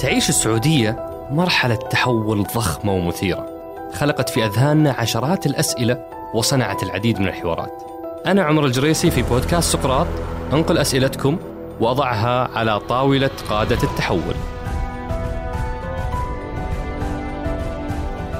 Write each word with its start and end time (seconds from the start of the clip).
تعيش 0.00 0.28
السعودية 0.28 1.10
مرحلة 1.30 1.74
تحول 1.74 2.42
ضخمة 2.42 2.92
ومثيرة 2.92 3.46
خلقت 3.92 4.28
في 4.28 4.46
أذهاننا 4.46 4.92
عشرات 4.92 5.46
الأسئلة 5.46 6.04
وصنعت 6.34 6.82
العديد 6.82 7.20
من 7.20 7.28
الحوارات. 7.28 7.82
أنا 8.26 8.42
عمر 8.42 8.66
الجريسي 8.66 9.10
في 9.10 9.22
بودكاست 9.22 9.72
سقراط 9.72 10.06
أنقل 10.52 10.78
أسئلتكم 10.78 11.38
وأضعها 11.80 12.58
على 12.58 12.80
طاولة 12.80 13.30
قادة 13.50 13.78
التحول. 13.82 14.34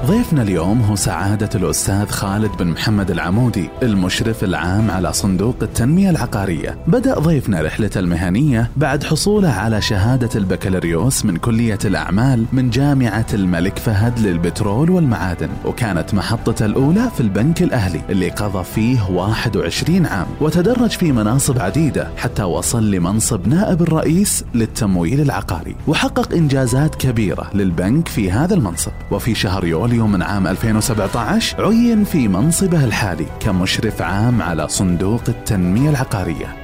ضيفنا 0.05 0.41
اليوم 0.41 0.81
هو 0.81 0.95
سعادة 0.95 1.49
الأستاذ 1.55 2.09
خالد 2.09 2.51
بن 2.59 2.67
محمد 2.67 3.11
العمودي 3.11 3.69
المشرف 3.83 4.43
العام 4.43 4.91
على 4.91 5.13
صندوق 5.13 5.55
التنمية 5.61 6.09
العقارية. 6.09 6.77
بدأ 6.87 7.19
ضيفنا 7.19 7.61
رحلته 7.61 7.99
المهنية 7.99 8.69
بعد 8.77 9.03
حصوله 9.03 9.49
على 9.49 9.81
شهادة 9.81 10.29
البكالوريوس 10.35 11.25
من 11.25 11.37
كلية 11.37 11.79
الأعمال 11.85 12.45
من 12.53 12.69
جامعة 12.69 13.25
الملك 13.33 13.79
فهد 13.79 14.19
للبترول 14.19 14.89
والمعادن 14.89 15.49
وكانت 15.65 16.13
محطته 16.13 16.65
الأولى 16.65 17.09
في 17.15 17.21
البنك 17.21 17.61
الأهلي 17.61 18.01
اللي 18.09 18.29
قضى 18.29 18.63
فيه 18.63 19.09
21 19.09 20.05
عام 20.05 20.27
وتدرج 20.41 20.89
في 20.89 21.11
مناصب 21.11 21.59
عديدة 21.59 22.07
حتى 22.17 22.43
وصل 22.43 22.91
لمنصب 22.91 23.47
نائب 23.47 23.81
الرئيس 23.81 24.45
للتمويل 24.53 25.21
العقاري 25.21 25.75
وحقق 25.87 26.33
إنجازات 26.33 26.95
كبيرة 26.95 27.49
للبنك 27.53 28.07
في 28.07 28.31
هذا 28.31 28.53
المنصب. 28.53 28.91
وفي 29.11 29.35
شهر 29.35 29.65
يوليو 29.65 29.90
من 29.99 30.21
عام 30.21 30.47
2017 30.47 31.65
عين 31.65 32.03
في 32.03 32.27
منصبه 32.27 32.83
الحالي 32.83 33.25
كمشرف 33.39 34.01
عام 34.01 34.41
على 34.41 34.67
صندوق 34.67 35.21
التنمية 35.27 35.89
العقارية. 35.89 36.55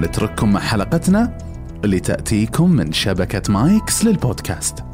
نترككم 0.00 0.52
مع 0.52 0.60
حلقتنا 0.60 1.38
اللي 1.84 2.00
تأتيكم 2.00 2.70
من 2.70 2.92
شبكة 2.92 3.52
مايكس 3.52 4.04
للبودكاست. 4.04 4.84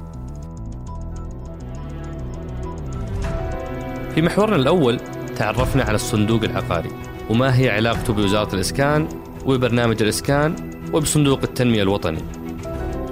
في 4.14 4.22
محورنا 4.22 4.56
الأول 4.56 5.00
تعرفنا 5.36 5.82
على 5.82 5.94
الصندوق 5.94 6.44
العقاري 6.44 6.90
وما 7.30 7.58
هي 7.58 7.70
علاقته 7.70 8.12
بوزارة 8.12 8.54
الإسكان 8.54 9.08
وبرنامج 9.46 10.02
الإسكان 10.02 10.56
وبصندوق 10.92 11.40
التنمية 11.42 11.82
الوطني. 11.82 12.43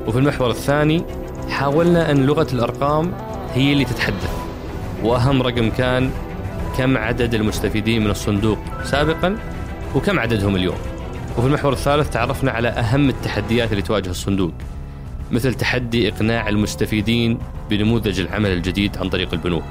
وفي 0.07 0.19
المحور 0.19 0.51
الثاني 0.51 1.05
حاولنا 1.51 2.11
أن 2.11 2.27
لغة 2.27 2.47
الأرقام 2.53 3.13
هي 3.55 3.73
اللي 3.73 3.85
تتحدث 3.85 4.31
وأهم 5.03 5.43
رقم 5.43 5.71
كان 5.71 6.11
كم 6.79 6.99
عدد 6.99 7.35
المستفيدين 7.35 8.05
من 8.05 8.11
الصندوق 8.11 8.59
سابقا 8.85 9.37
وكم 9.95 10.19
عددهم 10.19 10.57
اليوم 10.57 10.77
وفي 11.39 11.47
المحور 11.47 11.73
الثالث 11.73 12.11
تعرفنا 12.11 12.51
على 12.51 12.69
أهم 12.69 13.09
التحديات 13.09 13.71
اللي 13.71 13.83
تواجه 13.83 14.11
الصندوق 14.11 14.53
مثل 15.31 15.55
تحدي 15.55 16.09
إقناع 16.09 16.49
المستفيدين 16.49 17.39
بنموذج 17.71 18.21
العمل 18.21 18.51
الجديد 18.51 18.99
عن 18.99 19.09
طريق 19.09 19.29
البنوك 19.33 19.63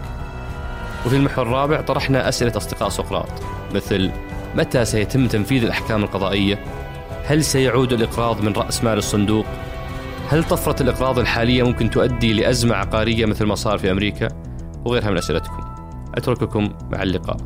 وفي 1.06 1.16
المحور 1.16 1.48
الرابع 1.48 1.82
طرحنا 1.82 2.30
أسئلة 2.30 2.58
أصدقاء 2.58 2.90
سقراط 2.90 3.30
مثل 3.74 4.12
متى 4.56 4.86
سيتم 4.86 5.28
تنفيذ 5.28 5.64
الأحكام 5.64 6.04
القضائية؟ 6.04 6.60
هل 7.26 7.44
سيعود 7.44 7.94
الإقراض 7.94 8.42
من 8.42 8.54
رأس 8.54 8.84
مال 8.84 8.98
الصندوق؟ 8.98 9.46
هل 10.32 10.44
طفرة 10.44 10.84
الإقراض 10.84 11.20
الحالية 11.20 11.64
ممكن 11.64 11.90
تؤدي 11.90 12.34
لأزمة 12.34 12.76
عقارية 12.76 13.26
مثل 13.26 13.46
ما 13.46 13.56
صار 13.56 13.78
في 13.78 13.92
أمريكا؟ 13.92 14.28
وغيرها 14.86 15.12
من 15.12 15.18
أسئلتكم. 15.18 15.76
أترككم 16.16 16.78
مع 16.92 17.04
اللقاء. 17.04 17.38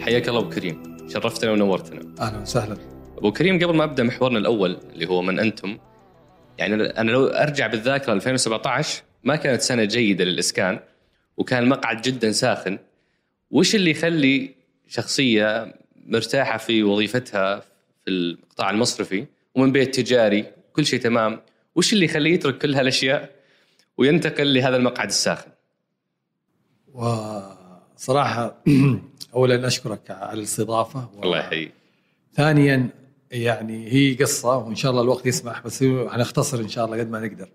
حياك 0.00 0.28
الله 0.28 0.40
أبو 0.40 0.48
كريم. 0.48 0.96
شرفتنا 1.08 1.50
ونورتنا. 1.50 2.14
أهلا 2.20 2.38
وسهلا. 2.38 2.76
أبو 3.18 3.32
كريم 3.32 3.58
قبل 3.58 3.76
ما 3.76 3.84
أبدأ 3.84 4.02
محورنا 4.02 4.38
الأول 4.38 4.78
اللي 4.92 5.06
هو 5.06 5.22
من 5.22 5.38
أنتم 5.38 5.78
يعني 6.58 6.74
أنا 6.74 7.10
لو 7.10 7.26
أرجع 7.26 7.66
بالذاكرة 7.66 8.12
2017 8.12 9.02
ما 9.24 9.36
كانت 9.36 9.60
سنة 9.60 9.84
جيدة 9.84 10.24
للإسكان 10.24 10.80
وكان 11.36 11.62
المقعد 11.62 12.02
جدا 12.02 12.32
ساخن 12.32 12.78
وش 13.50 13.74
اللي 13.74 13.90
يخلي 13.90 14.54
شخصية 14.88 15.74
مرتاحة 16.06 16.58
في 16.58 16.82
وظيفتها 16.82 17.60
في 18.04 18.10
القطاع 18.10 18.70
المصرفي 18.70 19.26
ومن 19.54 19.72
بيت 19.72 19.94
تجاري 20.00 20.44
كل 20.72 20.86
شيء 20.86 21.00
تمام؟ 21.00 21.40
وش 21.74 21.92
اللي 21.92 22.04
يخليه 22.04 22.34
يترك 22.34 22.58
كل 22.58 22.74
هالأشياء 22.74 23.30
وينتقل 23.98 24.54
لهذا 24.54 24.76
المقعد 24.76 25.08
الساخن؟ 25.08 25.50
وصراحة 26.94 28.62
اولا 29.34 29.66
أشكرك 29.66 30.10
على 30.10 30.38
الاستضافة 30.38 31.08
و... 31.14 31.22
الله 31.22 31.38
يحييك. 31.38 31.72
ثانيا 32.34 32.88
يعني 33.30 33.92
هي 33.92 34.14
قصة 34.14 34.56
وإن 34.56 34.74
شاء 34.74 34.90
الله 34.90 35.02
الوقت 35.02 35.26
يسمح 35.26 35.60
بس 35.60 35.84
حنختصر 35.84 36.60
إن 36.60 36.68
شاء 36.68 36.84
الله 36.84 36.98
قد 36.98 37.10
ما 37.10 37.20
نقدر. 37.26 37.48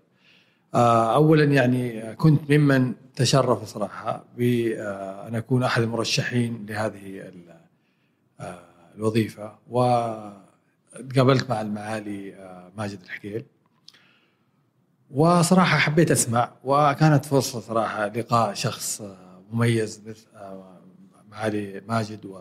اولا 0.74 1.44
يعني 1.44 2.14
كنت 2.14 2.50
ممن 2.50 2.94
تشرف 3.16 3.64
صراحة 3.64 4.24
بان 4.36 5.34
أكون 5.34 5.62
أحد 5.62 5.82
المرشحين 5.82 6.66
لهذه 6.68 7.32
الوظيفة 8.96 9.58
وتقابلت 9.70 11.50
مع 11.50 11.60
المعالي 11.60 12.34
ماجد 12.76 13.00
الحكيل 13.02 13.44
وصراحة 15.10 15.78
حبيت 15.78 16.10
أسمع 16.10 16.52
وكانت 16.64 17.24
فرصة 17.24 17.60
صراحة 17.60 18.06
لقاء 18.06 18.54
شخص 18.54 19.02
مميز 19.52 20.02
مثل 20.06 20.26
معالي 21.30 21.82
ماجد 21.88 22.26
و 22.26 22.38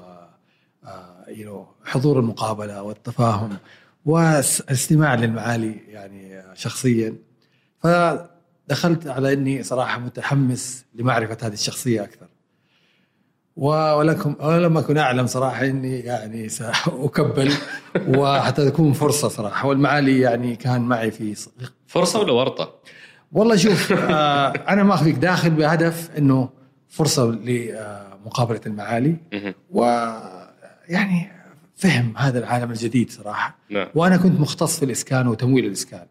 حضور 1.86 2.20
المقابلة 2.20 2.82
والتفاهم 2.82 3.58
والاستماع 4.06 5.16
للمعالي 5.16 5.78
يعني 5.88 6.44
شخصيا. 6.56 7.16
فدخلت 7.84 9.08
على 9.08 9.34
إني 9.34 9.64
صراحة 9.64 10.00
متحمس 10.00 10.86
لمعرفة 10.96 11.38
هذه 11.42 11.54
الشخصية 11.54 12.04
أكثر. 12.04 12.28
ولكم 13.56 14.36
ولم 14.40 14.78
أكن 14.78 14.98
أعلم 14.98 15.28
صراحة 15.28 15.66
إني 15.66 16.00
يعني 16.00 16.50
سأكبل 16.50 17.52
وحتى 18.18 18.72
تكون 18.72 18.94
فرصة 18.94 19.28
صراحة. 19.28 19.68
والمعالي 19.68 20.20
يعني 20.20 20.56
كان 20.56 20.82
معي 20.82 21.12
في 21.12 21.36
فرصة 21.88 22.20
ولا 22.20 22.32
ورطة؟ 22.32 22.74
والله 23.32 23.56
شوف 23.56 23.92
آه 23.92 24.48
أنا 24.48 24.84
ماخذك 24.84 25.14
داخل 25.14 25.50
بهدف 25.50 26.10
إنه 26.18 26.50
فرصة 26.90 27.26
لمقابله 27.26 28.62
المعالي. 28.66 29.18
ويعني 29.72 31.32
فهم 31.76 32.14
هذا 32.18 32.40
العالم 32.40 32.72
الجديد 32.72 33.12
صراحة. 33.12 33.58
نعم. 33.70 33.88
وأنا 33.96 34.18
كنت 34.18 34.40
مختص 34.40 34.80
في 34.80 34.86
الإسكان 34.86 35.28
وتمويل 35.28 35.66
الإسكان. 35.66 36.06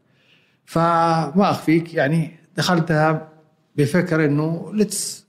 فما 0.65 1.51
أخفيك 1.51 1.95
يعني 1.95 2.37
دخلتها 2.57 3.29
بفكر 3.77 4.25
إنه 4.25 4.71
ليتس 4.75 5.27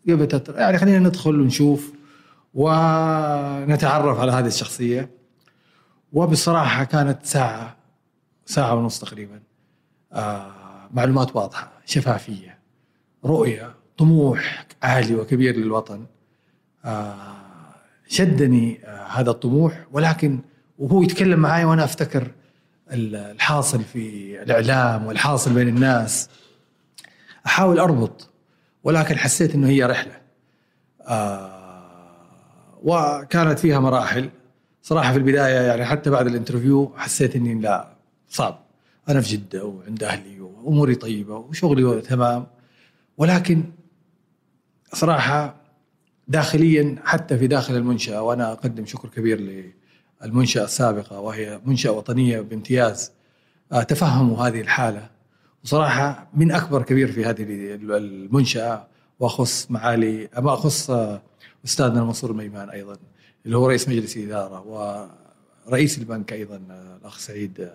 يعني 0.55 0.77
خلينا 0.77 0.99
ندخل 0.99 1.41
ونشوف 1.41 1.93
ونتعرف 2.53 4.19
على 4.19 4.31
هذه 4.31 4.47
الشخصية. 4.47 5.09
وبصراحة 6.13 6.83
كانت 6.83 7.25
ساعة 7.25 7.75
ساعة 8.45 8.75
ونص 8.75 8.99
تقريبا 8.99 9.39
آه 10.13 10.51
معلومات 10.93 11.35
واضحة 11.35 11.71
شفافية 11.85 12.57
رؤية 13.25 13.73
طموح 13.97 14.65
عالي 14.83 15.15
وكبير 15.15 15.55
للوطن. 15.55 16.05
آه 16.85 17.15
شدني 18.07 18.79
آه 18.85 19.07
هذا 19.07 19.31
الطموح 19.31 19.85
ولكن 19.91 20.39
وهو 20.79 21.03
يتكلم 21.03 21.39
معي 21.39 21.65
وأنا 21.65 21.83
أفتكر 21.83 22.31
الحاصل 22.93 23.83
في 23.83 24.35
الإعلام 24.43 25.05
والحاصل 25.05 25.53
بين 25.53 25.67
الناس. 25.67 26.29
أحاول 27.45 27.79
أربط 27.79 28.29
ولكن 28.83 29.17
حسيت 29.17 29.55
إنه 29.55 29.67
هي 29.67 29.83
رحلة. 29.83 30.21
آه 31.01 32.79
وكانت 32.83 33.59
فيها 33.59 33.79
مراحل. 33.79 34.29
صراحة 34.81 35.11
في 35.11 35.17
البداية 35.17 35.61
يعني 35.61 35.85
حتى 35.85 36.09
بعد 36.09 36.27
الانترفيو 36.27 36.93
حسيت 36.97 37.35
إني 37.35 37.61
لا 37.61 37.87
صعب. 38.29 38.59
أنا 39.09 39.21
في 39.21 39.29
جدة 39.37 39.65
وعند 39.65 40.03
أهلي 40.03 40.41
وأموري 40.41 40.95
طيبة 40.95 41.35
وشغلي 41.35 42.01
تمام. 42.01 42.47
ولكن 43.17 43.63
صراحة 44.93 45.55
داخليا 46.27 46.95
حتى 47.05 47.37
في 47.37 47.47
داخل 47.47 47.75
المنشأة 47.75 48.21
وأنا 48.21 48.51
أقدم 48.51 48.85
شكر 48.85 49.09
كبير 49.09 49.39
للمنشاه 50.25 50.63
السابقة 50.63 51.19
وهي 51.19 51.61
منشأة 51.65 51.91
وطنية 51.91 52.41
بامتياز 52.41 53.11
تفهموا 53.87 54.47
هذه 54.47 54.61
الحالة. 54.61 55.09
وصراحة 55.63 56.27
من 56.33 56.51
أكبر 56.51 56.83
كبير 56.83 57.11
في 57.11 57.25
هذه 57.25 57.45
المنشأة 57.81 58.87
وأخص 59.19 59.71
معالي 59.71 60.29
ما 60.37 60.53
أخص 60.53 60.91
أستاذنا 61.65 62.01
المنصور 62.01 62.31
الميمان 62.31 62.69
أيضا 62.69 62.97
اللي 63.45 63.57
هو 63.57 63.67
رئيس 63.67 63.89
مجلس 63.89 64.17
الاداره 64.17 64.61
ورئيس 65.67 65.97
البنك 65.97 66.33
أيضا 66.33 66.61
الأخ 67.01 67.19
سعيد 67.19 67.71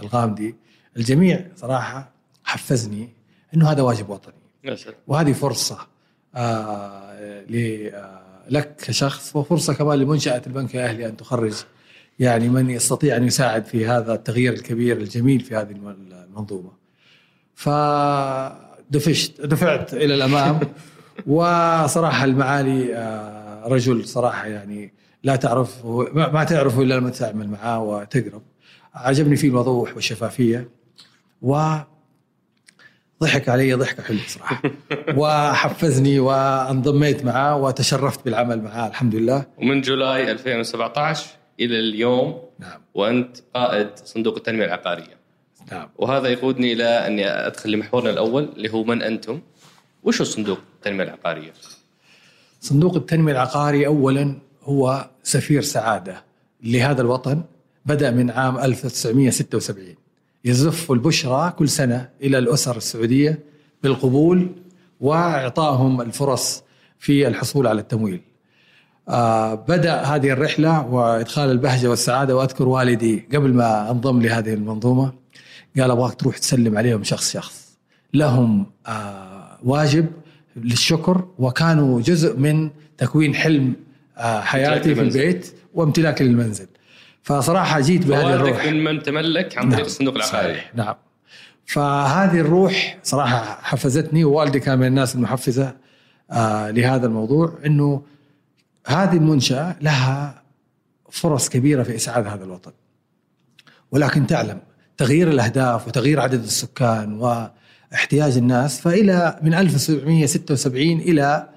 الغامدي. 0.00 0.54
الجميع 0.96 1.46
صراحة 1.56 2.10
حفزني 2.44 3.08
إنه 3.54 3.70
هذا 3.70 3.82
واجب 3.82 4.08
وطني. 4.10 4.34
وهذه 5.06 5.32
آه 5.32 5.84
آه، 7.94 8.22
لك 8.50 8.76
كشخص 8.76 9.36
وفرصة 9.36 9.74
كمان 9.74 9.98
لمنشأة 9.98 10.42
البنك 10.46 10.74
الأهلي 10.76 11.06
أن 11.06 11.16
تخرج 11.16 11.54
يعني 12.18 12.48
من 12.48 12.70
يستطيع 12.70 13.16
أن 13.16 13.24
يساعد 13.24 13.64
في 13.64 13.86
هذا 13.86 14.14
التغيير 14.14 14.52
الكبير 14.52 14.96
الجميل 14.96 15.40
في 15.40 15.56
هذه 15.56 15.70
الم- 15.70 15.96
المنظومة. 16.28 16.70
فدفشت 17.54 19.40
دفعت 19.40 19.94
إلى 19.94 20.14
الأمام 20.14 20.60
وصراحة 21.26 22.24
المعالي 22.24 22.94
آه، 22.96 23.68
رجل 23.68 24.04
صراحة 24.08 24.46
يعني 24.46 24.92
لا 25.22 25.36
تعرف 25.36 25.86
ما 25.86 26.30
ما 26.32 26.44
تعرفه 26.44 26.82
إلا 26.82 26.94
لما 26.94 27.10
تعمل 27.10 27.48
معاه 27.48 27.82
وتقرب. 27.82 28.42
عجبني 28.94 29.36
فيه 29.36 29.48
الوضوح 29.48 29.94
والشفافية 29.94 30.68
و 31.42 31.74
ضحك 33.22 33.48
علي 33.48 33.74
ضحكة 33.74 34.02
حلوة 34.02 34.20
صراحة 34.28 34.62
وحفزني 35.20 36.18
وانضميت 36.18 37.24
معاه 37.24 37.56
وتشرفت 37.56 38.24
بالعمل 38.24 38.62
معاه 38.62 38.88
الحمد 38.88 39.14
لله 39.14 39.46
ومن 39.58 39.80
جولاي 39.80 40.30
2017 40.32 41.26
إلى 41.60 41.80
اليوم 41.80 42.42
نعم 42.58 42.80
وأنت 42.94 43.36
قائد 43.54 43.88
صندوق 44.04 44.36
التنمية 44.36 44.64
العقارية 44.64 45.16
نعم 45.72 45.88
وهذا 45.96 46.28
يقودني 46.28 46.72
إلى 46.72 46.84
أني 46.84 47.28
أدخل 47.28 47.70
لمحورنا 47.70 48.10
الأول 48.10 48.48
اللي 48.56 48.72
هو 48.72 48.84
من 48.84 49.02
أنتم؟ 49.02 49.40
وش 50.02 50.20
هو 50.20 50.24
صندوق 50.24 50.58
التنمية 50.76 51.04
العقارية؟ 51.04 51.52
صندوق 52.60 52.96
التنمية 52.96 53.32
العقاري 53.32 53.86
اولا 53.86 54.38
هو 54.62 55.10
سفير 55.22 55.62
سعادة 55.62 56.24
لهذا 56.62 57.02
الوطن 57.02 57.42
بدأ 57.86 58.10
من 58.10 58.30
عام 58.30 58.58
1976 58.58 59.94
يزف 60.44 60.92
البشرى 60.92 61.52
كل 61.58 61.68
سنة 61.68 62.08
إلى 62.22 62.38
الأسر 62.38 62.76
السعودية 62.76 63.38
بالقبول 63.82 64.48
وإعطائهم 65.00 66.00
الفرص 66.00 66.62
في 66.98 67.28
الحصول 67.28 67.66
على 67.66 67.80
التمويل. 67.80 68.20
آه 69.08 69.54
بدأ 69.54 70.02
هذه 70.02 70.30
الرحلة 70.30 70.86
وإدخال 70.86 71.50
البهجة 71.50 71.88
والسعادة 71.88 72.36
وأذكر 72.36 72.68
والدي 72.68 73.28
قبل 73.34 73.54
ما 73.54 73.90
أنضم 73.90 74.22
لهذه 74.22 74.54
المنظومة 74.54 75.12
قال 75.78 75.90
أبغاك 75.90 76.14
تروح 76.14 76.38
تسلم 76.38 76.78
عليهم 76.78 77.04
شخص 77.04 77.32
شخص. 77.32 77.78
لهم 78.14 78.66
آه 78.86 79.58
واجب 79.64 80.06
للشكر 80.56 81.24
وكانوا 81.38 82.00
جزء 82.00 82.36
من 82.36 82.70
تكوين 82.98 83.34
حلم 83.34 83.74
آه 84.18 84.40
حياتي 84.40 84.94
في. 84.94 85.00
البيت 85.00 85.52
وامتلاكي 85.74 86.24
للمنزل. 86.24 86.66
فصراحة 87.22 87.80
جيت 87.80 88.06
بهذه 88.06 88.34
الروح 88.34 88.66
من 88.66 88.84
من 88.84 89.02
تملك 89.02 89.58
عن 89.58 89.64
طريق 89.64 89.76
نعم. 89.76 89.86
الصندوق 89.86 90.14
العقاري 90.14 90.54
صحيح 90.54 90.70
نعم 90.74 90.94
فهذه 91.66 92.40
الروح 92.40 92.98
صراحة 93.02 93.58
حفزتني 93.62 94.24
ووالدي 94.24 94.60
كان 94.60 94.78
من 94.78 94.86
الناس 94.86 95.14
المحفزة 95.14 95.76
لهذا 96.70 97.06
الموضوع 97.06 97.58
إنه 97.66 98.02
هذه 98.86 99.16
المنشأة 99.16 99.76
لها 99.80 100.42
فرص 101.10 101.48
كبيرة 101.48 101.82
في 101.82 101.96
إسعاد 101.96 102.26
هذا 102.26 102.44
الوطن. 102.44 102.72
ولكن 103.90 104.26
تعلم 104.26 104.60
تغيير 104.96 105.28
الأهداف 105.30 105.88
وتغيير 105.88 106.20
عدد 106.20 106.42
السكان 106.42 107.12
واحتياج 107.12 108.36
الناس 108.36 108.80
فإلى 108.80 109.38
من 109.42 109.54
1776 109.54 110.82
إلى 110.82 111.48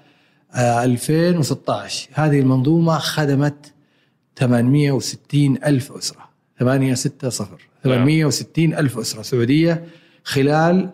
آه 0.53 0.83
2016 0.83 2.09
هذه 2.13 2.39
المنظومة 2.39 2.97
خدمت 2.97 3.73
860 4.35 5.57
ألف 5.65 5.91
أسرة. 5.91 6.29
860 6.59 7.11
860 7.83 8.73
ألف 8.73 8.97
أسرة. 8.97 9.21
سعودية 9.21 9.85
خلال 10.23 10.89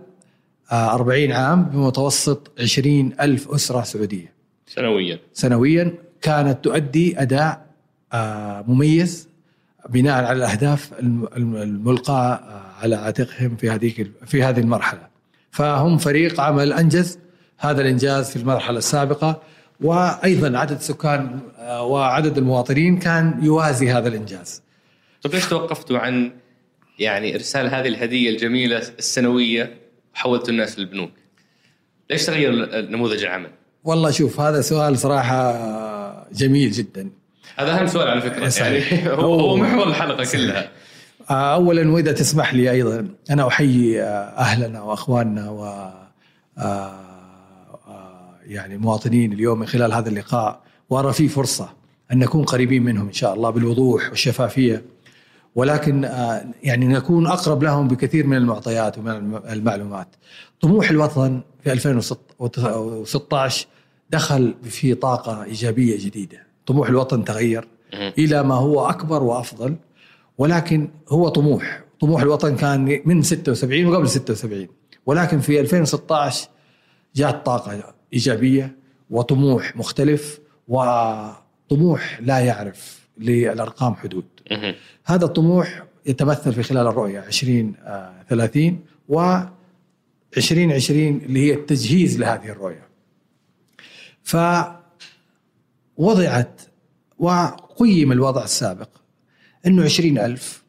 آه، 0.72 0.94
40 0.94 1.32
عام 1.32 1.64
بمتوسط 1.64 2.52
20 2.60 3.14
ألف 3.22 3.50
أسرة 3.50 3.84
سعودية. 3.84 4.34
سنويا. 4.68 5.20
سنويا 5.34 6.05
كانت 6.26 6.64
تؤدي 6.64 7.22
أداء 7.22 7.66
آه، 8.14 8.64
مميز 8.68 9.30
بناء 9.90 10.24
على 10.24 10.38
الأهداف 10.38 10.92
الم- 11.00 11.28
الم- 11.38 11.56
الملقاة 11.56 12.34
آه، 12.34 12.62
على 12.82 12.96
عاتقهم 12.96 13.56
في 13.56 13.70
هذه 13.70 13.94
في 14.26 14.44
هذه 14.44 14.60
المرحلة 14.60 15.08
فهم 15.52 15.98
فريق 15.98 16.42
عمل 16.42 16.74
أنجز 16.74 17.20
هذا 17.58 17.82
الإنجاز 17.82 18.30
في 18.30 18.36
المرحلة 18.36 18.78
السابقة 18.78 19.42
وأيضا 19.82 20.58
عدد 20.60 20.72
السكان 20.78 21.40
آه، 21.60 21.84
وعدد 21.84 22.38
المواطنين 22.38 22.98
كان 23.00 23.40
يوازي 23.44 23.92
هذا 23.92 24.08
الإنجاز 24.08 24.62
طيب 25.22 25.34
ليش 25.34 25.46
توقفتوا 25.50 26.00
عن 26.00 26.32
يعني 27.00 27.36
إرسال 27.36 27.68
هذه 27.76 27.88
الهدية 27.88 28.30
الجميلة 28.30 28.78
السنوية 28.78 29.78
وحولتوا 30.16 30.50
الناس 30.50 30.80
للبنوك؟ 30.80 31.12
ليش 32.10 32.26
تغير 32.26 32.52
نموذج 32.90 33.24
العمل؟ 33.24 33.50
والله 33.86 34.12
شوف 34.12 34.40
هذا 34.40 34.62
سؤال 34.62 34.98
صراحة 34.98 36.28
جميل 36.34 36.72
جدا. 36.72 37.10
هذا 37.58 37.80
أهم 37.80 37.88
سؤال 37.88 38.08
على 38.08 38.22
فكرة. 38.22 38.50
صحيح. 38.50 38.94
يعني 38.94 39.10
هو 39.10 39.40
هو 39.40 39.58
محور 39.58 39.88
الحلقة 39.88 40.26
كلها. 40.32 40.70
اولا 41.30 41.92
وإذا 41.92 42.12
تسمح 42.12 42.54
لي 42.54 42.72
أيضا 42.72 43.08
أنا 43.30 43.48
أحيي 43.48 44.02
أهلنا 44.04 44.82
وأخواننا 44.82 45.50
و 45.50 45.66
آه، 46.58 46.92
آه، 47.88 48.30
يعني 48.46 48.76
المواطنين 48.76 49.34
اليوم 49.34 49.60
من 49.60 49.66
خلال 49.68 49.94
هذا 49.94 50.10
اللقاء. 50.10 50.60
وأرى 50.90 51.14
فيه 51.14 51.28
فرصة 51.28 51.70
أن 52.12 52.20
نكون 52.20 52.44
قريبين 52.44 52.84
منهم 52.84 53.08
إن 53.08 53.14
شاء 53.14 53.34
الله 53.34 53.50
بالوضوح 53.50 54.10
والشفافية. 54.10 54.84
ولكن 55.56 56.06
آه، 56.06 56.46
يعني 56.64 56.88
نكون 56.88 57.28
أقرب 57.28 57.64
لهم 57.64 57.88
بكثير 57.88 58.28
من 58.28 58.38
المعطيات 58.38 58.98
ومن 58.98 59.12
الم- 59.12 59.42
المعلومات. 59.50 60.08
طموح 60.62 60.90
الوطن 60.90 61.42
في 61.64 61.72
2016 61.72 63.68
دخل 64.10 64.56
في 64.64 64.94
طاقة 64.96 65.44
إيجابية 65.44 65.98
جديدة، 66.06 66.48
طموح 66.66 66.90
الوطن 66.90 67.24
تغير. 67.24 67.68
إلى 68.18 68.44
ما 68.44 68.56
هو 68.56 68.90
أكبر 68.90 69.24
وأفضل 69.24 69.76
ولكن 70.38 70.90
هو 71.10 71.28
طموح 71.30 71.84
طموح 72.00 72.22
الوطن 72.22 72.56
كان 72.56 73.02
من 73.06 73.22
76 73.22 73.86
وقبل 73.86 74.10
76 74.10 74.68
ولكن 75.06 75.40
في 75.40 75.60
2016 75.60 76.50
جاءت 77.16 77.46
طاقة 77.46 77.94
إيجابية 78.14 78.76
وطموح 79.10 79.76
مختلف 79.78 80.40
وطموح 80.68 82.20
لا 82.22 82.40
يعرف 82.40 83.08
للأرقام 83.18 83.96
حدود. 83.96 84.26
هذا 85.06 85.26
الطموح 85.26 85.84
يتمثل 86.06 86.54
في 86.54 86.64
خلال 86.64 86.88
الرؤية 86.88 87.20
2030 87.28 88.80
و 89.10 89.38
2020 90.38 91.08
اللي 91.26 91.40
هي 91.40 91.54
التجهيز 91.54 92.20
لهذه 92.20 92.50
الرؤية 92.50 92.86
فوضعت 95.98 96.62
وقيم 97.20 98.12
الوضع 98.12 98.44
السابق 98.44 98.90
إنه 99.68 99.84
عشرين 99.84 100.20
ألف 100.20 100.64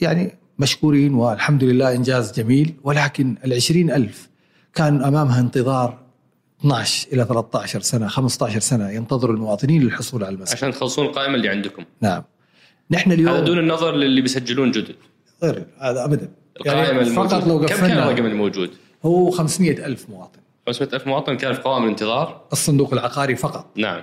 يعني 0.00 0.38
مشكورين 0.58 1.14
والحمد 1.14 1.64
لله 1.64 1.94
إنجاز 1.94 2.32
جميل 2.32 2.74
ولكن 2.82 3.36
العشرين 3.44 3.90
ألف 3.90 4.28
كان 4.74 5.02
أمامها 5.02 5.40
انتظار 5.40 5.98
12 6.60 7.08
إلى 7.12 7.24
13 7.24 7.80
سنة 7.80 8.08
15 8.08 8.60
سنة 8.60 8.90
ينتظر 8.90 9.30
المواطنين 9.30 9.82
للحصول 9.82 10.24
على 10.24 10.34
المسكن 10.34 10.56
عشان 10.56 10.72
تخلصون 10.72 11.06
القائمة 11.06 11.34
اللي 11.34 11.48
عندكم. 11.48 11.84
نعم. 12.00 12.22
نحن 12.90 13.12
اليوم 13.12 13.34
هذا 13.34 13.44
دون 13.44 13.58
النظر 13.58 13.94
للي 13.94 14.20
بيسجلون 14.20 14.70
جدد. 14.70 14.96
غير 15.42 15.66
هذا 15.78 16.04
أبدا. 16.04 16.30
القائمة 16.60 16.82
يعني 16.82 17.04
فقط 17.04 17.32
لو 17.32 17.38
الموجودة. 17.42 17.68
كم 17.68 17.80
كان 17.80 17.90
الرقم 17.90 18.12
قفلنا 18.12 18.28
الموجود؟ 18.28 18.70
هو 19.04 19.30
500 19.30 19.86
ألف 19.86 20.10
مواطن. 20.10 20.40
500 20.68 20.94
ألف 20.94 21.06
مواطن 21.06 21.36
كان 21.36 21.52
في 21.52 21.60
قوائم 21.60 21.84
الانتظار. 21.84 22.40
الصندوق 22.52 22.92
العقاري 22.92 23.36
فقط. 23.36 23.66
نعم. 23.76 24.02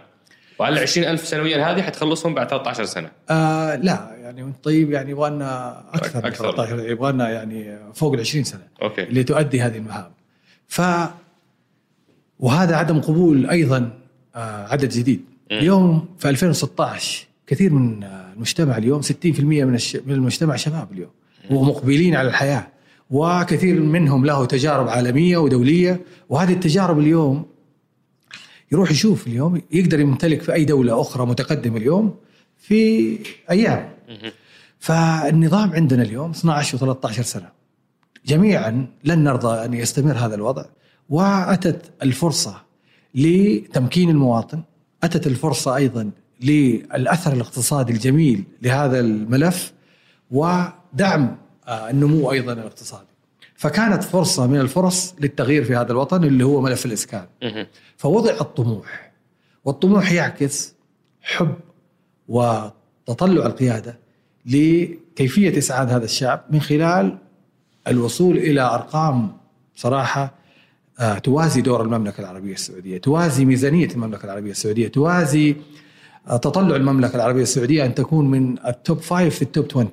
وعلى 0.59 0.79
20 0.79 1.07
ألف 1.07 1.27
سنويا 1.27 1.71
هذه 1.71 1.81
حتخلصهم 1.81 2.33
بعد 2.33 2.49
13 2.49 2.85
سنة. 2.85 3.11
آه 3.29 3.75
لا 3.75 4.15
يعني 4.21 4.53
طيب 4.63 4.91
يعني 4.91 5.11
يبغى 5.11 5.29
لنا 5.29 5.83
أكثر 5.93 6.19
من 6.19 6.25
أكثر. 6.25 6.51
13 6.51 6.89
يبغى 6.89 7.11
لنا 7.11 7.29
يعني 7.29 7.79
فوق 7.93 8.13
ال 8.13 8.19
20 8.19 8.43
سنة 8.43 8.67
أوكي. 8.81 9.03
اللي 9.03 9.23
تؤدي 9.23 9.61
هذه 9.61 9.77
المهام. 9.77 10.11
ف 10.67 10.81
وهذا 12.39 12.75
عدم 12.75 13.01
قبول 13.01 13.49
أيضا 13.49 13.99
آه 14.35 14.67
عدد 14.67 14.89
جديد. 14.89 15.25
اليوم 15.51 16.07
في 16.17 16.29
2016 16.29 17.27
كثير 17.47 17.73
من 17.73 18.03
آه، 18.03 18.33
المجتمع 18.33 18.77
اليوم 18.77 19.01
60% 19.01 19.05
من. 19.39 19.79
من 20.05 20.13
المجتمع 20.13 20.55
شباب 20.55 20.91
اليوم. 20.91 21.11
ومقبلين 21.49 22.15
على 22.15 22.27
الحياة. 22.27 22.67
وكثير 23.09 23.81
منهم 23.81 24.25
له 24.25 24.45
تجارب 24.45 24.87
عالمية 24.87 25.37
ودولية 25.37 26.01
وهذه 26.29 26.53
التجارب 26.53 26.99
اليوم 26.99 27.45
يروح 28.71 28.91
يشوف 28.91 29.27
اليوم 29.27 29.61
يقدر 29.71 29.99
يمتلك 29.99 30.41
في 30.41 30.53
أي 30.53 30.65
دولة 30.65 31.01
أخرى 31.01 31.25
متقدمه 31.25 31.77
اليوم 31.77 32.15
في 32.57 33.17
أيام. 33.49 33.89
فالنظام 34.79 35.73
عندنا 35.73 36.03
اليوم 36.03 36.31
12 36.31 36.77
و13 36.77 37.11
سنة. 37.21 37.49
جميعا 38.25 38.87
لن 39.03 39.23
نرضى 39.23 39.65
أن 39.65 39.73
يستمر 39.73 40.17
هذا 40.17 40.35
الوضع. 40.35 40.65
وأتت 41.09 41.91
الفرصة 42.03 42.61
لتمكين 43.15 44.09
المواطن 44.09 44.63
أتت 45.03 45.27
الفرصة 45.27 45.75
أيضا 45.75 46.11
للأثر 46.41 47.33
الاقتصادي 47.33 47.93
الجميل 47.93 48.43
لهذا 48.61 48.99
الملف 48.99 49.73
ودعم 50.31 51.37
النمو 51.67 52.31
أيضا 52.31 52.53
الاقتصادي. 52.53 53.07
فكانت 53.55 54.03
فرصة 54.03 54.47
من 54.47 54.59
الفرص 54.59 55.15
للتغيير 55.19 55.63
في 55.63 55.75
هذا 55.75 55.91
الوطن 55.91 56.23
اللي 56.23 56.43
هو 56.43 56.61
ملف 56.61 56.85
الإسكان. 56.85 57.25
فوضع 57.97 58.31
الطموح. 58.41 59.11
والطموح 59.65 60.11
يعكس 60.11 60.75
حب 61.21 61.55
وتطلع 62.27 63.45
القيادة 63.45 63.99
لكيفية 64.45 65.57
إسعاد 65.57 65.91
هذا 65.91 66.05
الشعب 66.05 66.43
من 66.49 66.61
خلال 66.61 67.17
الوصول 67.87 68.37
إلى 68.37 68.61
أرقام 68.61 69.37
صراحة 69.75 70.33
آه، 70.99 71.17
توازي 71.17 71.61
دور 71.61 71.81
المملكة 71.81 72.21
العربية 72.21 72.53
السعودية، 72.53 72.97
توازي 72.97 73.45
ميزانية 73.45 73.87
المملكة 73.87 74.25
العربية 74.25 74.51
السعودية، 74.51 74.87
توازي 74.87 75.55
آه، 76.27 76.37
تطلع 76.37 76.75
المملكة 76.75 77.15
العربية 77.15 77.41
السعودية 77.41 77.85
أن 77.85 77.95
تكون 77.95 78.31
من 78.31 78.67
ال 78.67 78.75
top 78.75 78.99
five 78.99 79.35
في 79.35 79.41
ال 79.41 79.47
top 79.47 79.65
20 79.71 79.89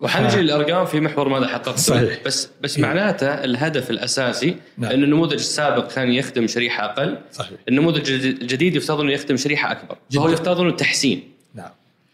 وحنجي 0.00 0.36
للأرقام 0.36 0.86
في 0.86 1.00
محور 1.00 1.28
ماذا 1.28 1.46
حققت 1.46 1.78
صحيح. 1.78 2.18
بس 2.26 2.48
بس 2.60 2.76
إيه. 2.76 2.82
معناته 2.82 3.26
الهدف 3.26 3.90
الأساسي 3.90 4.56
نعم. 4.78 4.92
إن 4.92 5.04
النموذج 5.04 5.32
السابق 5.32 5.92
كان 5.92 6.12
يخدم 6.12 6.46
شريحة 6.46 6.84
أقل. 6.84 7.18
صحيح. 7.32 7.58
النموذج 7.68 8.10
الجديد 8.10 8.76
يفترض 8.76 9.00
إنه 9.00 9.12
يخدم 9.12 9.36
شريحة 9.36 9.72
أكبر. 9.72 9.96
فهو 10.14 10.24
جداً. 10.24 10.32
يفترض 10.34 10.60
إنه 10.60 10.70
تحسين. 10.70 11.22
نعم. 11.54 11.70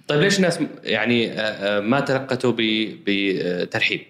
طيب 0.08 0.20
ليش 0.20 0.36
الناس 0.36 0.58
يعني 0.84 1.32
آه، 1.32 1.40
آه، 1.40 1.80
ما 1.80 2.00
تلقته 2.00 2.52
ب- 2.58 2.98
بترحيب؟ 3.06 4.00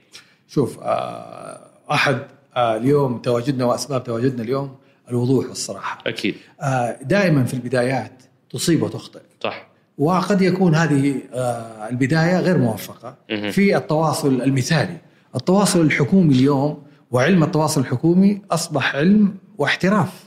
شوف 0.48 0.78
آه، 0.78 1.60
أحد 1.90 2.18
آه، 2.56 2.76
اليوم 2.76 3.18
تواجدنا 3.18 3.64
وأسباب 3.64 4.04
تواجدنا 4.04 4.42
اليوم 4.42 4.76
الوضوح 5.10 5.46
والصراحة. 5.46 5.98
أكيد. 6.06 6.34
آه، 6.60 6.98
دائما 7.02 7.44
في 7.44 7.54
البدايات 7.54 8.12
تصيب 8.50 8.82
وتخطئ. 8.82 9.20
صح. 9.42 9.65
وقد 9.98 10.42
يكون 10.42 10.74
هذه 10.74 11.14
آه، 11.34 11.88
البداية 11.90 12.40
غير 12.40 12.58
موفقة. 12.58 13.14
في 13.50 13.76
التواصل 13.76 14.42
المثالي 14.42 14.96
التواصل 15.36 15.80
الحكومي 15.80 16.34
اليوم 16.34 16.82
وعلم 17.10 17.42
التواصل 17.44 17.80
الحكومي 17.80 18.42
أصبح 18.50 18.96
علم 18.96 19.34
واحتراف. 19.58 20.24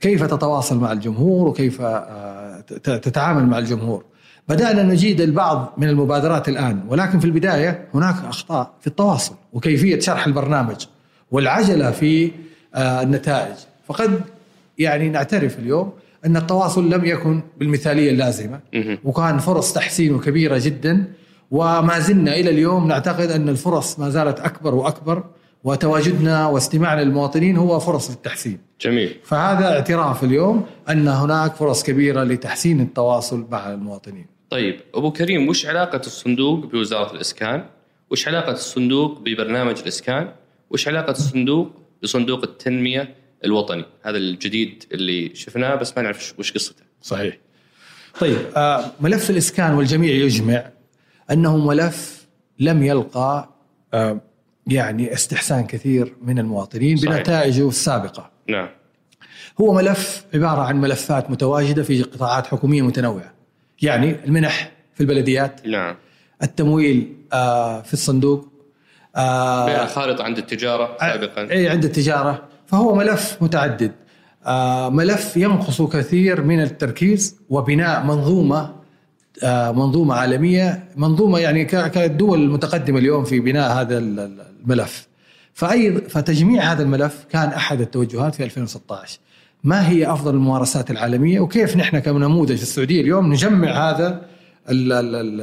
كيف 0.00 0.22
تتواصل 0.24 0.78
مع 0.78 0.92
الجمهور 0.92 1.48
وكيف 1.48 1.80
آه، 1.80 2.60
تتعامل 2.82 3.46
مع 3.46 3.58
الجمهور 3.58 4.04
بدأنا 4.48 4.82
نجيد 4.82 5.20
البعض 5.20 5.72
من 5.76 5.88
المبادرات 5.88 6.48
الآن 6.48 6.82
ولكن 6.88 7.18
في 7.18 7.24
البداية 7.24 7.88
هناك 7.94 8.14
أخطاء 8.24 8.70
في 8.80 8.86
التواصل 8.86 9.34
وكيفية 9.52 10.00
شرح 10.00 10.26
البرنامج 10.26 10.86
والعجلة 11.30 11.90
في 11.90 12.30
آه، 12.74 13.02
النتائج 13.02 13.54
فقد 13.86 14.20
يعني 14.78 15.08
نعترف 15.08 15.58
اليوم 15.58 15.92
أن 16.26 16.36
التواصل 16.36 16.90
لم 16.90 17.04
يكن 17.04 17.42
بالمثالية 17.58 18.10
اللازمة 18.10 18.60
مهم. 18.74 18.98
وكان 19.04 19.38
فرص 19.38 19.72
تحسينه 19.72 20.18
كبيرة 20.20 20.58
جدا 20.58 21.04
وما 21.50 21.98
زلنا 21.98 22.36
إلى 22.36 22.50
اليوم 22.50 22.88
نعتقد 22.88 23.30
أن 23.30 23.48
الفرص 23.48 23.98
ما 23.98 24.10
زالت 24.10 24.40
أكبر 24.40 24.74
وأكبر 24.74 25.24
وتواجدنا 25.64 26.46
واستماعنا 26.46 27.00
للمواطنين 27.00 27.56
هو 27.56 27.78
فرص 27.78 28.10
للتحسين 28.10 28.58
جميل 28.80 29.14
فهذا 29.24 29.72
اعتراف 29.74 30.24
اليوم 30.24 30.66
أن 30.88 31.08
هناك 31.08 31.54
فرص 31.54 31.82
كبيرة 31.82 32.24
لتحسين 32.24 32.80
التواصل 32.80 33.46
مع 33.50 33.72
المواطنين. 33.72 34.26
طيب 34.50 34.80
أبو 34.94 35.12
كريم 35.12 35.48
وش 35.48 35.66
علاقة 35.66 36.00
الصندوق 36.06 36.66
بوزارة 36.66 37.12
الإسكان؟ 37.12 37.64
وش 38.10 38.28
علاقة 38.28 38.52
الصندوق 38.52 39.18
ببرنامج 39.18 39.78
الإسكان؟ 39.78 40.28
وش 40.70 40.88
علاقة 40.88 41.10
الصندوق 41.10 41.70
بصندوق 42.02 42.42
التنمية 42.42 43.14
الوطني؟ 43.44 43.84
هذا 44.02 44.16
الجديد 44.16 44.84
اللي 44.92 45.34
شفناه 45.34 45.74
بس 45.74 45.96
ما 45.96 46.02
نعرف 46.02 46.34
وش 46.38 46.52
قصته. 46.52 46.82
صحيح. 47.02 47.38
طيب 48.20 48.38
آه، 48.56 48.92
ملف 49.00 49.30
الإسكان 49.30 49.74
والجميع 49.74 50.14
يجمع 50.14 50.70
أنه 51.30 51.56
ملف 51.56 52.26
لم 52.58 52.82
يلقى 52.82 53.48
آه، 53.94 54.20
يعني 54.66 55.12
استحسان 55.12 55.66
كثير 55.66 56.14
من 56.22 56.38
المواطنين 56.38 56.96
صحيح. 56.96 57.16
بنتائجه 57.16 57.68
السابقة. 57.68 58.30
نعم 58.48 58.68
هو 59.60 59.74
ملف 59.74 60.24
عبارة 60.34 60.60
عن 60.60 60.80
ملفات 60.80 61.30
متواجدة 61.30 61.82
في 61.82 62.02
قطاعات 62.02 62.46
حكومية 62.46 62.82
متنوعة. 62.82 63.34
يعني 63.82 64.24
المنح 64.24 64.72
في 64.94 65.00
البلديات، 65.00 65.66
نعم 65.66 65.96
التمويل 66.42 67.16
آه، 67.32 67.82
في 67.82 67.92
الصندوق 67.92 68.48
آه، 69.16 69.66
بيع 69.66 69.82
الخارطه 69.82 70.24
عند 70.24 70.38
التجارة 70.38 70.96
سابقا 71.00 71.50
اي 71.50 71.68
عند 71.68 71.84
التجارة 71.84 72.48
فهو 72.70 72.94
ملف 72.94 73.36
متعدد. 73.40 73.92
آه، 74.46 74.88
ملف 74.90 75.36
ينقص 75.36 75.82
كثير 75.82 76.42
من 76.42 76.62
التركيز 76.62 77.36
وبناء 77.50 78.04
منظومة 78.04 78.74
آه، 79.44 79.72
منظومة 79.72 80.14
عالمية 80.14 80.84
منظومة 80.96 81.38
يعني 81.38 81.64
كالدول 81.64 82.42
المتقدمه 82.42 82.98
اليوم 82.98 83.24
في 83.24 83.40
بناء 83.40 83.72
هذا 83.80 83.98
ال- 83.98 84.20
ال- 84.20 84.42
الملف. 84.64 85.08
فاي 85.54 85.92
فتجميع 86.00 86.62
هذا 86.72 86.82
الملف 86.82 87.26
كان 87.30 87.48
أحد 87.48 87.80
التوجهات 87.80 88.34
في 88.34 88.44
2016 88.44 89.18
ما 89.64 89.88
هي 89.88 90.12
أفضل 90.12 90.34
الممارسات 90.34 90.90
العالمية؟ 90.90 91.40
وكيف 91.40 91.76
نحن 91.76 91.98
كنموذج 91.98 92.60
السعودية 92.60 93.00
اليوم 93.00 93.32
نجمع 93.32 93.90
هذا 93.90 94.22
ال 94.70 94.92
ال 94.92 95.14
ال 95.14 95.40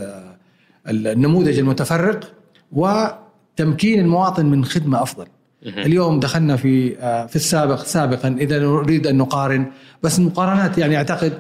ال- 0.88 1.08
النموذج 1.08 1.60
المتفرق 1.60 2.32
وتمكين 2.72 4.00
المواطن 4.00 4.46
من 4.46 4.66
خدمة 4.66 5.02
أفضل؟ 5.04 5.28
اليوم 5.68 6.20
دخلنا 6.20 6.56
في 6.56 6.98
آه، 7.00 7.26
في 7.26 7.36
السابق 7.36 7.84
سابقا 7.84 8.36
إذا 8.40 8.60
نريد 8.60 9.08
أن 9.08 9.18
نقارن. 9.18 9.66
بس 10.04 10.20
المقارنات 10.20 10.78
يعني 10.78 10.98
أعتقد 10.98 11.34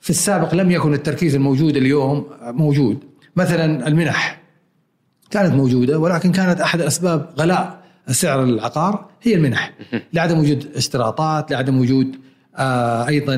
في 0.00 0.10
السابق 0.10 0.54
لم 0.54 0.70
يكن 0.70 0.94
التركيز 0.94 1.34
الموجود 1.34 1.76
اليوم 1.76 2.26
آه، 2.42 2.50
موجود. 2.50 2.98
مثلا 3.36 3.88
المنح 3.88 4.40
كانت 5.30 5.54
موجودة 5.54 5.98
ولكن 5.98 6.32
كانت 6.32 6.60
أحد 6.60 6.80
أسباب 6.80 7.30
غلاء 7.38 7.84
سعر 8.08 8.42
العقار 8.42 9.06
هي 9.22 9.34
المنح. 9.34 9.72
لعدم 10.12 10.38
وجود 10.38 10.66
اشتراطات 10.76 11.50
لعدم 11.50 11.80
وجود 11.80 12.16
آه، 12.56 13.08
أيضا 13.08 13.36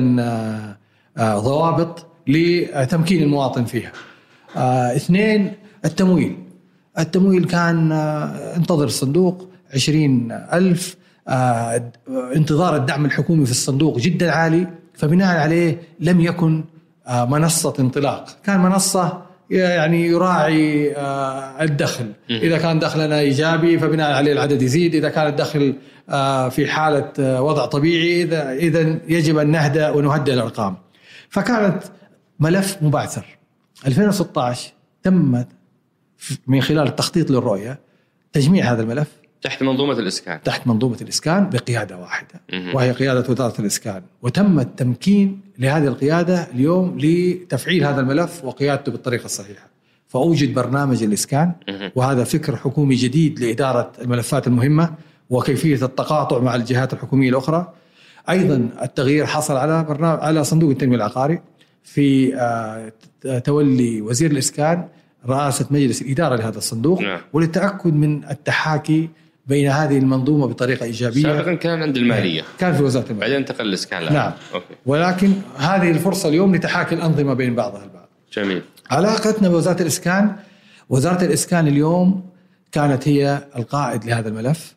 ضوابط 1.19 2.05
لتمكين 2.27 3.23
المواطن 3.23 3.65
فيها. 3.65 3.91
اثنين 4.95 5.53
التمويل. 5.85 6.37
التمويل 6.99 7.45
كان 7.45 7.91
انتظر 8.55 8.85
الصندوق 8.85 9.49
عشرين 9.73 10.31
ألف 10.31 10.95
آه، 11.27 11.91
انتظار 12.35 12.75
الدعم 12.75 13.05
الحكومي 13.05 13.45
في 13.45 13.51
الصندوق 13.51 13.99
جدا 13.99 14.31
عالي 14.31 14.67
فبناء 14.93 15.37
عليه 15.37 15.81
لم 15.99 16.21
يكن 16.21 16.63
آه، 17.07 17.25
منصة 17.25 17.73
انطلاق. 17.79 18.25
كان 18.43 18.59
منصة 18.59 19.27
يعني 19.49 20.05
يراعي 20.05 20.95
آه، 20.95 21.63
الدخل. 21.63 22.13
إذا 22.29 22.57
كان 22.57 22.79
دخلنا 22.79 23.19
إيجابي 23.19 23.79
فبناء 23.79 24.11
عليه 24.11 24.33
العدد 24.33 24.61
يزيد. 24.61 24.95
إذا 24.95 25.09
كان 25.09 25.27
الدخل 25.27 25.75
آه، 26.09 26.49
في 26.49 26.67
حالة 26.67 27.11
آه، 27.19 27.41
وضع 27.41 27.65
طبيعي 27.65 28.23
إذا 28.23 28.51
إذا 28.51 28.99
يجب 29.07 29.37
أن 29.37 29.51
نهدأ 29.51 29.89
ونهدئ 29.89 30.33
الأرقام. 30.33 30.77
فكانت 31.29 31.83
ملف 32.39 32.77
مبعثر. 32.81 33.25
2016 33.87 34.73
تم 35.03 35.43
من 36.47 36.61
خلال 36.61 36.87
التخطيط 36.87 37.31
للرؤية 37.31 37.79
تجميع 38.33 38.71
هذا 38.71 38.81
الملف. 38.81 39.07
تحت 39.41 39.63
منظومة 39.63 39.93
الإسكان 39.93 40.43
تحت 40.43 40.67
منظومة 40.67 40.97
الإسكان 41.01 41.49
بقيادة 41.49 41.97
واحدة 41.97 42.41
مهم. 42.53 42.75
وهي 42.75 42.91
قيادة 42.91 43.31
وزارة 43.31 43.61
الإسكان 43.61 44.01
وتم 44.21 44.59
التمكين 44.59 45.41
لهذه 45.59 45.87
القيادة 45.87 46.47
اليوم 46.53 46.97
لتفعيل 46.99 47.83
هذا 47.83 48.01
الملف 48.01 48.45
وقيادته 48.45 48.91
بالطريقة 48.91 49.25
الصحيحة 49.25 49.67
فأوجد 50.07 50.53
برنامج 50.53 51.03
الإسكان 51.03 51.51
مهم. 51.67 51.91
وهذا 51.95 52.23
فكر 52.23 52.55
حكومي 52.55 52.95
جديد 52.95 53.39
لإدارة 53.39 53.91
الملفات 54.01 54.47
المهمة 54.47 54.93
وكيفية 55.29 55.85
التقاطع 55.85 56.39
مع 56.39 56.55
الجهات 56.55 56.93
الحكومية 56.93 57.29
الأخرى 57.29 57.73
أيضا 58.29 58.69
التغيير 58.81 59.25
حصل 59.25 59.57
على 59.57 59.83
برنامج 59.83 60.19
على 60.21 60.43
صندوق 60.43 60.69
التنمية 60.69 60.95
العقاري 60.95 61.41
في 61.83 62.35
آه، 62.35 63.39
تولي 63.39 64.01
وزير 64.01 64.31
الإسكان 64.31 64.87
رئاسة 65.29 65.65
مجلس 65.71 66.01
الإدارة 66.01 66.35
لهذا 66.35 66.57
الصندوق 66.57 67.01
نعم. 67.01 67.19
وللتأكد 67.33 67.93
من 67.93 68.23
التحاكي 68.29 69.09
بين 69.47 69.69
هذه 69.69 69.97
المنظومة 69.97 70.47
بطريقة 70.47 70.83
إيجابية. 70.83 71.23
سابقا 71.23 71.53
كان 71.53 71.81
عند 71.81 71.97
المالية. 71.97 72.43
كان 72.59 72.73
في 72.73 72.83
وزارة 72.83 73.05
المالية. 73.05 73.19
بعدين 73.19 73.35
انتقل 73.35 73.65
الاسكان 73.65 74.01
الآن. 74.01 74.13
نعم. 74.13 74.31
أوكي. 74.53 74.75
ولكن 74.85 75.33
هذه 75.57 75.91
الفرصة 75.91 76.29
اليوم 76.29 76.55
لتحاكي 76.55 76.95
الأنظمة 76.95 77.33
بين 77.33 77.55
بعضها 77.55 77.83
البعض. 77.83 78.09
جميل. 78.33 78.61
علاقتنا 78.91 79.49
بوزارة 79.49 79.81
الإسكان 79.81 80.35
وزارة 80.89 81.23
الإسكان 81.23 81.67
اليوم 81.67 82.29
كانت 82.71 83.07
هي 83.07 83.43
القائد 83.55 84.05
لهذا 84.05 84.29
الملف 84.29 84.75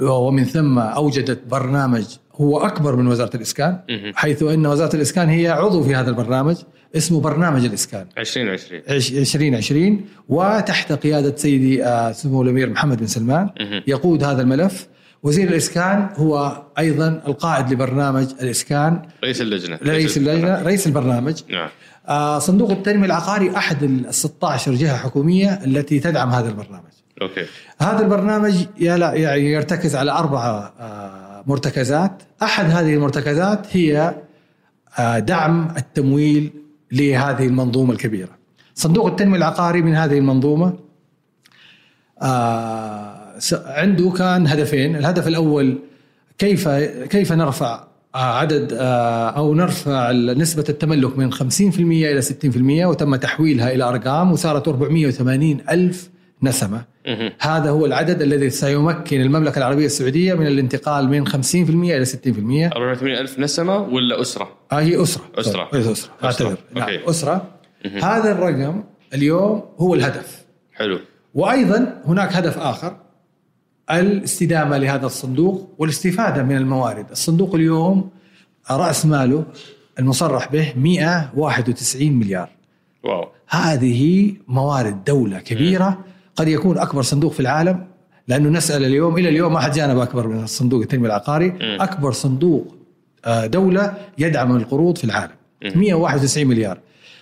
ومن 0.00 0.44
ثم 0.44 0.78
أوجدت 0.78 1.40
برنامج 1.50 2.04
هو 2.40 2.58
أكبر 2.58 2.96
من 2.96 3.06
وزارة 3.06 3.36
الإسكان 3.36 3.78
مهم. 3.90 4.12
حيث 4.14 4.42
أن 4.42 4.66
وزارة 4.66 4.96
الإسكان 4.96 5.28
هي 5.28 5.48
عضو 5.48 5.82
في 5.82 5.94
هذا 5.94 6.10
البرنامج 6.10 6.56
اسمه 6.96 7.20
برنامج 7.20 7.64
الإسكان. 7.64 8.06
2020 8.18 8.82
عش- 8.88 9.12
2020 9.12 10.04
وتحت 10.28 10.92
قيادة 10.92 11.36
سيدي 11.36 11.84
آه، 11.84 12.12
سمو 12.12 12.42
الأمير 12.42 12.70
محمد 12.70 12.98
بن 13.00 13.06
سلمان. 13.06 13.50
يقود 13.86 14.24
هذا 14.24 14.42
الملف. 14.42 14.86
وزير 15.22 15.48
الإسكان 15.48 16.08
هو 16.14 16.62
أيضا 16.78 17.22
القائد 17.26 17.72
لبرنامج 17.72 18.26
الإسكان. 18.42 19.02
رئيس 19.24 19.40
اللجنة. 19.40 19.78
رئيس 19.86 20.16
اللجنة 20.16 20.62
رئيس 20.62 20.86
البرنامج. 20.86 21.40
نعم. 21.50 21.68
آه، 22.08 22.38
صندوق 22.38 22.70
التنميه 22.70 23.06
العقاري 23.06 23.56
أحد 23.56 23.82
ال 23.82 24.14
16 24.14 24.74
جهة 24.74 24.96
حكومية 24.96 25.50
التي 25.64 26.00
تدعم 26.00 26.30
هذا 26.30 26.48
البرنامج. 26.48 26.82
أوكي. 27.22 27.44
هذا 27.80 28.00
البرنامج 28.02 28.54
يعني 28.80 29.52
يرتكز 29.52 29.96
على 29.96 30.12
أربعة 30.12 30.72
آه، 30.80 31.27
مرتكزات. 31.48 32.22
أحد 32.42 32.70
هذه 32.70 32.94
المرتكزات 32.94 33.76
هي 33.76 34.14
آه، 34.98 35.18
دعم 35.18 35.68
التمويل 35.76 36.50
لهذه 36.92 37.46
المنظومة 37.46 37.92
الكبيرة. 37.92 38.28
صندوق 38.74 39.06
التنمية 39.06 39.36
العقاري 39.36 39.82
من 39.82 39.94
هذه 39.94 40.18
المنظومة 40.18 40.72
آه، 42.22 43.38
عنده 43.52 44.10
كان 44.10 44.46
هدفين. 44.46 44.96
الهدف 44.96 45.28
الأول 45.28 45.78
كيف 46.38 46.68
كيف 47.10 47.32
نرفع 47.32 47.84
آه، 48.14 48.18
عدد 48.18 48.72
أو 49.36 49.54
نرفع 49.54 50.12
نسبة 50.12 50.64
التملك 50.68 51.18
من 51.18 51.32
50% 51.32 51.80
إلى 51.80 52.22
60% 52.22 52.86
وتم 52.86 53.16
تحويلها 53.16 53.72
إلى 53.74 53.84
أرقام 53.84 54.32
وصارت 54.32 54.68
480 54.68 55.60
ألف 55.70 56.10
نسمة. 56.42 56.84
هذا 57.40 57.70
هو 57.70 57.86
العدد 57.86 58.22
الذي 58.22 58.50
سيمكن 58.50 59.20
المملكة 59.20 59.58
العربية 59.58 59.86
السعودية 59.86 60.34
من 60.34 60.46
الانتقال 60.46 61.08
من 61.08 61.28
50% 61.28 61.34
إلى 61.34 62.04
60% 62.04 62.72
480 62.76 63.14
ألف 63.14 63.38
نسمة 63.38 63.76
ولا 63.78 64.20
أسرة؟ 64.20 64.48
آه 64.72 64.80
هي 64.80 65.02
أسرة. 65.02 65.24
أسرة. 65.34 65.68
هي 65.72 65.92
أسرة. 65.92 66.10
أعتذر. 66.24 66.56
نعم. 66.74 66.88
أسرة. 67.06 67.46
هذا 68.02 68.32
الرقم 68.32 68.82
اليوم 69.14 69.62
هو 69.78 69.94
الهدف. 69.94 70.44
حلو. 70.72 70.98
وأيضا 71.34 72.02
هناك 72.06 72.32
هدف 72.32 72.58
آخر 72.58 72.96
الاستدامة 73.90 74.78
لهذا 74.78 75.06
الصندوق 75.06 75.74
والاستفادة 75.78 76.42
من 76.42 76.56
الموارد. 76.56 77.10
الصندوق 77.10 77.54
اليوم 77.54 78.10
رأس 78.70 79.06
ماله 79.06 79.44
المصرح 79.98 80.52
به 80.52 80.72
191 80.76 82.12
مليار. 82.12 82.48
واو. 83.04 83.28
هذه 83.48 84.32
موارد 84.48 85.04
دولة 85.04 85.38
كبيرة 85.38 85.98
قد 86.38 86.48
يكون 86.48 86.78
أكبر 86.78 87.02
صندوق 87.02 87.32
في 87.32 87.40
العالم 87.40 87.86
لأنه 88.28 88.48
نسأل 88.48 88.84
اليوم 88.84 89.18
إلى 89.18 89.28
اليوم 89.28 89.52
ما 89.52 89.60
حد 89.60 89.72
جانا 89.72 89.94
بأكبر 89.94 90.26
من 90.26 90.42
الصندوق 90.42 90.80
التنمية 90.80 91.06
العقاري. 91.06 91.58
أكبر 91.60 92.12
صندوق 92.12 92.74
آه، 93.24 93.46
دولة 93.46 93.94
يدعم 94.18 94.56
القروض 94.56 94.98
في 94.98 95.04
العالم. 95.04 95.32
191 95.62 96.46
مليار. 96.46 96.78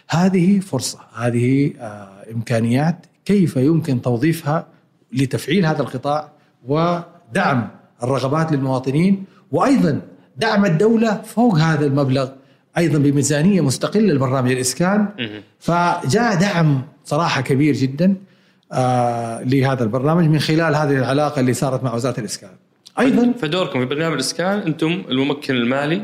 هذه 0.09 0.61
فرصة 0.61 0.99
هذه 1.17 1.73
آه، 1.81 2.09
إمكانيات 2.35 3.07
كيف 3.25 3.57
يمكن 3.57 4.03
توظيفها 4.03 4.67
لتفعيل 5.13 5.67
هذا 5.67 5.83
القطاع 5.83 6.33
ودعم 6.69 7.69
الرغبات 8.03 8.53
للمواطنين 8.53 9.25
وأيضا 9.53 10.01
دعم 10.37 10.65
الدولة 10.65 11.23
فوق 11.23 11.59
هذا 11.59 11.87
المبلغ 11.87 12.29
أيضا 12.79 12.99
بميزانية 12.99 13.61
مستقلة 13.61 14.15
لبرنامج 14.15 14.51
الإسكان. 14.53 15.09
مهم. 15.19 15.43
فجاء 15.59 16.35
دعم 16.35 16.83
صراحة 17.05 17.41
كبير 17.41 17.75
جدا. 17.75 18.15
لهذا 19.45 19.85
البرنامج 19.85 20.25
من 20.25 20.39
خلال 20.39 20.75
هذه 20.75 20.99
العلاقة 20.99 21.41
اللي 21.41 21.55
صارت 21.55 21.85
مع 21.85 21.95
وزارة 21.95 22.21
الإسكان. 22.21 22.51
أيضا 22.99 23.33
فدوركم 23.33 23.81
في 23.81 23.85
برنامج 23.87 24.15
الإسكان 24.15 24.59
أنتم 24.59 25.03
الممكن 25.09 25.55
المالي 25.55 26.03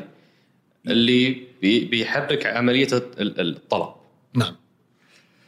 اللي 0.86 1.36
بي- 1.62 1.84
بيحرك 1.84 2.46
عملية 2.46 2.86
ال- 2.92 3.40
ال- 3.40 3.56
الطلب. 3.56 3.88
نعم 4.34 4.56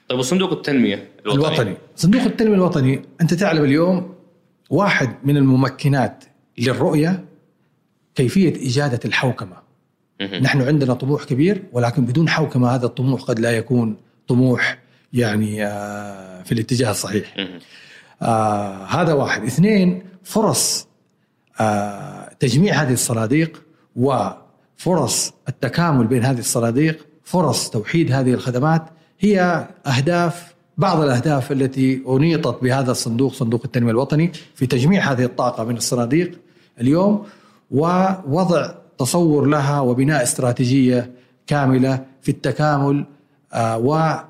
طيب 0.08 0.18
وصندوق 0.18 0.52
التنمية 0.52 1.08
الوطني, 1.26 1.46
الوطني 1.46 1.74
صندوق 1.96 2.22
التنمية 2.22 2.54
الوطني 2.54 3.02
أنت 3.20 3.34
تعلم 3.34 3.64
اليوم 3.64 4.14
واحد 4.70 5.14
من 5.24 5.36
الممكنات 5.36 6.24
للرؤية 6.58 7.24
كيفية 8.14 8.68
إجادة 8.68 9.00
الحوكمة. 9.04 9.64
نحن 10.42 10.62
عندنا 10.62 10.94
طموح 10.94 11.24
كبير 11.24 11.62
ولكن 11.72 12.04
بدون 12.04 12.28
حوكمة 12.28 12.68
هذا 12.74 12.86
الطموح 12.86 13.22
قد 13.22 13.38
لا 13.40 13.50
يكون 13.56 13.96
طموح 14.28 14.78
يعني 15.12 15.66
آه 15.66 16.33
في 16.44 16.52
الاتجاه 16.52 16.90
الصحيح. 16.90 17.34
آه 18.22 18.84
هذا 18.84 19.12
واحد 19.12 19.44
اثنين 19.44 20.02
فرص 20.22 20.86
آه 21.60 22.30
تجميع 22.40 22.74
هذه 22.74 22.92
الصناديق 22.92 23.62
وفرص 23.96 25.32
التكامل 25.48 26.06
بين 26.06 26.24
هذه 26.24 26.38
الصناديق 26.38 27.06
فرص 27.24 27.70
توحيد 27.70 28.12
هذه 28.12 28.34
الخدمات 28.34 28.82
هي 29.20 29.66
أهداف 29.86 30.54
بعض 30.78 31.00
الأهداف 31.00 31.52
التي 31.52 32.02
أنيطت 32.08 32.62
بهذا 32.62 32.90
الصندوق 32.90 33.32
صندوق 33.32 33.62
التنمية 33.64 33.90
الوطني 33.90 34.32
في 34.54 34.66
تجميع 34.66 35.12
هذه 35.12 35.24
الطاقة 35.24 35.64
من 35.64 35.76
الصناديق 35.76 36.38
اليوم 36.80 37.26
ووضع 37.70 38.74
تصور 38.98 39.46
لها 39.46 39.80
وبناء 39.80 40.22
استراتيجية 40.22 41.10
كاملة 41.46 42.04
في 42.22 42.28
التكامل 42.28 43.04
آه 43.52 43.78
و 43.78 44.20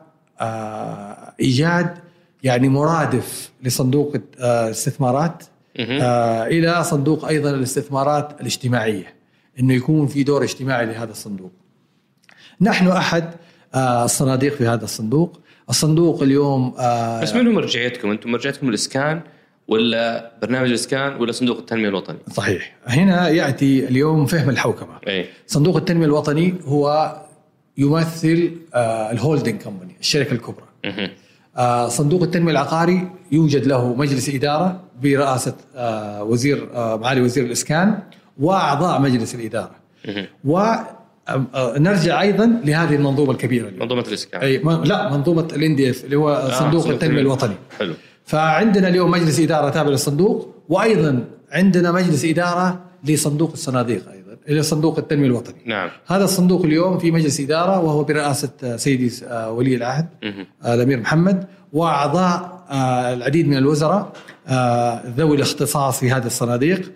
آه 0.40 1.34
إيجاد 1.40 2.03
يعني 2.44 2.68
مرادف 2.68 3.50
لصندوق 3.62 4.16
آه 4.38 4.66
الاستثمارات. 4.66 5.44
آه 5.78 6.46
إلى 6.46 6.84
صندوق 6.84 7.24
أيضا 7.24 7.50
الاستثمارات 7.50 8.40
الاجتماعية 8.40 9.14
إنه 9.60 9.74
يكون 9.74 10.06
في 10.06 10.22
دور 10.22 10.44
اجتماعي 10.44 10.86
لهذا 10.86 11.10
الصندوق. 11.10 11.52
نحن 12.60 12.88
أحد 12.88 13.34
آه 13.74 14.04
الصناديق 14.04 14.54
في 14.54 14.66
هذا 14.66 14.84
الصندوق، 14.84 15.40
الصندوق 15.70 16.22
اليوم 16.22 16.70
بس 17.22 17.34
من 17.34 17.46
هو 17.46 17.52
مرجعيتكم؟ 17.52 18.10
أنتم 18.10 18.30
مرجعيتكم 18.30 18.68
الإسكان 18.68 19.20
ولا 19.68 20.32
برنامج 20.42 20.68
الإسكان 20.68 21.16
ولا 21.20 21.32
صندوق 21.32 21.58
التنمية 21.58 21.88
الوطني؟ 21.88 22.18
صحيح، 22.32 22.76
هنا 22.86 23.28
يأتي 23.28 23.88
اليوم 23.88 24.26
فهم 24.26 24.50
الحوكمة. 24.50 24.98
أي 25.08 25.28
صندوق 25.46 25.76
التنمية 25.76 26.06
الوطني 26.06 26.54
هو 26.64 27.16
يمثل 27.76 28.52
ال 29.12 29.18
holding 29.18 29.62
company، 29.62 29.96
الشركة 30.00 30.32
الكبرى. 30.32 30.66
آه، 31.56 31.88
صندوق 31.88 32.22
التنمية 32.22 32.52
العقاري 32.52 33.08
يوجد 33.32 33.66
له 33.66 33.94
مجلس 33.94 34.28
إدارة 34.28 34.80
برئاسة 35.02 35.54
آه، 35.76 36.22
وزير 36.22 36.68
آه، 36.74 36.96
معالي 36.96 37.20
وزير 37.20 37.44
الإسكان 37.44 37.98
وأعضاء 38.40 39.00
مجلس 39.00 39.34
الإدارة. 39.34 39.70
مهم. 40.08 40.26
ونرجع 40.44 42.20
أيضا 42.20 42.60
لهذه 42.64 42.94
المنظومة 42.94 43.30
الكبيرة 43.32 43.68
اليوم. 43.68 43.82
منظومة 43.82 44.04
الإسكان. 44.08 44.60
م- 44.64 44.84
لا 44.84 45.10
منظومة 45.16 45.48
ال 45.56 45.90
NDF 45.90 46.04
اللي 46.04 46.16
هو 46.16 46.50
صندوق 46.58 46.86
التنمية. 46.88 47.20
الوطني. 47.20 47.54
حلو. 47.78 47.94
فعندنا 48.24 48.88
اليوم 48.88 49.10
مجلس 49.10 49.40
إدارة 49.40 49.68
تابع 49.70 49.88
للصندوق 49.90 50.54
وأيضا 50.68 51.24
عندنا 51.52 51.92
مجلس 51.92 52.24
إدارة 52.24 52.80
لصندوق 53.04 53.52
الصناديق. 53.52 54.02
إلى 54.48 54.62
صندوق 54.62 54.98
التنمية 54.98 55.26
الوطني 55.26 55.62
نعم 55.66 55.88
هذا 56.06 56.24
الصندوق 56.24 56.64
اليوم 56.64 56.98
في 56.98 57.10
مجلس 57.10 57.40
إدارة 57.40 57.80
وهو 57.80 58.04
برئاسة 58.04 58.50
آه، 58.64 58.76
سيدي 58.76 59.12
آه، 59.24 59.50
ولي 59.50 59.74
العهد. 59.74 60.06
آه، 60.64 60.74
الأمير 60.74 61.00
محمد 61.00 61.46
وأعضاء 61.72 62.64
آه، 62.70 63.14
العديد 63.14 63.48
من 63.48 63.56
الوزراء 63.56 64.12
ذوي 65.16 65.36
الاختصاص 65.36 66.00
في 66.00 66.10
هذه 66.10 66.26
الصناديق 66.26 66.92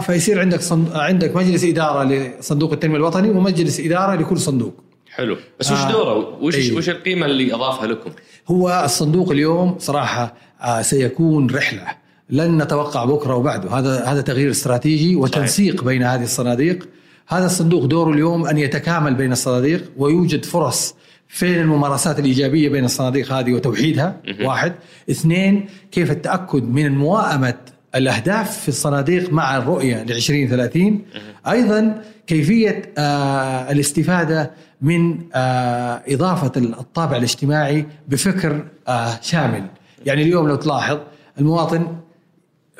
فيصير 0.00 0.40
عندك 0.40 0.60
صند... 0.60 0.92
عندك 0.92 1.36
مجلس 1.36 1.64
إدارة 1.64 2.04
لصندوق 2.04 2.72
التنمية 2.72 2.96
الوطني 2.96 3.30
ومجلس 3.30 3.80
إدارة 3.80 4.14
لكل 4.14 4.38
صندوق. 4.38 4.74
حلو 5.10 5.36
بس 5.60 5.72
وش. 5.72 5.84
دوره؟ 5.84 6.38
وش 6.42 6.54
أي. 6.56 6.76
وش 6.76 6.88
القيمة 6.88 7.26
اللي 7.26 7.54
أضافها 7.54 7.86
لكم؟ 7.86 8.10
هو 8.48 8.82
الصندوق 8.84 9.30
اليوم 9.30 9.76
صراحة 9.78 10.34
سيكون 10.80 11.50
رحلة 11.50 12.03
لن 12.30 12.62
نتوقع 12.62 13.04
بكرة 13.04 13.34
وبعده 13.34 13.70
هذا 13.70 14.04
هذا 14.04 14.20
تغيير 14.20 14.50
استراتيجي 14.50 15.16
وتنسيق 15.16 15.84
بين 15.84 16.02
هذه 16.02 16.22
الصناديق. 16.22 16.88
هذا 17.28 17.46
الصندوق 17.46 17.84
دوره 17.84 18.10
اليوم 18.12 18.46
أن 18.46 18.58
يتكامل 18.58 19.14
بين 19.14 19.32
الصناديق 19.32 19.90
ويوجد 19.96 20.44
فرص 20.44 20.94
فين 21.28 21.60
الممارسات 21.60 22.18
الإيجابية 22.18 22.68
بين 22.68 22.84
الصناديق 22.84 23.32
هذه 23.32 23.52
وتوحيدها. 23.52 24.16
واحد. 24.42 24.74
اثنين 25.10 25.66
كيف 25.92 26.10
التأكد 26.10 26.62
من 26.62 26.92
موائمه 26.98 27.54
الأهداف 27.94 28.60
في 28.60 28.68
الصناديق 28.68 29.32
مع 29.32 29.56
الرؤية 29.56 30.02
ل 30.02 30.12
2030 30.12 31.02
أيضا 31.48 32.02
كيفية 32.26 32.82
آه 32.98 33.72
الاستفادة 33.72 34.50
من 34.82 35.18
آه 35.34 36.02
إضافة 36.08 36.52
الطابع 36.56 37.16
الاجتماعي 37.16 37.86
بفكر 38.08 38.64
آه 38.88 39.18
شامل. 39.22 39.66
يعني 40.06 40.22
اليوم 40.22 40.48
لو 40.48 40.54
تلاحظ 40.54 40.98
المواطن 41.38 41.86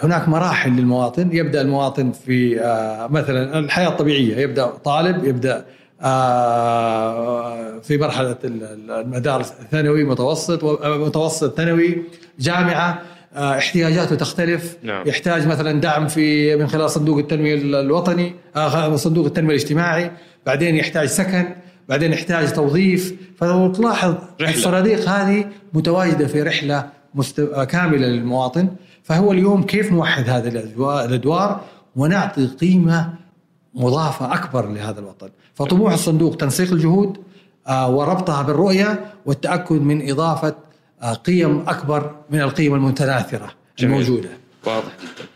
هناك 0.02 0.28
مراحل 0.28 0.70
للمواطن. 0.70 1.28
يبدأ 1.32 1.60
المواطن 1.60 2.12
في 2.12 2.60
آه، 2.60 3.06
مثلا 3.06 3.58
الحياة 3.58 3.88
الطبيعية. 3.88 4.36
يبدأ 4.36 4.66
طالب 4.66 5.24
يبدأ 5.24 5.64
آه، 6.02 7.78
في 7.78 7.98
مرحلة 7.98 8.36
ال- 8.44 8.62
ال- 8.64 8.90
المدارس 8.90 9.52
ثانوي 9.70 10.04
متوسط 10.04 10.64
آه، 10.64 10.98
متوسط 10.98 11.56
ثانوي 11.56 12.02
جامعة 12.38 13.02
احتياجاته 13.36 14.16
تختلف. 14.16 14.76
نعم. 14.82 15.08
يحتاج 15.08 15.46
مثلا 15.46 15.80
دعم 15.80 16.08
في 16.08 16.56
من 16.56 16.66
خلال 16.66 16.90
صندوق 16.90 17.18
التنمية 17.18 17.54
ال- 17.54 17.74
الوطني 17.74 18.34
صندوق 18.94 19.26
التنمية 19.26 19.54
الاجتماعي. 19.54 20.10
بعدين 20.46 20.74
يحتاج 20.76 21.06
سكن. 21.08 21.44
بعدين 21.88 22.12
يحتاج 22.12 22.52
توظيف. 22.52 23.14
فلو 23.38 23.72
تلاحظ. 23.72 24.14
الصناديق 24.40 25.08
هذه 25.08 25.44
متواجدة 25.72 26.26
في 26.26 26.42
رحلة 26.42 26.86
مست... 27.14 27.40
كامله 27.70 28.06
للمواطن 28.06 28.68
فهو 29.02 29.32
اليوم 29.32 29.62
كيف 29.62 29.92
نوحد 29.92 30.28
هذه 30.28 30.50
الأدوار- 30.50 31.04
الأدوار 31.08 31.60
ونعطي 31.96 32.46
قيمة 32.46 33.14
مضافة 33.74 34.34
أكبر 34.34 34.68
لهذا 34.68 35.00
الوطن؟ 35.00 35.28
فطموح 35.54 35.92
الصندوق 35.92 36.36
تنسيق 36.36 36.72
الجهود 36.72 37.18
آه، 37.68 37.90
وربطها 37.90 38.42
بالرؤية 38.42 39.04
والتأكد 39.26 39.72
من 39.82 40.10
إضافة 40.10 40.54
آه، 41.02 41.12
قيم 41.12 41.68
أكبر 41.68 42.14
من 42.30 42.40
القيم 42.40 42.74
المتناثرة 42.74 43.50
جميل. 43.78 43.94
الموجودة. 43.94 44.28
واضح 44.66 44.92
جدا. 45.02 45.28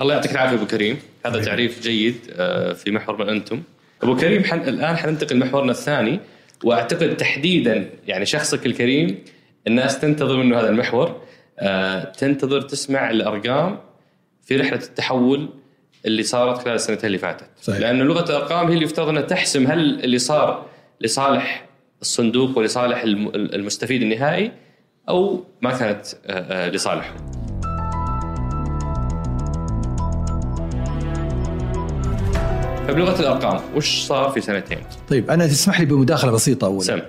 الله 0.00 0.14
يعطيك 0.14 0.32
العافية 0.32 0.56
أبو 0.56 0.66
كريم. 0.66 0.96
هذا 1.26 1.44
تعريف 1.44 1.80
جيد 1.82 2.16
آه، 2.32 2.72
في 2.72 2.90
محور 2.90 3.16
من 3.24 3.28
أنتم. 3.28 3.62
أبو 4.02 4.16
كريم 4.16 4.44
حن... 4.44 4.58
الآن 4.58 4.96
حننتقل 4.96 5.36
لمحورنا 5.36 5.72
الثاني 5.72 6.20
وأعتقد 6.64 7.16
تحديدا 7.16 7.90
يعني 8.06 8.26
شخصك 8.26 8.66
الكريم 8.66 9.18
الناس 9.66 9.98
تنتظر 10.00 10.36
منه 10.36 10.60
هذا 10.60 10.68
المحور 10.68 11.22
آه، 11.58 12.04
تنتظر 12.04 12.60
تسمع 12.62 13.10
الأرقام 13.10 13.78
في 14.42 14.56
رحلة 14.56 14.78
التحول 14.82 15.48
اللي 16.06 16.22
صارت 16.22 16.58
خلال 16.58 16.74
السنتين 16.74 17.06
اللي 17.06 17.18
فاتت 17.18 17.46
صحيح. 17.62 17.78
لأنه 17.80 18.04
لغة 18.04 18.24
الأرقام 18.30 18.66
هي 18.66 18.74
اللي 18.74 18.84
يفترض 18.84 19.08
أنها 19.08 19.22
تحسم 19.22 19.66
هل 19.66 19.78
اللي 20.04 20.18
صار 20.18 20.66
لصالح 21.00 21.66
الصندوق 22.02 22.58
ولصالح 22.58 23.02
الم- 23.02 23.28
المستفيد 23.34 24.02
النهائي 24.02 24.52
أو 25.08 25.44
ما 25.62 25.70
كانت 25.78 26.06
آه، 26.26 26.66
آه، 26.66 26.68
لصالحه 26.70 27.14
فبلغه 32.88 33.20
الأرقام 33.20 33.60
وش 33.76 34.00
صار 34.02 34.30
في 34.30 34.40
سنتين؟ 34.40 34.78
طيب 35.08 35.30
أنا 35.30 35.46
تسمح 35.46 35.80
لي 35.80 35.86
بمداخلة 35.86 36.32
بسيطة 36.32 36.66
اولا 36.66 36.80
سم 36.80 37.00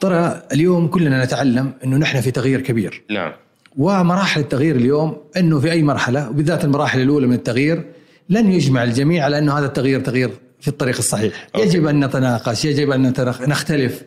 ترى 0.00 0.42
اليوم 0.52 0.88
كلنا 0.88 1.24
نتعلم 1.24 1.72
إنه 1.84 1.96
نحن 1.96 2.20
في 2.20 2.30
تغيير 2.30 2.60
كبير 2.60 3.02
نعم 3.10 3.32
ومراحل 3.76 4.40
التغيير 4.40 4.76
اليوم 4.76 5.16
إنه 5.36 5.60
في 5.60 5.70
أي 5.70 5.82
مرحلة 5.82 6.30
وبالذات 6.30 6.64
المراحل 6.64 7.00
الأولى 7.00 7.26
من 7.26 7.34
التغيير 7.34 7.84
لن 8.28 8.52
يجمع 8.52 8.82
الجميع 8.84 9.24
على 9.24 9.38
إنه 9.38 9.58
هذا 9.58 9.66
التغيير 9.66 10.00
تغيير 10.00 10.30
في 10.60 10.68
الطريق 10.68 10.96
الصحيح، 10.96 11.48
أوكي. 11.54 11.66
يجب 11.66 11.86
أن 11.86 12.04
نتناقش، 12.04 12.64
يجب 12.64 12.90
أن 12.90 13.12
نختلف. 13.40 14.02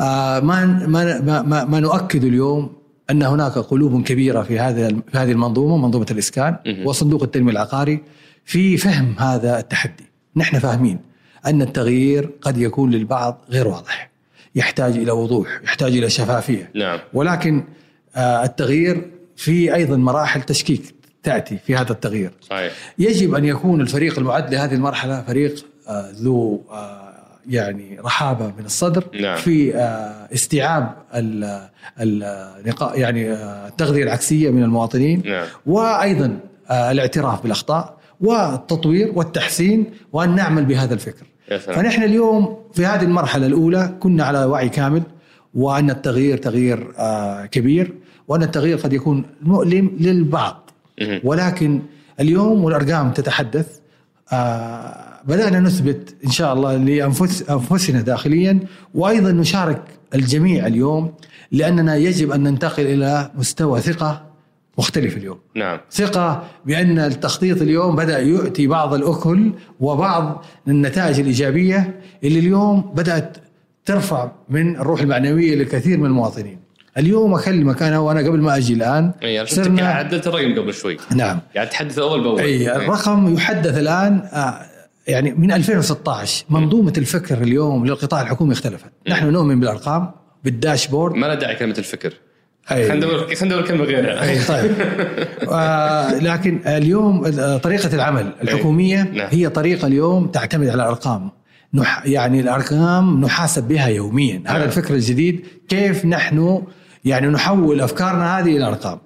آه 0.00 0.40
ما 0.40 0.64
ما 0.86 1.20
ما, 1.42 1.64
ما, 1.64 1.80
نؤكد 1.80 2.24
اليوم 2.24 2.72
أن 3.10 3.22
هناك 3.22 3.52
قلوب 3.52 4.02
كبيرة 4.02 4.42
في 4.42 4.58
هذا 4.58 4.88
في 4.88 5.18
هذه 5.18 5.32
المنظومة 5.32 5.76
منظومة 5.76 6.06
الإسكان. 6.10 6.56
وصندوق 6.84 7.22
التنمية 7.22 7.52
العقاري 7.52 8.02
في 8.44 8.76
فهم 8.76 9.14
هذا 9.18 9.58
التحدي، 9.58 10.04
نحن 10.36 10.58
فاهمين 10.58 10.98
أن 11.46 11.62
التغيير 11.62 12.30
قد 12.42 12.58
يكون 12.58 12.90
للبعض 12.90 13.44
غير 13.50 13.68
واضح. 13.68 14.10
يحتاج 14.56 14.96
إلى 14.96 15.10
وضوح، 15.12 15.60
يحتاج 15.64 15.96
إلى 15.96 16.10
شفافية. 16.10 16.70
نعم 16.74 16.98
ولكن 17.12 17.64
آه، 18.16 18.44
التغيير 18.44 19.10
في 19.36 19.74
أيضا 19.74 19.96
مراحل 19.96 20.42
تشكيك 20.42 20.94
تأتي 21.22 21.58
في 21.66 21.76
هذا 21.76 21.92
التغيير. 21.92 22.30
صحيح 22.40 22.72
يجب 22.98 23.34
أن 23.34 23.44
يكون 23.44 23.80
الفريق 23.80 24.18
المعد 24.18 24.54
لهذه 24.54 24.74
المرحلة 24.74 25.22
فريق 25.22 25.66
آه، 25.88 26.10
ذو 26.14 26.62
آه، 26.70 27.06
يعني 27.48 27.98
رحابة 28.04 28.46
من 28.58 28.64
الصدر 28.64 29.04
نعم. 29.20 29.36
في 29.36 29.74
استيعاب 30.34 30.96
ال- 31.14 31.68
يعني 32.94 33.32
التغذية 33.66 34.02
العكسية 34.02 34.50
من 34.50 34.62
المواطنين 34.62 35.22
نعم 35.26 35.46
وأيضا 35.66 36.38
الاعتراف 36.70 37.42
بالأخطاء 37.42 37.96
والتطوير 38.20 39.12
والتحسين 39.14 39.84
وأن 40.12 40.34
نعمل 40.34 40.64
بهذا 40.64 40.94
الفكر. 40.94 41.26
فنحن 41.76 42.02
اليوم 42.02 42.56
في 42.74 42.86
هذه 42.86 43.02
المرحلة 43.02 43.46
الأولى 43.46 43.96
كنا 44.00 44.24
على 44.24 44.44
وعي 44.44 44.68
كامل 44.68 45.02
وأن 45.54 45.90
التغيير 45.90 46.38
تغيير 46.38 46.92
آه، 46.98 47.46
كبير 47.46 47.94
وأن 48.28 48.42
التغيير 48.42 48.76
قد 48.76 48.92
يكون 48.92 49.24
مؤلم 49.42 49.96
للبعض. 50.00 50.70
ولكن 51.24 51.82
اليوم 52.20 52.64
والأرقام 52.64 53.10
تتحدث 53.12 53.78
آه، 54.32 55.06
بدأنا 55.24 55.60
نثبت 55.60 56.14
إن 56.24 56.30
شاء 56.30 56.52
الله 56.52 56.76
لأنفس 56.76 57.50
أنفسنا 57.50 58.00
داخليا 58.00 58.60
وأيضا 58.94 59.32
نشارك 59.32 59.82
الجميع 60.14 60.66
اليوم 60.66 61.12
لأننا 61.52 61.96
يجب 61.96 62.30
أن 62.32 62.42
ننتقل 62.42 62.86
إلى 62.86 63.30
مستوى 63.34 63.80
ثقة 63.80 64.25
مختلف 64.78 65.16
اليوم. 65.16 65.38
نعم. 65.54 65.80
ثقة 65.90 66.44
بأن 66.66 66.98
التخطيط 66.98 67.62
اليوم 67.62 67.96
بدأ 67.96 68.18
يؤتي 68.18 68.66
بعض 68.66 68.94
الأكل 68.94 69.52
وبعض 69.80 70.44
النتائج 70.68 71.20
الإيجابية 71.20 72.00
اللي 72.24 72.38
اليوم 72.38 72.80
بدأت 72.80 73.36
ترفع 73.84 74.32
من 74.48 74.76
الروح 74.76 75.00
المعنوية 75.00 75.56
لكثير 75.56 75.98
من 75.98 76.06
المواطنين. 76.06 76.58
اليوم 76.98 77.34
أكلمك 77.34 77.82
أنا 77.82 77.98
وأنا 77.98 78.20
قبل 78.20 78.40
ما 78.40 78.56
أجي 78.56 78.74
الآن 78.74 79.12
أي 79.22 79.40
أنا 79.40 79.46
قاعد 79.82 80.06
عدلت 80.06 80.26
الرقم 80.26 80.60
قبل 80.60 80.74
شوي. 80.74 80.96
نعم. 81.14 81.40
قاعد 81.54 81.68
تحدث 81.68 81.98
أول 81.98 82.22
بأول. 82.22 82.40
أي 82.40 82.76
الرقم 82.76 83.34
يحدث 83.34 83.78
الآن 83.78 84.28
آه، 84.32 84.66
يعني 85.06 85.32
من 85.32 85.52
2016 85.52 86.44
منظومة 86.50 86.92
الفكر 86.98 87.42
اليوم 87.42 87.86
للقطاع 87.86 88.22
الحكومي 88.22 88.52
اختلفت. 88.52 88.90
نحن 89.08 89.26
نؤمن 89.26 89.60
بالأرقام 89.60 90.10
بالداشبورد. 90.44 91.14
ما 91.14 91.26
له 91.26 91.34
داعي 91.34 91.54
كلمة 91.56 91.74
الفكر. 91.78 92.14
خلينا 92.66 92.94
ندور 92.94 93.34
خلينا 93.34 93.44
ندور 93.44 93.68
كلمة 93.68 93.84
غيرها. 93.84 94.22
أي 94.22 94.44
طيب. 94.44 94.72
آه 95.52 96.18
لكن 96.18 96.60
اليوم 96.66 97.24
آه، 97.24 97.56
طريقة 97.56 97.94
العمل 97.94 98.32
الحكومية 98.42 99.02
نعم. 99.02 99.28
هي 99.30 99.48
طريقة 99.48 99.86
اليوم 99.86 100.26
تعتمد 100.26 100.68
على 100.68 100.82
الأرقام. 100.82 101.30
نح 101.74 102.02
يعني 102.06 102.40
الأرقام 102.40 103.20
نحاسب 103.20 103.68
بها 103.68 103.88
يوميا. 103.88 104.42
هذا 104.46 104.58
نعم. 104.58 104.62
الفكر 104.62 104.94
الجديد 104.94 105.46
كيف 105.68 106.04
نحن 106.04 106.62
يعني 107.04 107.26
نحول 107.26 107.80
أفكارنا 107.80 108.38
هذه 108.38 108.56
إلى 108.56 108.66
أرقام. 108.66 108.98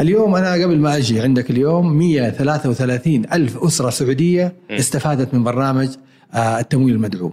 اليوم 0.00 0.34
أنا 0.34 0.52
قبل 0.52 0.78
ما 0.78 0.96
أجي 0.96 1.20
عندك 1.20 1.50
اليوم 1.50 1.98
133 1.98 3.22
ألف 3.32 3.58
أسرة 3.64 3.90
سعودية 3.90 4.52
استفادت 4.70 5.34
من 5.34 5.44
برنامج 5.44 5.88
آه، 6.34 6.60
التمويل 6.60 6.94
المدعوم. 6.94 7.32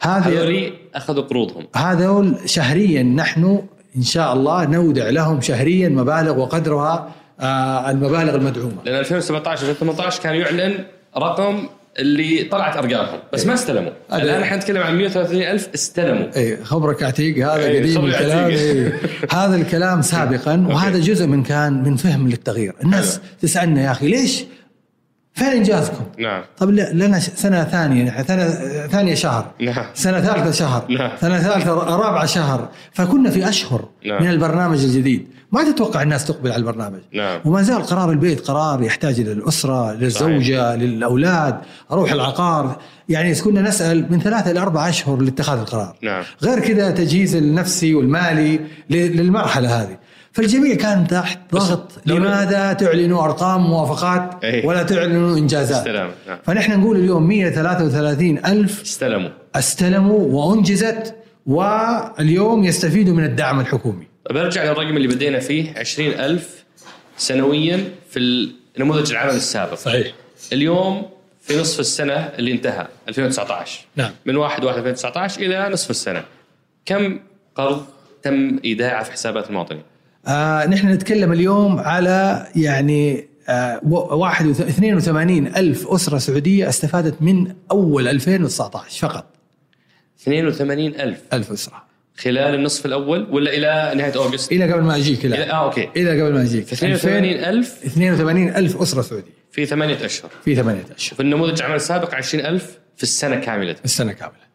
هذول 0.00 0.72
أخذوا 0.94 1.22
قروضهم. 1.22 1.66
هذول 1.76 2.36
شهريا 2.46 3.02
نحن 3.02 3.62
إن 3.96 4.02
شاء 4.02 4.32
الله 4.32 4.64
نودع 4.66 5.08
لهم 5.10 5.40
شهريا 5.40 5.88
مبالغ 5.88 6.38
وقدرها 6.38 7.12
آه، 7.40 7.90
المبالغ 7.90 8.34
المدعومة. 8.34 8.76
لأن 8.84 8.94
2017 8.98 9.62
2018 9.70 10.22
كان 10.22 10.34
يعلن 10.34 10.74
رقم 11.18 11.66
اللي 11.98 12.44
طلعت 12.44 12.76
أرقامهم 12.76 13.18
بس 13.32 13.46
ما 13.46 13.54
استلموا. 13.54 13.90
هذا- 14.10 14.22
الآن 14.22 14.42
إحنا 14.42 14.56
نتكلم 14.56 14.82
عن 14.82 14.98
130 14.98 15.42
ألف 15.42 15.68
استلموا. 15.74 16.26
اي 16.36 16.64
خبرك 16.64 17.02
عتيق 17.02 17.36
هذا 17.52 17.64
إيه، 17.64 17.80
قديم 17.82 18.04
الكلام. 18.06 18.50
إيه. 18.50 18.98
هذا 19.32 19.56
الكلام 19.56 20.02
سابقا 20.02 20.66
وهذا 20.70 20.98
جزء 20.98 21.26
من 21.26 21.42
كان 21.42 21.82
من 21.84 21.96
فهم 21.96 22.28
للتغيير. 22.28 22.74
الناس. 22.84 23.20
تسألنا 23.42 23.82
يا 23.82 23.90
أخي 23.90 24.08
ليش 24.08 24.44
فين 25.34 25.48
انجازكم 25.48 26.04
نعم. 26.18 26.42
طب 26.58 26.70
ل- 26.70 26.98
لنا 26.98 27.18
سنة 27.18 27.64
ثانية 27.64 28.22
سنة 28.22 28.48
ثانية 28.86 29.14
شهر. 29.14 29.50
نعم. 29.60 29.84
سنة 29.94 30.20
ثالثة 30.20 30.50
شهر. 30.50 30.84
نعم. 30.90 31.10
سنة 31.20 31.38
ثالثة 31.38 31.72
رابعة 31.74 32.26
شهر. 32.26 32.68
فكنا 32.92 33.30
في 33.30 33.48
أشهر 33.48 33.88
نعم. 34.06 34.22
من 34.22 34.30
البرنامج 34.30 34.84
الجديد. 34.84 35.28
ما 35.52 35.72
تتوقع 35.72 36.02
الناس 36.02 36.24
تقبل 36.24 36.50
على 36.52 36.60
البرنامج. 36.60 37.00
نعم. 37.14 37.40
وما 37.44 37.62
زال 37.62 37.82
قرار 37.82 38.10
البيت 38.10 38.40
قرار 38.40 38.82
يحتاج 38.82 39.20
إلى 39.20 39.32
الأسرة 39.32 39.92
للزوجة 39.92 40.76
للأولاد 40.76 41.58
أروح 41.92 42.12
العقار. 42.12 42.76
يعني 43.08 43.34
كنا 43.34 43.62
نسأل 43.62 44.06
من 44.10 44.20
ثلاثة 44.20 44.50
إلى 44.50 44.60
أربع 44.60 44.88
أشهر 44.88 45.16
لاتخاذ 45.16 45.58
القرار. 45.58 45.96
نعم. 46.02 46.22
غير 46.42 46.60
كذا 46.60 46.90
تجهيز 46.90 47.36
النفسي 47.36 47.94
والمالي 47.94 48.60
للمرحلة 48.90 49.82
هذه. 49.82 49.96
فالجميع 50.32 50.74
كان 50.74 51.06
تحت 51.06 51.38
ضغط 51.52 51.92
لماذا 52.06 52.72
تعلنوا 52.72 53.24
أرقام 53.24 53.60
موافقات 53.60 54.44
إيه. 54.44 54.66
ولا 54.66 54.82
تعلنوا 54.82 55.36
إنجازات؟ 55.36 55.76
استلام 55.76 56.10
نعم. 56.28 56.38
فنحن 56.44 56.80
نقول 56.80 56.96
اليوم 56.96 57.28
133 57.28 58.38
ألف 58.38 58.82
استلموا. 58.82 59.30
استلموا 59.54 60.18
وأنجزت 60.18 61.14
واليوم 61.46 62.64
يستفيدوا 62.64 63.14
من 63.14 63.24
الدعم 63.24 63.60
الحكومي. 63.60 64.06
برجع 64.30 64.64
للرقم 64.64 64.96
اللي 64.96 65.08
بدينا 65.08 65.40
فيه 65.40 65.78
20000 65.78 66.64
سنويا 67.16 67.84
في 68.10 68.48
نموذج 68.78 69.10
العمل 69.10 69.34
السابق. 69.34 69.74
صحيح. 69.74 70.12
اليوم 70.52 71.06
في 71.40 71.60
نصف 71.60 71.80
السنة 71.80 72.14
اللي 72.14 72.52
انتهى 72.52 72.86
2019 73.08 73.84
نعم. 73.96 74.10
من 74.26 74.36
1 74.36 74.64
1 74.64 74.76
2019 74.78 75.40
إلى 75.40 75.68
نصف 75.72 75.90
السنة. 75.90 76.24
كم 76.86 77.20
قرض 77.54 77.84
تم 78.22 78.58
إيداعه 78.64 79.04
في 79.04 79.12
حسابات 79.12 79.48
المواطنين؟ 79.48 79.82
آه 80.26 80.66
نحن 80.66 80.88
نتكلم 80.88 81.32
اليوم 81.32 81.78
على 81.78 82.46
يعني 82.56 83.28
آه 83.48 83.80
و- 83.84 84.16
واحد 84.16 84.46
وث- 84.46 84.60
82 84.60 85.46
ألف 85.46 85.88
أسرة 85.88 86.18
سعودية 86.18 86.68
استفادت 86.68 87.22
من 87.22 87.54
أول 87.70 88.08
2019 88.08 89.08
فقط. 89.08 89.26
82000 90.16 91.16
ألف. 91.32 91.52
أسرة. 91.52 91.82
خلال 92.16 92.54
النصف 92.54 92.86
الأول 92.86 93.26
ولا 93.30 93.50
إلى 93.54 93.92
نهاية 93.98 94.16
أوغست؟ 94.16 94.52
إلى 94.52 94.72
قبل 94.72 94.82
ما 94.82 94.96
أجيك 94.96 95.24
إلى 95.26 95.36
لا 95.36 95.50
آه 95.52 95.64
أوكي. 95.64 95.88
إلى 95.96 96.22
قبل 96.22 96.32
ما 96.34 96.42
أجيك. 96.42 96.64
82000 96.74 97.84
82 97.86 98.48
ألف. 98.48 98.82
أسرة 98.82 99.02
سعودية. 99.02 99.32
في 99.52 99.66
ثمانية 99.66 100.04
أشهر. 100.04 100.30
في 100.44 100.54
ثمانية 100.56 100.84
أشهر. 100.96 101.14
في 101.16 101.22
النموذج 101.22 101.58
العمل 101.60 101.76
السابق 101.76 102.14
20000 102.14 102.78
في 102.96 103.02
السنة 103.02 103.36
كاملة. 103.36 103.76
السنة 103.84 104.12
كاملة. 104.12 104.51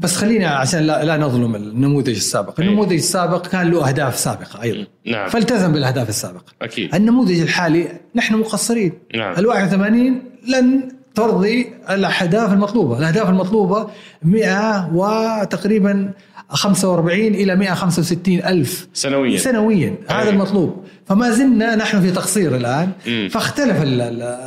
بس 0.00 0.16
خلينا 0.16 0.48
عشان 0.48 0.80
لا, 0.80 1.04
لا 1.04 1.16
نظلم 1.16 1.54
النموذج 1.54 2.08
السابق، 2.08 2.60
أي. 2.60 2.66
النموذج 2.66 2.92
السابق 2.92 3.46
كان 3.46 3.70
له 3.70 3.88
أهداف 3.88 4.18
سابقة 4.18 4.62
أيضا. 4.62 4.86
نعم. 5.06 5.28
فالتزم 5.28 5.72
بالأهداف 5.72 6.08
السابقة. 6.08 6.52
أكيد. 6.62 6.94
النموذج 6.94 7.40
الحالي 7.40 7.88
نحن 8.14 8.34
مقصرين. 8.34 8.92
نعم. 9.14 9.38
ال 9.38 9.46
81 9.46 10.22
لن 10.48 10.88
ترضي 11.14 11.72
الأهداف 11.90 12.52
المطلوبة، 12.52 12.98
الأهداف 12.98 13.28
المطلوبة 13.28 13.90
100 14.22 14.90
وتقريبا 14.94 16.12
45 16.50 17.34
إلى 17.34 17.56
165 17.56 18.42
ألف 18.44 18.88
سنويا. 18.92 19.38
سنويا. 19.38 19.94
هذا 20.08 20.22
أي. 20.22 20.30
المطلوب. 20.30 20.84
فما 21.06 21.30
زلنا 21.30 21.76
نحن 21.76 22.00
في 22.00 22.10
تقصير 22.10 22.56
الآن. 22.56 22.90
مم. 23.06 23.28
فاختلف 23.30 23.76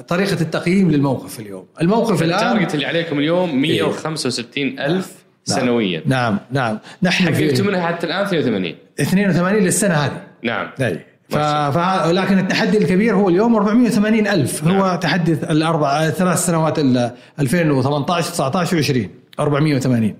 طريقة 0.07 0.41
التقييم 0.41 0.91
للموقف 0.91 1.39
اليوم. 1.39 1.65
الموقف 1.81 2.23
الآن 2.23 2.47
التارجت 2.47 2.75
اللي 2.75 2.85
عليكم 2.85 3.19
اليوم 3.19 3.61
165 3.61 4.79
ألف 4.79 5.22
نعم. 5.49 5.59
سنويا. 5.59 6.01
نعم 6.05 6.37
نعم. 6.51 6.79
نحن 7.03 7.35
حققتوا 7.35 7.65
منها 7.65 7.87
حتى 7.87 8.07
الآن 8.07 8.25
82 8.25 8.75
82 8.99 9.63
للسنة 9.63 9.93
هذه. 9.93 10.21
نعم. 10.43 10.67
أي. 10.81 10.99
ف... 11.29 11.37
ف... 11.37 11.77
لكن 12.07 12.39
التحدي 12.39 12.77
الكبير 12.77 13.15
هو 13.15 13.29
اليوم 13.29 13.55
480 13.55 14.27
ألف. 14.27 14.63
هو 14.63 14.85
نعم. 14.87 14.99
تحدي 14.99 15.33
الأربع 15.33 16.09
ثلاث 16.09 16.45
سنوات 16.45 16.79
ال 16.79 17.11
2018 17.39 18.29
19 18.31 18.83
و20 18.83 18.97
480 19.39 20.15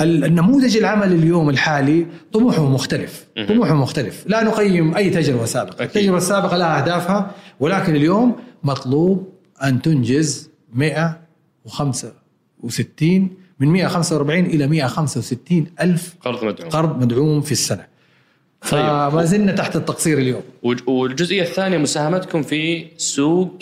ال- 0.00 0.24
النموذج 0.24 0.76
العمل 0.76 1.12
اليوم 1.12 1.50
الحالي 1.50 2.06
طموحه 2.32 2.68
مختلف. 2.70 3.26
طموحه 3.48 3.74
مختلف. 3.74 4.24
لا 4.26 4.44
نقيم 4.44 4.94
أي 4.96 5.10
تجربة 5.10 5.44
سابقة. 5.44 5.74
أكيد. 5.74 5.86
التجربة 5.96 6.16
السابقة 6.18 6.56
لها 6.56 6.78
أهدافها 6.82 7.30
ولكن 7.60 7.96
اليوم 7.96 8.36
مطلوب 8.64 9.28
أن 9.64 9.82
تنجز 9.82 10.50
165 10.74 13.30
من 13.60 13.68
145 13.68 14.46
إلى 14.46 14.66
165 14.66 15.66
ألف 15.80 16.14
قرض 16.20 16.44
مدعوم 16.44 16.70
قرض 16.70 17.02
مدعوم 17.02 17.40
في 17.40 17.52
السنة 17.52 17.86
طيب. 18.70 18.80
فما 18.80 19.24
زلنا 19.24 19.52
تحت 19.52 19.76
التقصير 19.76 20.18
اليوم 20.18 20.42
والجزئية 20.86 21.42
الثانية 21.42 21.78
مساهمتكم 21.78 22.42
في 22.42 22.86
سوق 22.96 23.58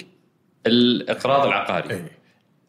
الإقراض 0.66 1.46
العقاري 1.46 2.02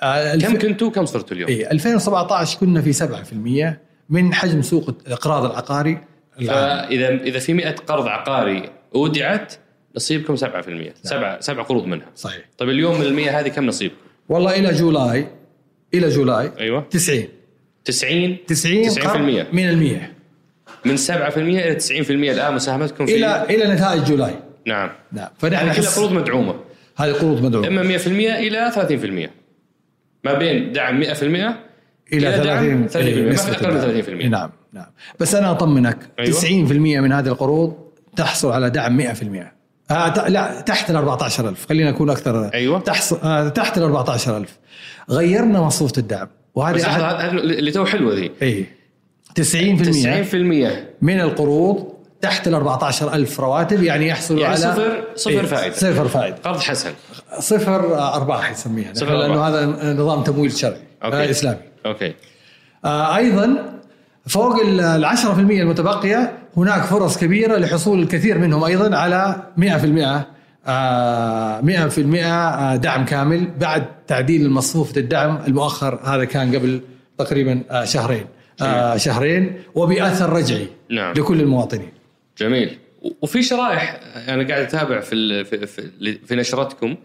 آه، 0.01 0.35
كم. 0.35 0.57
كنتوا 0.57 0.89
كم 0.89 1.05
صرتوا 1.05 1.35
اليوم؟ 1.35 1.49
إيه 1.49 1.71
2017 1.71 2.59
كنا 2.59 2.81
في 2.81 2.93
7% 2.93 3.79
من 4.09 4.33
حجم 4.33 4.61
سوق 4.61 4.89
الإقراض 5.07 5.45
العقاري. 5.45 5.97
فإذا 6.37 7.21
إذا 7.21 7.39
في 7.39 7.53
100 7.53 7.71
قرض 7.71 8.07
عقاري 8.07 8.69
اودعت 8.95 9.53
نصيبكم 9.95 10.35
7% 10.35 10.39
سبع 11.03 11.39
سبع 11.39 11.63
قروض 11.63 11.85
منها 11.85 12.07
صحيح 12.15 12.41
طيب 12.57 12.69
اليوم 12.69 12.99
من 12.99 13.05
ال 13.05 13.13
100 13.13 13.39
هذه 13.39 13.47
كم 13.47 13.65
نصيبكم؟ 13.65 13.95
والله 14.29 14.59
إلى 14.59 14.73
جولاي 14.73 15.27
إلى 15.93 16.09
جولاي 16.09 16.51
أيوه. 16.59 16.85
90 16.91 17.27
90 17.85 18.37
90 18.47 18.89
90% 18.89 18.99
قرض 18.99 19.21
من 19.53 19.69
المية. 19.69 20.13
من 20.85 20.97
7% 20.97 21.11
إلى 21.37 21.75
90% 21.75 22.11
الآن 22.11 22.53
مساهمتكم 22.53 23.05
في 23.05 23.15
إلى 23.15 23.45
إلى 23.49 23.73
نتائج 23.73 24.03
جولاي. 24.03 24.33
نعم. 24.67 24.89
نعم. 25.11 25.27
فنحن 25.37 25.69
هذه 25.69 25.77
كلها 25.77 25.89
قروض 25.89 26.11
مدعومة. 26.11 26.55
هذه 26.97 27.11
قروض 27.11 27.43
مدعومة. 27.43 27.67
إما 27.67 27.97
100% 27.97 28.07
إلى 28.07 28.71
30% 29.27 29.29
ما 30.23 30.33
بين 30.33 30.71
دعم 30.71 31.03
100% 31.03 31.05
إلى 31.23 31.55
إلى 32.13 32.43
دعم 32.43 32.87
30% 32.87 32.91
30 32.91 33.07
إيه، 33.07 33.35
أقل 33.35 33.71
من 33.71 33.77
الدعم. 33.77 34.01
30%. 34.01 34.25
نعم 34.25 34.49
نعم. 34.73 34.85
بس 35.19 35.35
أنا 35.35 35.51
أطمنك 35.51 35.97
أيوة. 36.19 36.39
90% 36.39 37.01
من 37.01 37.11
هذه 37.11 37.27
القروض 37.27 37.77
تحصل 38.15 38.51
على 38.51 38.69
دعم 38.69 38.97
100% 38.97 39.58
آه 39.91 40.07
ت- 40.09 40.29
لا 40.29 40.61
تحت 40.61 40.89
ال 40.89 40.95
14000 40.95 41.65
خلينا 41.69 41.91
نكون 41.91 42.09
أكثر 42.09 42.49
أيوة. 42.53 42.79
تحصل 42.79 43.19
آه 43.23 43.49
تحت 43.49 43.77
ال 43.77 43.83
14000 43.83 44.57
غيرنا 45.09 45.61
مصفوفه 45.61 45.93
الدعم. 45.97 46.27
وهذه 46.55 46.81
أحد- 46.83 47.23
اللي 47.33 47.71
تو 47.71 47.85
حلوة 47.85 48.13
ذي. 48.15 48.31
اي 48.41 48.65
90% 49.35 49.83
90% 49.91 50.87
من 51.01 51.19
القروض 51.21 51.87
تحت 52.21 52.47
ال 52.47 52.55
14000 52.55 53.39
رواتب 53.39 53.83
يعني 53.83 54.07
يحصلوا 54.07 54.39
يعني 54.39 54.53
على 54.53 54.73
صفر- 54.75 55.03
صفر 55.15 55.31
إيه، 55.31 55.41
فائدة. 55.41 55.75
صفر 55.75 56.07
فائدة. 56.07 56.35
قرض 56.45 56.59
حسن. 56.59 56.91
صفر 57.39 57.99
أرباح 58.13 58.51
يسميها. 58.51 58.93
صفر 58.93 59.13
لأنه 59.17 59.33
أرباح. 59.33 59.47
هذا 59.47 59.93
نظام 59.93 60.23
تمويل 60.23 60.51
شرعي 60.51 60.81
أوكي. 61.03 61.15
آه 61.17 61.29
إسلامي. 61.29 61.57
أوكي. 61.85 62.13
آه 62.85 63.15
أيضا 63.17 63.73
فوق 64.27 64.55
ال 64.61 65.05
10% 65.05 65.61
المتبقية 65.61 66.37
هناك 66.57 66.81
فرص 66.83 67.17
كبيرة 67.17 67.57
لحصول 67.57 67.99
الكثير 67.99 68.37
منهم 68.37 68.63
أيضا 68.63 68.97
على 68.97 69.43
100% 69.57 70.25
آه 70.67 71.61
100% 71.61 71.99
آه، 72.15 72.75
دعم 72.75 73.05
كامل 73.05 73.51
بعد 73.59 73.85
تعديل 74.07 74.45
المصفوفة 74.45 74.97
الدعم 74.97 75.39
المؤخر 75.47 75.99
هذا 76.03 76.25
كان 76.25 76.55
قبل 76.55 76.81
تقريبا 77.17 77.63
آه 77.71 77.85
شهرين 77.85 78.25
آه 78.61 78.97
شهرين 78.97 79.53
وبأثر 79.75 80.29
رجعي 80.29 80.67
نعم. 80.89 81.13
لكل 81.13 81.41
المواطنين 81.41 81.91
جميل 82.37 82.77
وفي 83.21 83.43
شرائح 83.43 83.99
أنا 84.27 84.47
قاعد 84.47 84.61
أتابع 84.61 84.99
في 84.99 85.43
في, 85.43 85.67
في, 85.67 86.17
في 86.25 86.35
نشرتكم 86.35 86.95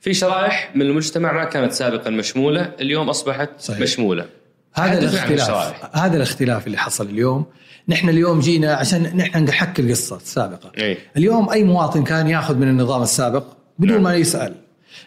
في 0.00 0.14
شرائح 0.14 0.70
من 0.74 0.82
المجتمع 0.82 1.32
ما 1.32 1.44
كانت 1.44 1.72
سابقا 1.72 2.10
مشمولة 2.10 2.72
اليوم 2.80 3.08
أصبحت 3.08 3.50
صحيح. 3.58 3.80
مشمولة 3.80 4.26
هذا 4.74 4.98
الاختلاف. 4.98 5.74
هذا 5.96 6.16
الاختلاف 6.16 6.66
اللي 6.66 6.78
حصل 6.78 7.06
اليوم. 7.06 7.44
نحن 7.88 8.08
اليوم 8.08 8.40
جينا 8.40 8.74
عشان 8.74 9.16
نحن 9.16 9.44
نحكي 9.44 9.82
القصة 9.82 10.16
السابقة. 10.16 10.72
اي 10.78 10.98
اليوم 11.16 11.50
أي 11.50 11.64
مواطن 11.64 12.04
كان 12.04 12.28
ياخذ 12.28 12.56
من 12.56 12.68
النظام 12.68 13.02
السابق 13.02 13.44
بدون 13.78 13.94
نعم. 13.94 14.02
ما 14.02 14.14
يسأل. 14.14 14.54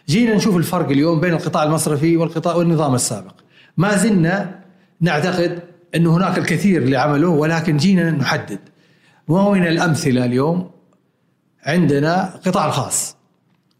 جينا 0.08 0.34
نشوف 0.34 0.56
الفرق 0.56 0.88
اليوم 0.88 1.20
بين 1.20 1.32
القطاع 1.32 1.62
المصرفي 1.62 2.16
والقطاع 2.16 2.54
والنظام 2.54 2.94
السابق. 2.94 3.34
ما 3.76 3.96
زلنا 3.96 4.60
نعتقد 5.00 5.62
انه 5.94 6.16
هناك 6.16 6.38
الكثير 6.38 6.82
اللي 6.82 6.96
عمله 6.96 7.28
ولكن 7.28 7.76
جينا 7.76 8.10
نحدد. 8.10 8.58
ومن 9.28 9.66
الأمثلة 9.66 10.24
اليوم؟ 10.24 10.70
عندنا 11.66 12.40
قطاع 12.46 12.66
الخاص 12.66 13.16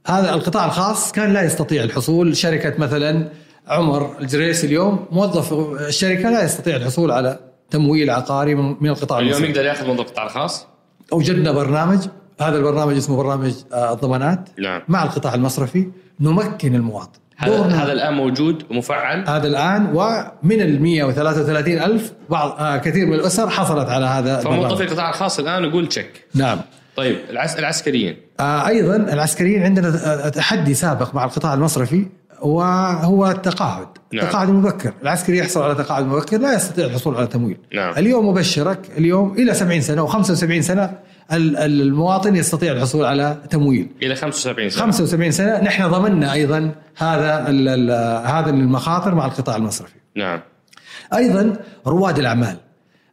هذا 0.07 0.35
القطاع 0.35 0.65
الخاص 0.65 1.13
كان 1.13 1.33
لا 1.33 1.43
يستطيع 1.43 1.85
الحصول. 1.85 2.37
شركة 2.37 2.75
مثلا 2.79 3.29
عمر 3.69 4.19
الجريس 4.21 4.65
اليوم 4.65 5.07
موظف 5.11 5.53
الشركة 5.81 6.31
لا 6.31 6.45
يستطيع 6.45 6.77
الحصول 6.77 7.11
على 7.11 7.39
تمويل 7.71 8.11
عقاري 8.11 8.55
من 8.55 8.89
القطاع 8.89 9.19
اليوم 9.19 9.33
المصرفي 9.33 9.45
يقدر 9.45 9.65
ياخذ 9.65 9.87
من 9.87 9.99
القطاع 9.99 10.27
الخاص 10.27 10.67
أوجدنا 11.13 11.53
برنامج 11.53 11.99
هذا 12.41 12.59
البرنامج 12.59 12.97
اسمه 12.97 13.17
برنامج 13.17 13.53
آه، 13.73 13.93
الضمانات 13.93 14.49
نعم. 14.59 14.83
مع 14.89 15.03
القطاع 15.03 15.35
المصرفي 15.35 15.89
نمكن 16.21 16.75
المواطن. 16.75 17.19
هذا 17.37 17.67
هذا 17.67 17.93
الآن 17.93 18.15
موجود 18.15 18.65
ومفعل؟ 18.71 19.29
هذا 19.29 19.47
الآن 19.47 19.87
ومن 19.87 20.61
ال 20.61 20.83
133 20.83 21.79
ألف 21.79 22.13
بعض 22.31 22.57
آه 22.59 22.77
كثير 22.77 23.07
من 23.07 23.15
الأسر 23.15 23.51
حصلت 23.51 23.89
على 23.89 24.07
هذا 24.07 24.37
فموظفي 24.41 24.59
البرنامج 24.59 24.81
القطاع 24.85 25.09
الخاص 25.09 25.39
الآن 25.39 25.65
يقول 25.65 25.87
تشيك 25.87 26.27
نعم. 26.35 26.61
طيب 26.97 27.17
العس... 27.31 27.59
العسكريين. 27.59 28.17
آه 28.41 28.69
أيضا 28.69 28.97
العسكريين 28.97 29.63
عندنا 29.63 29.89
آه، 29.89 30.29
تحدي 30.29 30.75
سابق 30.75 31.15
مع 31.15 31.25
القطاع 31.25 31.55
المصرفي 31.55 32.07
وهو 32.45 33.31
التقاعد 33.31 33.87
نعم. 34.13 34.25
التقاعد 34.25 34.49
المبكر. 34.49 34.93
العسكري 35.03 35.39
يحصل 35.39 35.63
على 35.63 35.75
تقاعد 35.75 36.07
مبكر 36.07 36.39
لا 36.39 36.55
يستطيع 36.55 36.85
الحصول 36.87 37.17
على 37.17 37.27
تمويل. 37.27 37.57
نعم. 37.75 37.95
اليوم 37.99 38.29
ابشرك 38.29 38.79
اليوم 38.99 39.33
إلى 39.33 39.55
70 39.55 39.81
سنة 39.81 40.07
و75 40.07 40.61
سنة 40.61 40.85
ال- 41.33 41.57
ال- 41.57 41.83
المواطن 41.83 42.37
يستطيع 42.37 42.73
الحصول 42.73 43.05
على 43.05 43.37
تمويل. 43.51 43.89
إلى 44.03 44.15
75 44.17 44.71
سنة. 44.71 44.81
75 44.83 45.31
سنة 45.31 45.61
نحن 45.63 45.89
ضمننا 45.89 46.33
أيضا 46.33 46.71
هذا 46.97 47.41
هذا 48.27 48.51
المخاطر 48.51 49.15
مع 49.15 49.27
القطاع 49.27 49.57
المصرفي. 49.57 49.95
نعم. 50.17 50.41
أيضا 51.15 51.57
رواد 51.87 52.19
الأعمال. 52.19 52.57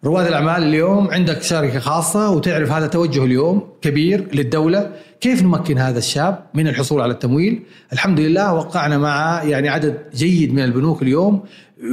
رواد 0.05 0.27
الأعمال 0.27 0.63
اليوم 0.63 1.07
عندك 1.11 1.41
شركة 1.43 1.79
خاصة 1.79 2.29
وتعرف 2.31 2.71
هذا 2.71 2.87
توجه 2.87 3.23
اليوم 3.25 3.69
كبير 3.81 4.27
للدولة. 4.33 4.91
كيف 5.21 5.43
نمكن 5.43 5.77
هذا 5.77 5.97
الشاب 5.99 6.39
من 6.53 6.67
الحصول 6.67 7.01
على 7.01 7.13
التمويل؟ 7.13 7.63
الحمد 7.93 8.19
لله 8.19 8.53
وقعنا 8.53 8.97
مع 8.97 9.43
يعني 9.43 9.69
عدد 9.69 9.97
جيد 10.15 10.53
من 10.53 10.63
البنوك 10.63 11.01
اليوم 11.01 11.43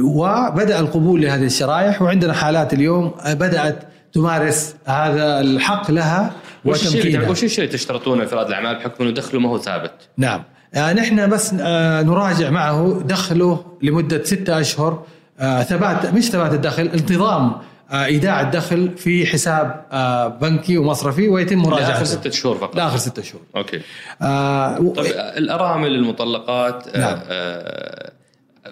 وبدأ 0.03 0.79
القبول 0.79 1.21
لهذه 1.21 1.45
الشرائح 1.45 2.01
وعندنا 2.01 2.33
حالات 2.33 2.73
اليوم 2.73 3.11
بدأت 3.25 3.83
تمارس 4.13 4.75
هذا 4.85 5.39
الحق 5.39 5.91
لها 5.91 6.33
وش 6.65 6.75
الشيء 6.75 6.89
اللي 6.91 7.09
وتمكينها. 7.09 7.29
وش 7.29 7.43
الشيء 7.43 7.69
تشترطونه 7.69 8.25
في 8.25 8.35
رائد 8.35 8.47
الأعمال 8.47 8.75
بحكم 8.75 9.03
إنه 9.03 9.13
دخله 9.13 9.39
ما 9.39 9.49
هو 9.49 9.57
ثابت؟ 9.57 9.91
نعم. 10.17 10.43
آه 10.73 10.93
نحن 10.93 11.29
بس 11.29 11.53
آه 11.59 12.01
نراجع 12.01 12.49
معه 12.49 13.01
دخله 13.05 13.65
لمدة 13.81 14.23
ستة 14.23 14.59
أشهر. 14.59 15.03
آه 15.39 15.63
ثبات 15.63 16.13
مش 16.13 16.29
ثبات 16.29 16.53
الدخل 16.53 16.87
انتظام 16.87 17.51
آه 17.91 18.05
إيداع 18.05 18.41
الدخل 18.41 18.97
في 18.97 19.25
حساب 19.25 19.85
آه 19.91 20.27
بنكي 20.27 20.77
ومصرفي 20.77 21.27
ويتم 21.29 21.57
لآخر 21.61 21.69
مراجعته 21.71 22.03
ستة 22.03 22.29
شهور 22.29 22.57
فقط 22.57 22.75
لآخر 22.75 22.97
ستة 22.97 23.21
شهور 23.21 23.41
أوكي 23.55 23.81
آه 24.21 24.81
و- 24.81 24.93
طيب 24.93 25.11
الأرامل 25.15 25.95
المطلقات 25.95 26.97
نعم. 26.97 27.13
آه 27.13 27.21
آه 27.29 28.11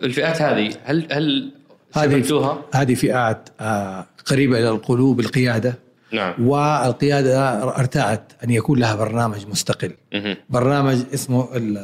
الفئات 0.04 0.42
هذه 0.42 0.74
هل 0.84 1.08
هل 1.12 1.52
هذه؟ 1.94 2.58
هذه 2.74 2.94
فئات 2.96 3.50
آه 3.60 4.06
قريبة 4.26 4.60
إلى 4.60 4.70
القلوب 4.70 5.20
القيادة 5.20 5.76
نعم 6.12 6.34
والقيادة 6.48 7.64
ارتأت 7.80 8.22
أن 8.44 8.50
يكون 8.50 8.80
لها 8.80 8.96
برنامج 8.96 9.48
مستقل 9.48 9.92
مهم. 10.14 10.36
برنامج 10.50 10.98
اسمه 11.14 11.48
ال- 11.56 11.78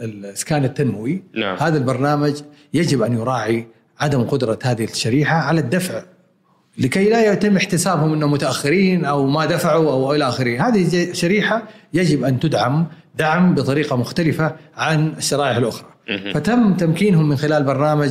الاسكان 0.00 0.64
التنموي 0.64 1.22
نعم. 1.34 1.56
هذا 1.56 1.78
البرنامج 1.78 2.34
يجب 2.74 3.02
أن 3.02 3.12
يراعي 3.18 3.66
عدم 4.00 4.24
قدرة 4.24 4.58
هذه 4.62 4.84
الشريحة 4.84 5.36
على 5.36 5.60
الدفع 5.60 6.02
لكي 6.78 7.10
لا 7.10 7.32
يتم 7.32 7.56
احتسابهم 7.56 8.12
إنهم 8.12 8.32
متأخرين 8.32 9.04
أو 9.04 9.26
ما 9.26 9.44
دفعوا 9.44 9.92
أو 9.92 10.14
إلى 10.14 10.28
آخره، 10.28 10.68
هذه 10.68 11.12
شريحة 11.12 11.62
يجب 11.94 12.24
أن 12.24 12.40
تدعم 12.40 12.86
دعم 13.18 13.54
بطريقة 13.54 13.96
مختلفة 13.96 14.56
عن 14.76 15.12
الشرائح 15.18 15.56
الأخرى. 15.56 15.86
فتم 16.34 16.74
تمكينهم 16.74 17.28
من 17.28 17.36
خلال 17.36 17.64
برنامج 17.64 18.10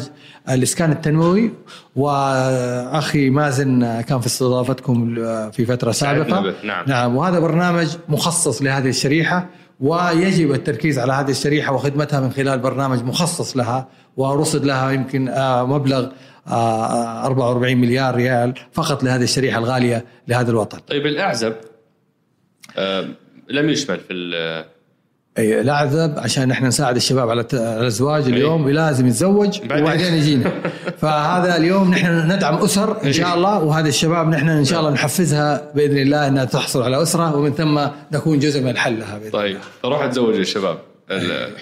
الإسكان 0.50 0.92
التنموي 0.92 1.52
وأخي 1.96 3.30
مازن 3.30 4.02
كان 4.02 4.20
في 4.20 4.28
استضافتكم 4.28 5.16
في 5.52 5.66
فترة 5.66 5.92
سابقة 5.92 6.54
نعم. 6.64 6.86
نعم 6.88 7.16
وهذا 7.16 7.40
برنامج 7.40 7.88
مخصص 8.10 8.62
لهذه 8.62 8.90
الشريحة 8.90 9.48
ويجب 9.80 10.52
التركيز 10.52 11.00
على 11.00 11.14
هذه 11.14 11.32
الشريحة 11.32 11.74
وخدمتها 11.74 12.20
من 12.20 12.32
خلال 12.32 12.60
برنامج 12.60 13.04
مخصص 13.04 13.58
لها 13.58 13.88
ورصد 14.18 14.66
لها 14.66 14.92
يمكن 14.92 15.28
آه، 15.28 15.66
مبلغ 15.66 16.08
44 16.48 17.72
آه، 17.72 17.76
مليار 17.76 18.16
ريال 18.16 18.54
فقط 18.72 19.04
لهذه 19.04 19.24
الشريحة 19.24 19.60
الغالية 19.60 20.06
لهذا 20.28 20.52
الوطن. 20.52 20.80
طيب 20.80 21.06
الأعزب 21.06 21.54
آه، 22.78 23.08
لم 23.50 23.70
يشمل 23.70 24.00
في 24.00 24.14
أي 25.38 25.62
الاعذب 25.62 26.20
عشان 26.20 26.52
إحنا 26.52 26.68
نساعد 26.68 26.96
الشباب 26.96 27.30
على 27.30 27.46
الزواج 27.54 28.28
اليوم 28.28 28.68
أي. 28.68 28.74
لازم 28.74 29.08
يتزوج 29.08 29.60
وبعدين 29.64 30.14
يجينا. 30.14 30.52
فهذا 31.02 31.58
اليوم 31.58 31.92
نحن 31.92 32.32
ندعم 32.32 32.56
أسر 32.56 33.04
إن 33.04 33.14
شاء 33.14 33.36
الله 33.36 33.64
وهذا 33.64 33.88
الشباب 33.88 34.28
نحن 34.28 34.50
إن 34.50 34.66
شاء 34.66 34.80
الله 34.80 34.92
نحفزها 34.92 35.72
بإذن 35.76 35.98
الله 35.98 36.28
إنها 36.28 36.46
تحصل 36.46 36.82
على 36.82 37.02
أسرة 37.02 37.36
ومن 37.36 37.54
ثم 37.54 37.88
نكون 38.12 38.40
جزء 38.40 38.62
من 38.62 38.70
الحل 38.70 39.00
لها 39.00 39.18
بإذن 39.18 39.32
طيب 39.32 39.58
روح 39.86 40.02
اتزوج 40.02 40.36
الشباب 40.36 40.78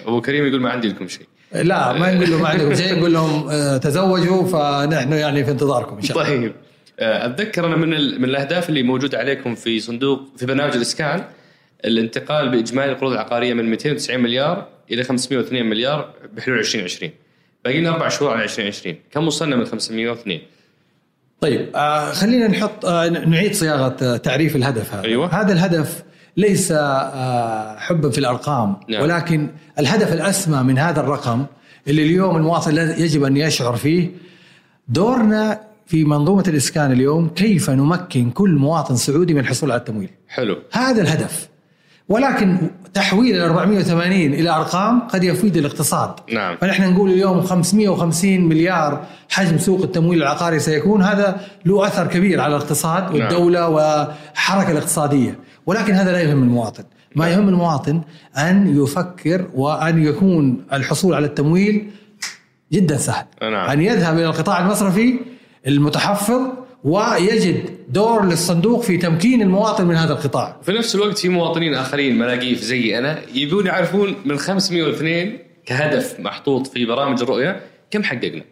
أبو 0.07 0.21
كريم 0.21 0.47
يقول 0.47 0.61
ما 0.61 0.69
عندي 0.69 0.87
لكم 0.87 1.07
شيء. 1.07 1.27
لا 1.53 1.93
ما 1.93 2.13
نقول 2.13 2.31
لهم 2.31 2.41
ما 2.41 2.47
عندكم 2.47 2.75
شيء 2.75 2.99
نقول 2.99 3.13
لهم 3.13 3.49
آه، 3.49 3.77
تزوجوا 3.77 4.43
فنحن 4.47 5.13
يعني 5.13 5.45
في 5.45 5.51
انتظاركم 5.51 5.95
إن 5.95 6.01
شاء 6.01 6.17
الله. 6.17 6.29
طيب. 6.29 6.53
آه، 6.99 7.25
أتذكر 7.25 7.65
أنا 7.65 7.75
من 7.75 7.89
من 8.21 8.25
الأهداف 8.25 8.69
اللي 8.69 8.83
موجودة 8.83 9.17
عليكم 9.17 9.55
في 9.55 9.79
صندوق 9.79 10.21
في 10.37 10.45
برنامج 10.45 10.75
الإسكان 10.75 11.23
الانتقال 11.85 12.49
بإجمالي 12.49 12.91
القروض 12.91 13.11
العقارية 13.11 13.53
من 13.53 13.69
290 13.69 14.19
مليار 14.19 14.67
إلى 14.91 15.03
502 15.03 15.65
مليار 15.65 16.13
بحلول 16.33 16.59
2020 16.59 17.11
باقي 17.65 17.79
لنا 17.79 17.89
أربع 17.89 18.09
شهور 18.09 18.31
على 18.31 18.43
2020 18.43 18.95
كم 19.11 19.27
وصلنا 19.27 19.55
من 19.55 19.65
502 19.65 20.39
طيب 21.41 21.69
آه 21.75 22.11
خلينا 22.11 22.47
نحط 22.47 22.85
آه 22.85 23.09
نعيد 23.09 23.53
صياغة 23.53 23.95
آه، 24.01 24.17
تعريف 24.17 24.55
الهدف 24.55 24.93
هذا. 24.93 25.03
أيوة. 25.03 25.41
هذا 25.41 25.53
الهدف 25.53 26.03
ليس 26.37 26.71
آه 26.71 27.75
حبا 27.77 28.09
في 28.09 28.17
الأرقام 28.17 28.75
نعم. 28.89 29.01
ولكن 29.01 29.47
الهدف 29.79 30.13
الأسمى 30.13 30.63
من 30.63 30.77
هذا 30.77 30.99
الرقم 30.99 31.45
اللي 31.87 32.03
اليوم 32.03 32.37
المواطن 32.37 32.77
يجب 32.77 33.23
أن 33.23 33.37
يشعر 33.37 33.75
فيه 33.75 34.11
دورنا 34.87 35.59
في 35.85 36.03
منظومة 36.03 36.43
الإسكان 36.47 36.91
اليوم 36.91 37.29
كيف 37.29 37.69
نمكن 37.69 38.29
كل 38.29 38.55
مواطن 38.55 38.95
سعودي 38.95 39.33
من 39.33 39.39
الحصول 39.39 39.71
على 39.71 39.79
التمويل 39.79 40.09
حلو 40.27 40.57
هذا 40.71 41.01
الهدف 41.01 41.49
ولكن 42.09 42.57
تحويل 42.93 43.35
ال 43.35 43.41
480 43.41 44.11
إلى 44.11 44.49
أرقام 44.49 44.99
قد 45.07 45.23
يفيد 45.23 45.57
الاقتصاد 45.57 46.15
نعم 46.33 46.57
فنحن 46.57 46.93
نقول 46.93 47.11
اليوم 47.11 47.41
550 47.41 48.41
مليار 48.41 49.05
حجم 49.29 49.57
سوق 49.57 49.81
التمويل 49.81 50.21
العقاري 50.21 50.59
سيكون 50.59 51.03
هذا 51.03 51.41
له 51.65 51.87
أثر 51.87 52.07
كبير 52.07 52.41
على 52.41 52.55
الاقتصاد 52.55 53.03
نعم. 53.03 53.13
والدولة 53.13 53.59
نعم. 53.59 53.73
والحركة 53.73 54.71
الاقتصادية 54.71 55.39
ولكن 55.65 55.93
هذا 55.93 56.11
لا 56.11 56.21
يهم 56.21 56.43
المواطن 56.43 56.83
ما. 57.15 57.29
يهم 57.29 57.49
المواطن 57.49 58.01
أن 58.37 58.83
يفكر 58.83 59.47
وأن 59.53 60.03
يكون 60.03 60.65
الحصول 60.73 61.13
على 61.13 61.25
التمويل 61.25 61.87
جدا 62.71 62.97
سهل 62.97 63.25
نعم. 63.41 63.69
أن 63.69 63.81
يذهب 63.81 64.17
إلى 64.17 64.25
القطاع 64.25 64.61
المصرفي 64.61 65.19
المتحفظ 65.67 66.41
ويجد 66.83 67.69
دور 67.89 68.25
للصندوق 68.25 68.81
في 68.81 68.97
تمكين 68.97 69.41
المواطن 69.41 69.85
من 69.85 69.95
هذا 69.95 70.13
القطاع 70.13 70.57
في 70.63 70.71
نفس 70.71 70.95
الوقت 70.95 71.17
في 71.17 71.29
مواطنين 71.29 71.73
آخرين 71.73 72.17
ملاقيف 72.17 72.61
زي 72.61 72.97
أنا 72.97 73.19
يبون 73.33 73.65
يعرفون 73.65 74.15
من 74.25 74.37
502 74.37 75.37
كهدف 75.65 76.19
محطوط 76.19 76.67
في 76.67 76.85
برامج 76.85 77.21
الرؤية 77.21 77.61
كم 77.91 78.03
حققنا؟ 78.03 78.43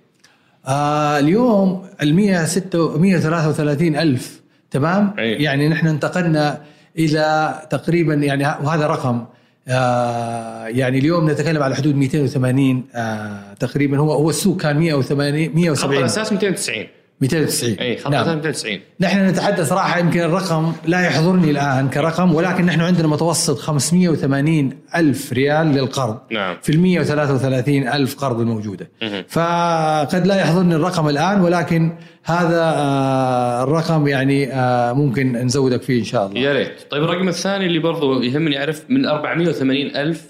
آه 0.66 1.20
اليوم 1.20 1.88
ال 2.02 2.16
133 2.16 3.96
ألف 3.96 4.42
تمام؟ 4.72 5.14
أي. 5.20 5.32
يعني 5.32 5.70
نحن 5.70 5.88
انتقلنا 5.88 6.62
إلى 6.98 7.56
تقريبا 7.70 8.14
يعني 8.14 8.44
وهذا 8.44 8.88
رقم 8.88 9.26
آه 9.68 10.68
يعني 10.68 11.00
اليوم 11.00 11.30
نتكلم 11.30 11.64
على 11.64 11.76
حدود 11.76 11.96
280 11.96 12.84
آه 12.96 13.54
تقريبا 13.60 13.98
هو 13.98 14.12
هو 14.12 14.30
السوق 14.30 14.62
كان 14.62 14.80
180 14.80 15.56
170 15.56 15.76
خط 15.76 16.00
الاساس 16.00 16.34
290 16.34 16.88
290 17.22 17.74
اي 17.80 17.98
خط 17.98 18.12
نعم. 18.12 18.26
290 18.26 18.80
نحن 19.00 19.28
نتحدث 19.28 19.70
صراحة 19.70 20.00
يمكن 20.00 20.20
الرقم 20.20 20.74
لا 20.86 21.02
يحضرني 21.06 21.52
الآن 21.52 21.90
كرقم 21.90 22.36
ولكن 22.36 22.66
نحن 22.66 22.82
عندنا 22.82 23.08
متوسط 23.08 23.60
580 23.60 24.70
ألف 24.96 25.34
ريال 25.34 25.68
للقرض. 25.68 26.20
نعم. 26.32 26.58
في 26.62 26.72
ال 26.72 26.80
133 26.80 27.88
ألف 27.88 28.16
قرض 28.16 28.40
الموجوده 28.40 28.90
فقد 29.28 30.28
لا 30.28 30.40
يحضرني 30.40 30.76
الرقم 30.76 31.10
الآن 31.10 31.42
ولكن 31.42 31.92
هذا 32.24 32.62
آه 32.62 33.64
الرقم 33.64 34.08
يعني 34.08 34.54
آه 34.54 34.94
ممكن 34.94 35.32
نزودك 35.38 35.82
فيه 35.82 36.00
إن 36.00 36.04
شاء 36.04 36.28
الله. 36.28 36.40
يا 36.40 36.54
ريت. 36.54 36.82
طيب 36.92 37.04
الرقم 37.04 37.28
الثاني 37.28 37.66
اللي 37.66 37.80
برضو 37.80 38.22
يهمني 38.22 38.60
أعرف 38.60 38.84
من 38.90 39.06
480 39.06 39.96
ألف 39.96 40.26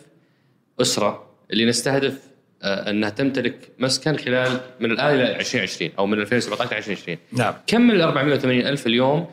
أسرة 0.81 1.23
اللي 1.51 1.65
نستهدف 1.65 2.28
أنها 2.63 3.09
تمتلك 3.09 3.55
مسكن 3.79 4.17
خلال 4.17 4.59
من 4.79 4.91
الآن 4.91 5.15
إلى 5.15 5.35
2020 5.35 5.91
أو 5.99 6.05
من 6.05 6.19
2017 6.19 6.71
ل 6.71 6.77
2020 6.77 7.17
نعم. 7.31 7.53
كم 7.67 7.81
من 7.81 7.95
ال 7.95 8.01
480 8.01 8.61
ألف 8.61 8.87
اليوم 8.87 9.27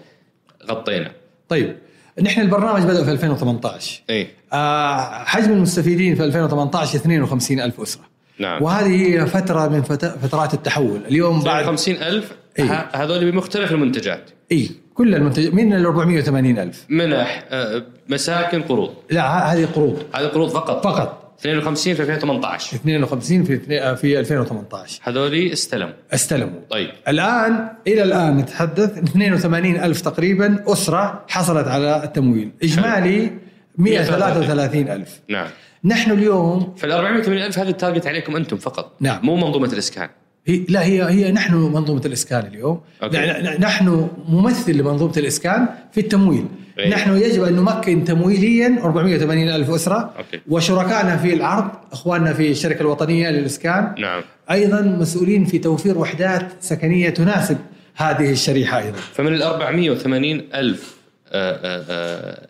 غطينا؟ 0.71 1.13
طيب 1.49 1.77
نحن 2.23 2.41
البرنامج 2.41 2.83
بدأ 2.83 3.05
في 3.05 3.13
2018 3.13 4.03
اي 4.11 4.29
آه 4.53 5.25
حجم 5.25 5.53
المستفيدين 5.53 6.15
في 6.15 6.25
2018 6.25 6.99
52 6.99 7.61
ألف 7.61 7.81
أسرة. 7.81 8.03
نعم. 8.39 8.63
وهذه 8.63 9.07
هي 9.07 9.27
فترة 9.27 9.69
من 9.69 9.83
فترات 10.23 10.55
التحول. 10.55 11.01
اليوم 11.09 11.43
بعد 11.43 11.65
50 11.65 11.95
ألف 11.95 12.33
إيه؟ 12.59 12.89
هذول 12.95 13.31
بمختلف 13.31 13.73
المنتجات. 13.73 14.31
اي 14.53 14.71
كل 14.95 15.15
المنتج 15.15 15.55
من 15.55 15.73
ال 15.73 15.87
480 15.87 16.59
ألف؟ 16.59 16.85
منح 16.89 17.45
آه، 17.51 17.83
مساكن 18.09 18.63
قروض. 18.63 18.95
لا 19.11 19.53
هذه 19.53 19.67
قروض. 19.75 20.03
هذه 20.15 20.27
قروض 20.27 20.51
فقط. 20.51 20.85
فقط. 20.85 21.26
52 21.41 21.95
في 21.95 22.03
2018 22.03 22.77
52 22.77 23.45
في 23.45 23.59
في 23.97 24.21
2018 24.21 25.01
هذولي 25.03 25.53
استلموا. 25.53 25.95
استلموا. 26.15 26.61
طيب. 26.71 26.91
الآن 27.09 27.69
إلى 27.87 28.03
الآن 28.03 28.37
نتحدث 28.37 28.99
82 28.99 29.77
ألف 29.77 30.01
تقريبا 30.01 30.65
أسرة 30.67 31.25
حصلت 31.29 31.69
على 31.69 32.05
التمويل. 32.05 32.51
إجمالي 32.63 33.31
133 33.79 34.89
ألف. 34.89 35.21
نعم. 35.29 35.49
نحن 35.85 36.11
اليوم 36.11 36.75
فال 36.77 36.93
480 36.93 37.43
ألف 37.43 37.59
هذا 37.59 37.69
التارجت 37.71 38.07
عليكم 38.07 38.37
أنتم 38.37 38.57
فقط. 38.57 38.97
نعم. 39.01 39.27
مو 39.27 39.37
منظومة 39.37 39.73
الإسكان. 39.73 40.09
هي 40.47 40.67
لا 40.69 40.85
هي 40.85 41.03
هي 41.03 41.33
نحن 41.33 41.55
منظومة 41.55 42.03
الإسكان 42.07 42.47
اليوم. 42.47 42.81
أوكي. 43.03 43.19
نحن 43.59 44.09
ممثل 44.29 44.73
لمنظومة 44.73 45.13
الإسكان 45.17 45.69
في 45.93 46.01
التمويل. 46.01 46.47
أيه. 46.79 46.91
نحن 46.91 47.17
يجب 47.17 47.43
أن 47.43 47.57
نمكن 47.57 48.05
تمويليا 48.05 48.79
480 48.83 49.49
ألف 49.49 49.71
أسرة 49.71 50.15
أوكي. 50.19 50.41
وشركائنا 50.49 51.17
في 51.17 51.35
العرض 51.35 51.71
إخواننا 51.93 52.33
في 52.33 52.51
الشركة 52.51 52.81
الوطنية 52.81 53.31
للإسكان 53.31 53.95
نعم 53.99 54.23
أيضا 54.51 54.81
مسؤولين 54.81 55.45
في 55.45 55.59
توفير 55.59 55.99
وحدات 55.99 56.53
سكنية 56.61 57.11
تناسب 57.11 57.59
هذه 57.95 58.33
الشريحة 58.33 58.79
أيضا 58.79 58.99
فمن 59.15 59.35
ال 59.35 59.43
480 59.43 60.41
ألف 60.55 60.97
آآ 61.29 61.53
آه، 61.53 61.57
آآ 61.65 61.85
آه، 61.91 62.49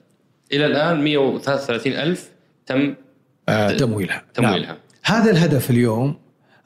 إلى 0.53 0.67
الآن 0.67 1.05
133 1.05 1.93
ألف 1.93 2.31
تم 2.67 2.95
آه 3.49 3.71
تمويلها 3.71 4.23
تمويلها 4.35 4.67
نعم. 4.67 4.77
هذا 5.05 5.31
الهدف 5.31 5.71
اليوم 5.71 6.17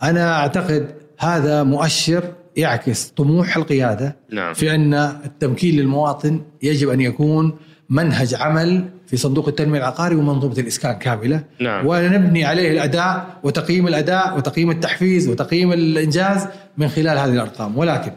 أنا 0.02 0.40
أعتقد 0.40 0.94
هذا 1.18 1.62
مؤشر 1.62 2.32
يعكس 2.60 3.08
طموح 3.08 3.56
القيادة 3.56 4.16
نعم. 4.32 4.54
في 4.54 4.74
أن 4.74 4.94
التمكين 4.94 5.76
للمواطن 5.76 6.40
يجب 6.62 6.88
أن 6.88 7.00
يكون 7.00 7.56
منهج 7.90 8.34
عمل 8.34 8.88
في 9.06 9.16
صندوق 9.16 9.48
التنمية 9.48 9.78
العقاري 9.78 10.14
ومنظومة 10.14 10.58
الإسكان 10.58 10.92
كاملة. 10.92 11.44
نعم. 11.60 11.86
ونبني 11.86 12.44
عليه 12.44 12.70
الأداء 12.70 13.26
وتقييم 13.42 13.88
الأداء 13.88 14.36
وتقييم 14.36 14.70
التحفيز 14.70 15.28
وتقييم 15.28 15.72
الإنجاز 15.72 16.46
من 16.78 16.88
خلال 16.88 17.18
هذه 17.18 17.32
الأرقام. 17.32 17.78
ولكن 17.78 18.12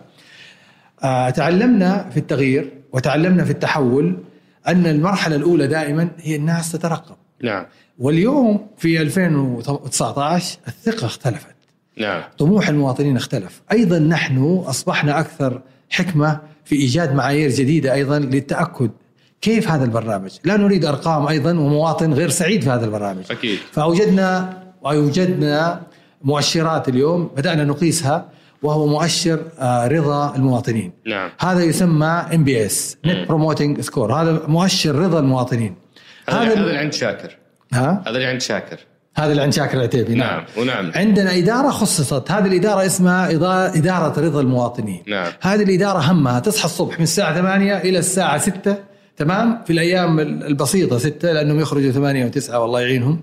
آه 1.04 1.30
تعلمنا 1.30 2.10
في 2.10 2.18
التغيير 2.18 2.74
وتعلمنا 2.94 3.44
في 3.44 3.52
التحول 3.52 4.18
أن 4.68 4.88
المرحلة 4.88 5.36
الأولى 5.36 5.68
دائما 5.68 6.10
هي 6.18 6.36
الناس 6.36 6.72
تترقب. 6.72 7.16
نعم. 7.44 7.66
واليوم 8.00 8.68
في 8.78 9.02
2019 9.02 10.58
الثقة 10.68 11.06
اختلفت. 11.06 11.53
نعم. 11.98 12.22
طموح 12.38 12.70
المواطنين 12.70 13.16
اختلف. 13.18 13.62
أيضا 13.72 14.00
نحن 14.00 14.64
أصبحنا 14.68 15.20
أكثر 15.20 15.62
حكمة 15.90 16.40
في 16.66 16.76
إيجاد 16.76 17.14
معايير 17.16 17.50
جديدة 17.50 17.94
أيضا 17.94 18.20
للتأكد 18.20 18.92
كيف 19.42 19.68
هذا 19.72 19.84
البرنامج. 19.86 20.32
لا 20.44 20.58
نريد 20.58 20.86
أرقام 20.86 21.28
أيضا 21.28 21.52
ومواطن 21.52 22.14
غير 22.14 22.30
سعيد 22.30 22.62
في 22.64 22.70
هذا 22.70 22.86
البرنامج. 22.86 23.24
أكيد. 23.32 23.60
فأوجدنا 23.72 24.58
وأوجدنا 24.82 25.82
مؤشرات 26.22 26.90
اليوم 26.90 27.28
بدأنا 27.38 27.64
نقيسها 27.64 28.30
وهو 28.64 28.88
مؤشر 28.88 29.40
آه، 29.60 29.88
رضا 29.88 30.36
المواطنين. 30.36 30.92
نعم. 31.06 31.30
هذا 31.40 31.64
يسمى 31.64 32.06
NPS 32.08 32.98
net 33.06 33.28
promoting 33.28 33.82
score 33.82 34.14
هذا 34.14 34.42
مؤشر 34.48 34.96
رضا 34.96 35.20
المواطنين. 35.20 35.76
هذا 36.30 36.38
هذا 36.38 36.46
هذا 36.46 36.54
ال- 36.54 36.60
اللي 36.68 36.78
عند 36.78 36.94
شاكر. 36.94 37.38
ها؟ 37.74 38.02
هذا 38.08 38.16
اللي 38.16 38.26
عند 38.26 38.42
شاكر. 38.42 38.80
هذا 39.16 39.32
اللي 39.32 39.42
عند 39.42 39.54
شاكر 39.54 39.78
العتيبي. 39.78 40.16
نعم, 40.16 40.30
نعم 40.38 40.46
ونعم. 40.58 40.92
عندنا 40.96 41.38
إدارة 41.38 41.70
خصصت. 41.70 42.32
هذه 42.32 42.46
الإدارة 42.48 42.86
اسمها 42.86 43.32
إدارة 43.78 44.20
رضا 44.20 44.42
المواطنين. 44.42 45.04
نعم. 45.08 45.32
هذه 45.42 45.64
الإدارة 45.64 46.00
همها 46.00 46.40
تصحى 46.40 46.66
الصبح 46.66 46.98
من 46.98 47.04
الساعة 47.04 47.36
8 47.36 47.78
إلى 47.78 48.00
الساعة 48.00 48.38
6 48.38 48.76
تمام؟ 49.18 49.64
في 49.66 49.74
الأيام 49.74 50.20
ال- 50.20 50.44
البسيطة 50.48 50.98
6 50.98 51.32
لأنهم 51.32 51.60
يخرجوا 51.60 51.92
8 51.92 52.32
و9 52.32 52.54
والله 52.54 52.82
يعينهم. 52.82 53.22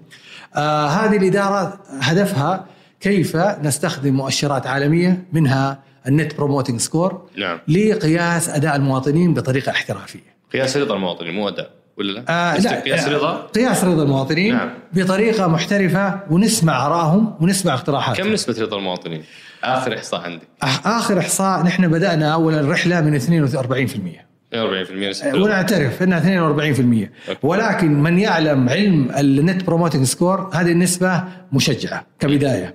آه 0.56 0.86
هذه 0.86 1.16
الإدارة 1.16 1.80
هدفها 2.00 2.64
كيف 3.00 3.36
نستخدم 3.36 4.14
مؤشرات 4.14 4.66
عالمية 4.66 5.24
منها 5.32 5.78
ال 6.08 6.15
net 6.15 6.36
promoting 6.36 6.80
score 6.80 7.22
نعم. 7.38 7.58
لقياس 7.68 8.48
أداء 8.48 8.76
المواطنين 8.76 9.34
بطريقة 9.34 9.70
احترافية. 9.70 10.34
قياس 10.52 10.76
رضا 10.76 10.94
المواطن 10.94 11.26
مو 11.30 11.48
أداء. 11.48 11.70
ولا 11.96 12.12
لا؟ 12.12 12.24
آه 12.28 12.58
لا 12.58 12.80
قياس 12.80 13.04
آه، 13.08 13.12
رضا 13.16 13.32
قياس 13.54 13.84
رضا 13.84 14.02
المواطنين 14.02 14.54
نعم. 14.54 14.70
بطريقة 14.92 15.46
محترفة 15.46 16.20
ونسمع 16.30 16.86
آرائهم 16.86 17.34
ونسمع 17.40 17.74
اقتراحاتهم 17.74 18.26
كم 18.26 18.32
نسبة 18.32 18.62
رضا 18.62 18.76
المواطنين؟ 18.76 19.22
آخر 19.64 19.94
إحصاء 19.94 20.20
عندك 20.20 20.42
أح- 20.64 20.86
آخر 20.86 21.18
إحصاء 21.18 21.62
نحن 21.62 21.88
بدأنا 21.88 22.32
اول 22.34 22.54
الرحلة 22.54 23.00
من 23.00 23.14
42% 23.20 24.26
42% 24.52 25.08
نسبة 25.08 25.30
رضا. 25.30 25.38
ونعترف 25.44 26.02
إنها 26.02 26.20
42% 26.20 27.10
أوكي. 27.28 27.38
ولكن 27.42 28.02
من 28.02 28.18
يعلم 28.18 28.68
علم 28.68 29.10
ال 29.18 29.30
net 29.30 29.64
promoting 29.64 30.04
score 30.04 30.50
هذه 30.54 30.72
النسبة 30.72 31.24
مشجعة 31.52 32.06
كبداية. 32.20 32.74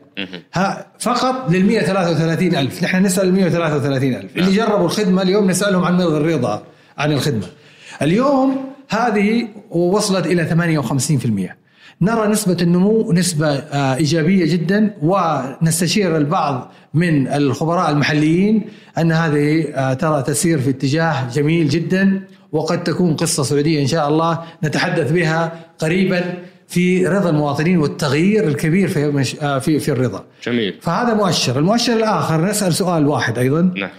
ها 0.54 0.86
فقط 1.00 1.52
لل 1.52 1.66
133 1.66 2.56
ألف 2.56 2.84
نحن 2.84 3.04
نسأل 3.04 3.28
ال 3.28 3.34
133 3.34 4.14
ألف 4.16 4.38
اللي 4.38 4.52
جربوا 4.52 4.86
الخدمة 4.86 5.22
اليوم 5.22 5.50
نسألهم 5.50 5.84
عن 5.84 6.02
الرضا 6.02 6.64
عن 6.98 7.12
الخدمة 7.12 7.48
اليوم 8.02 8.75
هذه 8.90 9.48
وصلت 9.70 10.26
إلى 10.26 10.50
58% 11.52 11.56
نرى 12.02 12.28
نسبة 12.28 12.58
النمو 12.62 13.12
نسبة 13.14 13.48
آه، 13.48 13.96
إيجابية 13.96 14.46
جدا 14.54 14.94
ونستشير 15.02 16.18
البعض 16.18 16.72
من 16.94 17.28
الخبراء 17.28 17.92
المحليين 17.92 18.62
أن 18.98 19.12
هذه 19.12 19.64
آه، 19.74 19.94
ترى 19.94 20.22
تسير 20.24 20.60
في 20.60 20.70
اتجاه 20.70 21.30
جميل 21.30 21.70
جدا 21.70 22.22
وقد 22.52 22.84
تكون 22.84 23.16
قصة 23.16 23.44
سعودية 23.44 23.82
إن 23.82 23.88
شاء 23.88 24.10
الله 24.10 24.40
نتحدث 24.64 25.12
بها 25.12 25.52
قريبا 25.80 26.34
في 26.68 27.08
رضا 27.08 27.30
المواطنين 27.30 27.78
والتغيير 27.78 28.48
الكبير 28.48 28.88
في 28.88 29.08
مش- 29.08 29.36
آه، 29.42 29.60
في 29.60 29.80
في 29.80 29.92
الرضا. 29.92 30.24
جميل. 30.44 30.76
فهذا 30.82 31.14
مؤشر. 31.14 31.60
المؤشر 31.60 31.94
الآخر 31.94 32.46
نسأل 32.46 32.74
سؤال 32.74 33.08
واحد 33.08 33.38
أيضا. 33.38 33.62
نعم. 33.78 33.90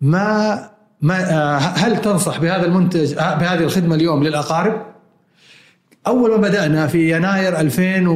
ما 0.00 0.68
ما 1.00 1.32
آه، 1.32 1.58
هل 1.58 2.00
تنصح 2.00 2.38
بهذا 2.38 2.66
المنتج 2.66 3.18
آه، 3.18 3.34
بهذه 3.34 3.64
الخدمة 3.64 3.94
اليوم 3.94 4.24
للأقارب؟ 4.24 4.86
أول 6.06 6.30
ما 6.30 6.36
بدأنا 6.36 6.86
في 6.86 7.16
يناير 7.16 7.60
2000 7.60 8.08
و... 8.08 8.12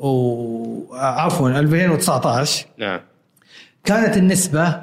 و... 0.00 0.94
عفوا 0.94 1.50
2019 1.50 2.66
نعم. 2.78 3.00
كانت 3.84 4.16
النسبة 4.16 4.82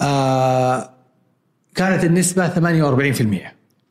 آه 0.00 0.90
كانت 1.74 2.04
النسبة 2.04 2.48
48% 2.48 2.52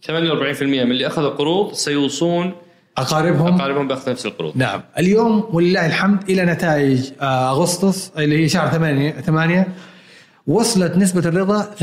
48% 0.07 0.13
من 0.61 0.91
اللي 0.91 1.07
اخذوا 1.07 1.29
قروض 1.29 1.73
سيوصون 1.73 2.53
أقاربهم؟ 2.97 3.55
أقاربهم 3.55 3.87
بأخذ 3.87 4.11
نفس 4.11 4.25
القروض. 4.25 4.57
نعم. 4.57 4.81
اليوم 4.97 5.49
ولله 5.53 5.85
الحمد 5.85 6.29
إلى 6.29 6.45
نتائج 6.45 7.11
أغسطس 7.21 8.11
اللي 8.17 8.43
هي 8.43 8.49
شهر 8.49 8.67
8 8.69 9.11
8 9.11 9.67
وصلت 10.47 10.97
نسبة 10.97 11.29
الرضا 11.29 11.61
78% 11.61 11.77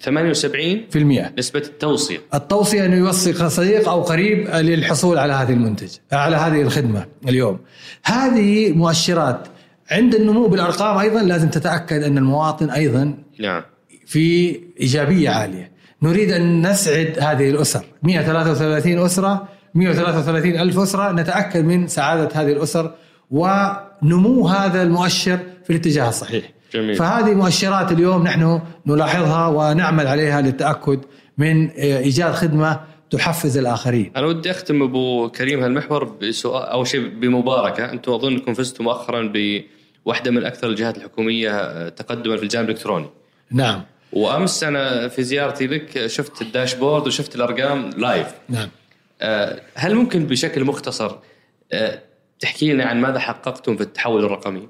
78 0.00 0.86
في 0.90 0.96
المئة 0.96 1.32
نسبة 1.38 1.60
التوصية. 1.60 2.18
التوصية 2.34 2.86
أنه 2.86 2.96
يوثق 2.96 3.48
صديق 3.48 3.88
أو 3.88 4.02
قريب 4.02 4.48
للحصول 4.48 5.18
على 5.18 5.32
هذه 5.32 5.52
المنتج 5.52 5.88
على 6.12 6.36
هذه 6.36 6.62
الخدمة 6.62 7.06
اليوم. 7.28 7.58
هذه 8.04 8.72
مؤشرات 8.72 9.48
عند 9.90 10.14
النمو 10.14 10.46
بالأرقام 10.46 10.98
أيضا 10.98 11.22
لازم 11.22 11.48
تتأكد 11.48 12.02
أن 12.02 12.18
المواطن 12.18 12.70
أيضا 12.70 13.14
نعم. 13.40 13.62
في 14.06 14.56
إيجابية 14.80 15.30
عالية. 15.30 15.72
نريد 16.02 16.30
أن 16.30 16.70
نسعد 16.70 17.18
هذه 17.20 17.50
الأسر. 17.50 17.84
133 18.02 18.98
أسرة 18.98 19.48
133 19.74 20.58
ألف 20.60 20.78
أسرة 20.78 21.12
نتأكد 21.12 21.64
من 21.64 21.86
سعادة 21.86 22.28
هذه 22.34 22.52
الأسر 22.52 22.94
ونمو 23.30 24.48
هذا 24.48 24.82
المؤشر 24.82 25.38
في 25.64 25.70
الاتجاه 25.70 26.08
الصحيح. 26.08 26.57
جميل. 26.74 26.94
فهذه 26.94 27.34
مؤشرات 27.34 27.92
اليوم 27.92 28.22
نحن 28.22 28.60
نلاحظها 28.86 29.46
ونعمل 29.46 30.06
عليها 30.06 30.40
للتأكد 30.40 31.00
من 31.38 31.70
إيجاد 31.70 32.32
خدمة 32.32 32.80
تحفز 33.10 33.58
الآخرين. 33.58 34.12
أنا 34.16 34.26
ودي 34.26 34.50
أختم 34.50 34.82
أبو 34.82 35.28
كريم 35.28 35.62
هالمحور 35.62 36.04
بسؤال 36.04 36.62
أول 36.62 36.86
شيء 36.86 37.08
بمباركة. 37.08 37.92
أنتم 37.92 38.12
أظن 38.12 38.32
أنكم 38.32 38.54
فزتوا 38.54 38.84
مؤخرا 38.84 39.32
بواحدة 39.34 40.30
من 40.30 40.44
أكثر 40.44 40.68
الجهات 40.68 40.96
الحكومية 40.96 41.88
تقدما 41.88 42.36
في 42.36 42.42
الجانب 42.42 42.70
الإلكتروني. 42.70 43.06
نعم. 43.50 43.82
وأمس 44.12 44.64
أنا 44.64 45.08
في 45.08 45.22
زيارتي 45.22 45.66
لك 45.66 46.06
شفت 46.06 46.42
الداشبورد 46.42 47.06
وشفت 47.06 47.36
الأرقام 47.36 47.90
لايف. 47.90 48.26
نعم. 48.48 48.68
آه، 49.20 49.60
هل 49.74 49.94
ممكن 49.94 50.26
بشكل 50.26 50.64
مختصر 50.64 51.12
آه، 51.72 52.02
تحكي 52.40 52.72
لنا 52.72 52.84
عن 52.84 53.00
ماذا 53.00 53.18
حققتم 53.18 53.76
في 53.76 53.82
التحول 53.82 54.24
الرقمي؟ 54.24 54.68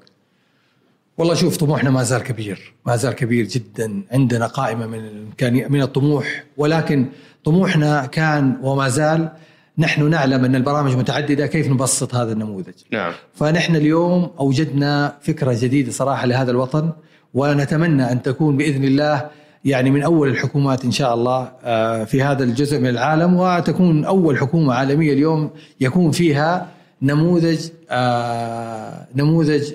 والله 1.19 1.33
شوف 1.33 1.57
طموحنا 1.57 1.89
ما 1.89 2.03
زال 2.03 2.21
كبير 2.23 2.73
ما 2.85 2.95
زال 2.95 3.13
كبير 3.13 3.45
جدا 3.45 4.01
عندنا 4.11 4.47
قائمة 4.47 4.87
من 4.87 4.99
الإمكانية 4.99 5.67
من 5.67 5.81
الطموح 5.81 6.43
ولكن 6.57 7.05
طموحنا 7.43 8.05
كان 8.05 8.57
وما 8.61 8.89
زال 8.89 9.29
نحن 9.77 10.09
نعلم 10.09 10.45
أن 10.45 10.55
البرامج 10.55 10.95
متعددة 10.95 11.47
كيف 11.47 11.67
نبسط 11.67 12.15
هذا 12.15 12.31
النموذج. 12.31 12.73
نعم. 12.91 13.13
فنحن 13.33 13.75
اليوم 13.75 14.31
أوجدنا 14.39 15.15
فكرة 15.21 15.57
جديدة 15.61 15.91
صراحة 15.91 16.25
لهذا 16.25 16.51
الوطن 16.51 16.91
ونتمنى 17.33 18.11
أن 18.11 18.21
تكون 18.21 18.57
بإذن 18.57 18.83
الله 18.83 19.29
يعني 19.65 19.89
من 19.91 20.03
أول 20.03 20.29
الحكومات 20.29 20.85
إن 20.85 20.91
شاء 20.91 21.13
الله 21.13 21.51
آه، 21.63 22.03
في 22.03 22.23
هذا 22.23 22.43
الجزء 22.43 22.79
من 22.79 22.89
العالم 22.89 23.35
وتكون 23.35 24.05
أول 24.05 24.37
حكومة 24.37 24.73
عالمية 24.73 25.13
اليوم 25.13 25.49
يكون 25.79 26.11
فيها 26.11 26.67
نموذج 27.01 27.69
آه، 27.89 29.07
نموذج 29.15 29.71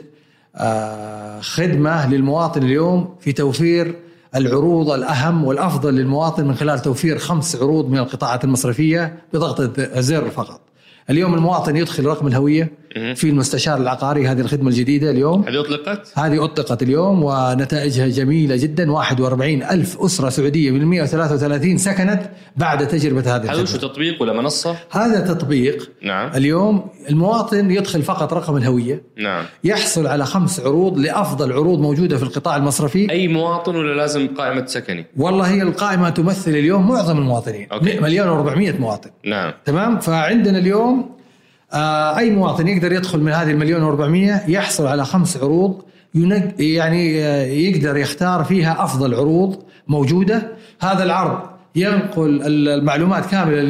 آه، 0.57 1.41
خدمة 1.41 2.11
للمواطن 2.11 2.63
اليوم 2.63 3.15
في 3.21 3.33
توفير 3.33 3.95
العروض 4.37 4.91
الأهم 4.91 5.45
والأفضل 5.45 5.95
للمواطن 5.95 6.45
من 6.49 6.55
خلال 6.55 6.79
توفير 6.79 7.19
خمس 7.19 7.57
عروض 7.57 7.89
من 7.91 7.99
القطاعات 7.99 8.45
المصرفية 8.45 9.17
بضغطة 9.33 10.01
زر 10.01 10.31
فقط 10.31 10.61
اليوم 11.11 11.35
المواطن 11.35 11.77
يدخل 11.77 12.05
رقم 12.07 12.27
الهوية 12.27 12.63
مهم. 12.63 12.73
في 12.95 13.29
المستشار 13.29 13.79
العقاري 13.79 14.29
هذه 14.29 14.41
الخدمة 14.41 14.69
الجديدة 14.69 15.11
اليوم. 15.11 15.49
هذه 15.49 15.61
أطلقت؟ 15.61 16.13
هذه 16.15 16.45
أطلقت 16.45 16.83
اليوم 16.83 17.23
ونتائجها 17.25 18.09
جميلة 18.09 18.57
جدا. 18.57 18.93
41 18.93 19.63
ألف 19.63 20.01
أسرة 20.01 20.29
سعودية 20.29 20.71
من 20.71 20.85
133 20.85 21.79
سكنت 21.79 22.31
بعد 22.57 22.89
تجربة 22.89 23.37
هذه 23.37 23.45
هذا 23.45 23.63
وش 23.63 23.75
الخدمة 23.75 23.91
تطبيق 23.91 24.23
ولا 24.23 24.33
منصة؟ 24.33 24.77
هذا 24.91 25.21
تطبيق 25.21 25.91
نعم. 26.03 26.31
اليوم 26.35 26.87
المواطن 27.11 27.71
يدخل 27.71 28.03
فقط 28.03 28.33
رقم 28.33 28.57
الهوية. 28.57 29.03
نعم. 29.19 29.45
يحصل 29.65 30.07
على 30.07 30.27
خمس 30.27 30.61
عروض 30.61 30.99
لأفضل 30.99 31.53
عروض 31.53 31.79
موجودة 31.81 32.17
في 32.17 32.23
القطاع 32.23 32.57
المصرفي. 32.57 33.11
أي 33.11 33.29
مواطن 33.29 33.77
ولا 33.77 33.95
لازم 33.95 34.29
قائمة 34.29 34.67
سكني؟ 34.67 35.07
والله 35.17 35.45
هي 35.45 35.63
القائمة 35.63 36.11
تمثل 36.11 36.51
اليوم 36.51 36.89
معظم 36.89 37.19
المواطنين. 37.19 37.67
أوكي. 37.73 38.01
مليون 38.01 38.29
و400 38.29 38.81
مواطن. 38.81 39.11
نعم. 39.25 39.53
تمام؟ 39.65 39.99
فعندنا 40.01 40.59
اليوم 40.59 41.15
أي 42.19 42.31
مواطن 42.31 42.69
يقدر 42.69 42.93
يدخل 42.93 43.21
من 43.21 43.33
هذه 43.33 43.51
المليون 43.51 43.97
و400 43.97 44.49
يحصل 44.49 44.87
على 44.87 45.05
خمس 45.05 45.37
عروض 45.37 45.83
يعني 46.59 47.25
آه، 47.25 47.45
يقدر 47.45 47.97
يختار 47.97 48.45
فيها 48.45 48.85
أفضل 48.85 49.15
عروض 49.15 49.63
موجودة. 49.89 50.43
هذا 50.81 51.05
العرض 51.05 51.41
ينقل 51.77 52.41
المعلومات 52.69 53.27
كاملة 53.27 53.61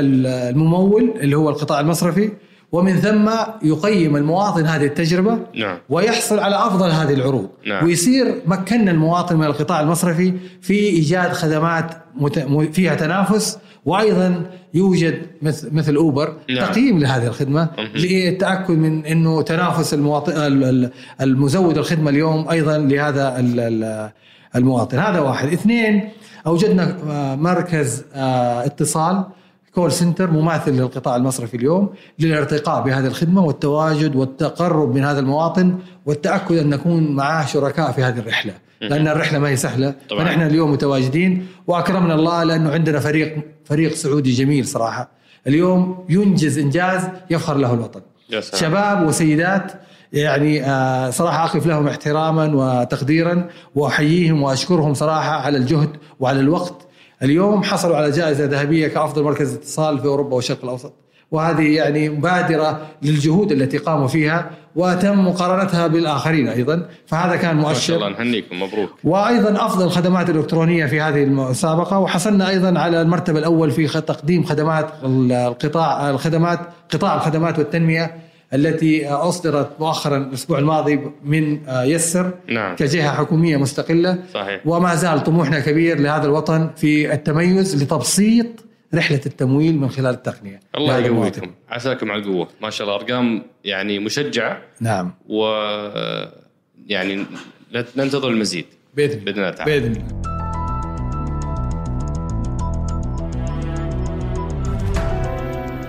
للممول 0.00 1.14
اللي 1.20 1.36
هو 1.36 1.48
القطاع 1.48 1.80
المصرفي. 1.80 2.30
ومن 2.72 2.96
ثم 2.96 3.30
يقيم 3.62 4.16
المواطن 4.16 4.66
هذه 4.66 4.84
التجربة 4.84 5.38
نعم 5.54 5.78
ويحصل 5.88 6.38
على 6.38 6.56
أفضل 6.56 6.90
هذه 6.90 7.12
العروض 7.14 7.48
نعم. 7.66 7.84
ويصير 7.84 8.34
مكنا 8.46 8.90
المواطن 8.90 9.36
من 9.36 9.44
القطاع 9.46 9.80
المصرفي 9.80 10.32
في 10.60 10.74
إيجاد 10.74 11.32
خدمات 11.32 11.90
مت... 12.16 12.38
فيها 12.72 12.94
تنافس 12.94 13.58
وأيضا 13.84 14.46
يوجد 14.74 15.22
مثل 15.42 15.74
مثل 15.74 15.94
أوبر 15.96 16.36
نعم. 16.50 16.66
تقييم 16.66 16.98
لهذه 16.98 17.26
الخدمة 17.26 17.68
مهم. 17.78 17.88
للتأكد 17.94 18.70
من 18.70 19.06
إنه 19.06 19.42
تنافس 19.42 19.94
المواطن 19.94 20.32
ال- 20.32 20.64
ال- 20.64 20.90
المزود 21.20 21.78
الخدمة 21.78 22.10
اليوم 22.10 22.48
أيضا 22.48 22.78
لهذا 22.78 23.38
ال- 23.40 23.60
ال- 23.60 24.10
المواطن 24.56 24.98
هذا 24.98 25.20
واحد 25.20 25.52
اثنين 25.52 26.08
أوجدنا 26.46 26.96
آه، 27.10 27.34
مركز 27.36 28.04
آه، 28.14 28.66
اتصال 28.66 29.24
كول 29.74 29.92
سنتر 29.92 30.30
مماثل 30.30 30.70
للقطاع 30.72 31.16
المصرفي 31.16 31.56
اليوم 31.56 31.90
للارتقاء 32.18 32.82
بهذه 32.82 33.06
الخدمة 33.06 33.44
والتواجد 33.44 34.16
والتقرب 34.16 34.94
من 34.94 35.04
هذا 35.04 35.20
المواطن 35.20 35.78
والتأكد 36.06 36.56
أن 36.56 36.70
نكون 36.70 37.12
معاه 37.12 37.46
شركاء 37.46 37.92
في 37.92 38.02
هذه 38.02 38.18
الرحلة. 38.18 38.54
لأن 38.80 39.08
الرحلة 39.08 39.38
ما 39.38 39.48
هي 39.48 39.56
سهلة. 39.56 39.94
طبعاً. 40.10 40.24
فنحن 40.24 40.42
اليوم 40.42 40.72
متواجدين 40.72 41.46
وأكرمنا 41.66 42.14
الله 42.14 42.44
لأنه 42.44 42.70
عندنا 42.70 43.00
فريق 43.00 43.36
فريق 43.64 43.94
سعودي 43.94 44.32
جميل 44.32 44.66
صراحة. 44.66 45.08
اليوم 45.46 46.06
ينجز 46.08 46.58
إنجاز 46.58 47.08
يفخر 47.30 47.56
له 47.56 47.74
الوطن. 47.74 48.00
شباب 48.54 49.06
وسيدات 49.06 49.72
يعني 50.12 50.64
آه، 50.64 51.10
صراحة 51.10 51.44
أقف 51.44 51.66
لهم 51.66 51.88
احتراما 51.88 52.54
وتقديرا 52.54 53.48
وأحييهم 53.74 54.42
وأشكرهم 54.42 54.94
صراحة 54.94 55.30
على 55.30 55.58
الجهد 55.58 55.90
وعلى 56.20 56.40
الوقت 56.40 56.86
اليوم 57.22 57.62
حصلوا 57.62 57.96
على 57.96 58.10
جائزة 58.10 58.44
ذهبية 58.44 58.88
كأفضل 58.88 59.22
مركز 59.22 59.54
اتصال 59.54 59.98
في 59.98 60.06
أوروبا 60.06 60.36
والشرق 60.36 60.64
الأوسط. 60.64 60.92
وهذه 61.30 61.76
يعني 61.76 62.08
مبادرة 62.08 62.86
للجهود 63.02 63.52
التي 63.52 63.78
قاموا 63.78 64.08
فيها 64.08 64.50
وتم 64.76 65.26
مقارنتها 65.26 65.86
بالآخرين 65.86 66.48
أيضا. 66.48 66.88
فهذا 67.06 67.36
كان 67.36 67.56
ما 67.56 67.74
شاء 67.74 67.96
الله 67.96 68.08
مؤشر 68.08 68.24
نهنيكم 68.24 68.62
مبروك. 68.62 68.90
وأيضا 69.04 69.66
أفضل 69.66 69.90
خدمات 69.90 70.30
الالكترونيه 70.30 70.86
في 70.86 71.00
هذه 71.00 71.24
المسابقة. 71.24 71.98
وحصلنا 71.98 72.48
أيضا 72.48 72.78
على 72.78 73.02
المرتبة 73.02 73.38
الأول 73.38 73.70
في 73.70 73.88
تقديم 73.88 74.44
خدمات 74.44 74.90
القطاع 75.04 76.10
الخدمات 76.10 76.60
قطاع 76.92 77.14
الخدمات 77.14 77.58
والتنمية. 77.58 78.31
التي 78.54 79.08
أصدرت 79.08 79.80
مؤخرا 79.80 80.16
الأسبوع 80.16 80.58
الماضي 80.58 81.00
من 81.24 81.60
يسر 81.68 82.34
نعم. 82.48 82.76
كجهة 82.76 83.14
حكومية 83.14 83.56
مستقلة. 83.56 84.18
صحيح. 84.34 84.60
وما 84.64 84.94
زال 84.94 85.24
طموحنا 85.24 85.60
كبير 85.60 86.00
لهذا 86.00 86.24
الوطن 86.24 86.70
في 86.76 87.12
التميز 87.12 87.82
لتبسيط 87.82 88.46
رحلة 88.94 89.20
التمويل 89.26 89.78
من 89.78 89.88
خلال 89.88 90.14
التقنية. 90.14 90.60
الله. 90.76 90.98
يقويكم. 90.98 91.50
عساكم 91.70 92.10
على 92.10 92.22
القوة. 92.22 92.48
ما 92.62 92.70
شاء 92.70 92.86
الله. 92.86 93.00
أرقام 93.00 93.42
يعني 93.64 93.98
مشجعة. 93.98 94.62
نعم. 94.80 95.14
و 95.28 95.44
يعني 96.86 97.26
ننتظر 97.96 98.28
المزيد. 98.28 98.64
بإذن 98.96 99.12
الله. 99.12 99.24
بإذن 99.24 99.38
الله 99.38 99.50
تعالى. 99.50 99.80
بإذن 99.80 99.92
الله. 99.92 100.22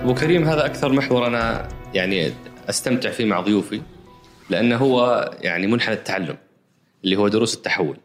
أبو 0.03 0.13
كريم 0.13 0.43
هذا 0.43 0.65
أكثر 0.65 0.91
محور 0.93 1.27
أنا 1.27 1.67
يعني 1.93 2.31
أستمتع 2.69 3.09
فيه 3.09 3.25
مع 3.25 3.39
ضيوفي 3.41 3.81
لأنه 4.49 4.77
هو 4.77 5.31
يعني 5.41 5.67
منحنى 5.67 5.95
التعلم 5.95 6.37
اللي 7.03 7.15
هو 7.15 7.27
دروس 7.27 7.55
التحول. 7.55 7.97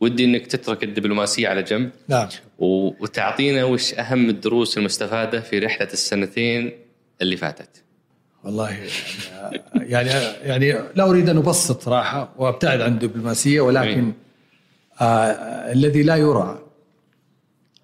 ودي 0.00 0.24
إنك 0.24 0.46
تترك 0.46 0.84
الدبلوماسية 0.84 1.48
على 1.48 1.62
جنب. 1.62 1.90
نعم. 2.08 2.28
وتعطينا 2.58 3.64
وش 3.64 3.94
أهم 3.94 4.28
الدروس 4.28 4.78
المستفادة 4.78 5.40
في 5.40 5.58
رحلة 5.58 5.88
السنتين 5.92 6.72
اللي 7.22 7.36
فاتت. 7.36 7.84
والله 8.44 8.78
يعني 9.74 10.08
يعني 10.42 10.72
لا 10.72 11.10
أريد 11.10 11.28
أن 11.28 11.36
أبسط 11.36 11.82
صراحة 11.82 12.34
وأبتعد 12.36 12.80
عن 12.80 12.92
الدبلوماسية 12.92 13.60
ولكن 13.60 14.12
آه 15.00 15.30
الذي 15.72 16.02
لا 16.02 16.16
يرى 16.16 16.58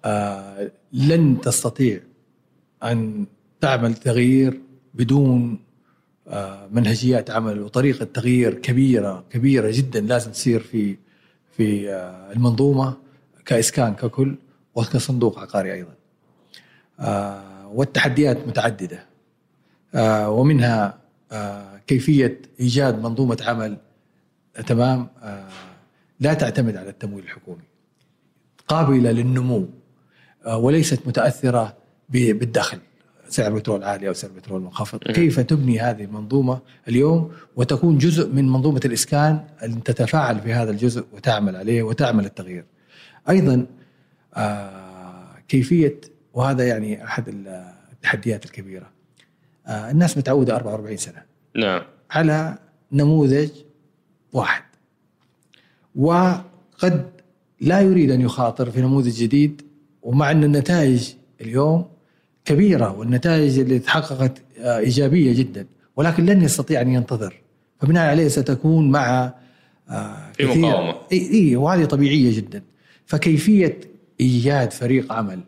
آه 0.05 0.71
لن 0.93 1.41
تستطيع 1.41 1.99
أن 2.83 3.25
تعمل 3.61 3.93
تغيير 3.93 4.61
بدون 4.93 5.59
منهجيات 6.71 7.29
عمل 7.31 7.61
وطريقة 7.61 8.05
تغيير 8.05 8.53
كبيرة 8.53 9.23
كبيرة 9.29 9.71
جدا 9.71 10.01
لازم 10.01 10.31
تصير 10.31 10.59
في 10.59 10.97
في 11.57 11.89
آه 11.93 12.31
المنظومة 12.31 12.97
كإسكان 13.45 13.93
ككل 13.93 14.35
وكصندوق 14.75 15.39
عقاري 15.39 15.73
أيضا. 15.73 15.93
آه 16.99 17.67
والتحديات 17.67 18.47
متعددة. 18.47 19.05
آه، 19.95 20.29
ومنها 20.29 20.97
آه، 21.31 21.77
كيفية 21.87 22.41
إيجاد 22.59 23.03
منظومة 23.03 23.37
عمل. 23.47 23.77
آه، 24.57 24.61
تمام؟ 24.61 25.07
آه، 25.23 25.47
لا 26.19 26.33
تعتمد 26.33 26.77
على 26.77 26.89
التمويل 26.89 27.23
الحكومي. 27.23 27.63
قابلة 28.67 29.11
للنمو. 29.11 29.69
آه، 30.45 30.57
وليست 30.57 31.07
متأثرة 31.07 31.77
ب- 32.09 32.39
بالدخل. 32.39 32.79
سعر 33.31 33.53
بترول 33.53 33.83
عالي 33.83 34.07
أو 34.07 34.13
سعر 34.13 34.31
بترول 34.31 34.61
منخفض. 34.61 34.99
كيف 34.99 35.39
تبني 35.39 35.79
هذه 35.79 36.03
المنظومة 36.03 36.59
اليوم 36.87 37.31
وتكون 37.55 37.97
جزء 37.97 38.29
من 38.29 38.49
منظومة 38.49 38.81
الإسكان 38.85 39.45
أن 39.63 39.83
تتفاعل 39.83 40.39
في 40.39 40.53
هذا 40.53 40.71
الجزء 40.71 41.05
وتعمل 41.13 41.55
عليه 41.55 41.83
وتعمل 41.83 42.25
التغيير؟ 42.25 42.65
أيضا 43.29 43.65
آه، 44.35 45.35
كيفية 45.47 46.01
وهذا 46.33 46.67
يعني 46.67 47.03
أحد 47.03 47.23
التحديات 47.93 48.45
الكبيرة. 48.45 48.89
آه، 49.67 49.91
الناس 49.91 50.17
متعودة 50.17 50.55
44 50.55 50.97
سنة. 50.97 51.23
نعم. 51.55 51.81
على 52.11 52.57
نموذج 52.91 53.49
واحد. 54.33 54.63
وقد 55.95 57.11
لا 57.61 57.81
يريد 57.81 58.11
أن 58.11 58.21
يخاطر 58.21 58.71
في 58.71 58.81
نموذج 58.81 59.23
جديد 59.23 59.61
ومع 60.01 60.31
أن 60.31 60.43
النتائج 60.43 61.13
اليوم 61.41 61.85
كبيرة 62.45 62.97
والنتائج 62.99 63.59
اللي 63.59 63.79
تحققت 63.79 64.41
آه، 64.59 64.77
إيجابية 64.77 65.33
جدا 65.39 65.65
ولكن 65.95 66.25
لن 66.25 66.41
يستطيع 66.41 66.81
أن 66.81 66.89
ينتظر 66.89 67.33
فبناء 67.79 68.09
عليه 68.09 68.27
ستكون 68.27 68.91
مع 68.91 69.33
آه، 69.89 70.31
في 70.33 70.45
مقاومة. 70.45 70.95
إي 71.11 71.31
إي، 71.33 71.55
وهذه 71.55 71.85
طبيعية 71.85 72.35
جدا 72.37 72.61
فكيفية 73.05 73.79
إيجاد 74.19 74.71
فريق 74.71 75.13
عمل 75.13 75.39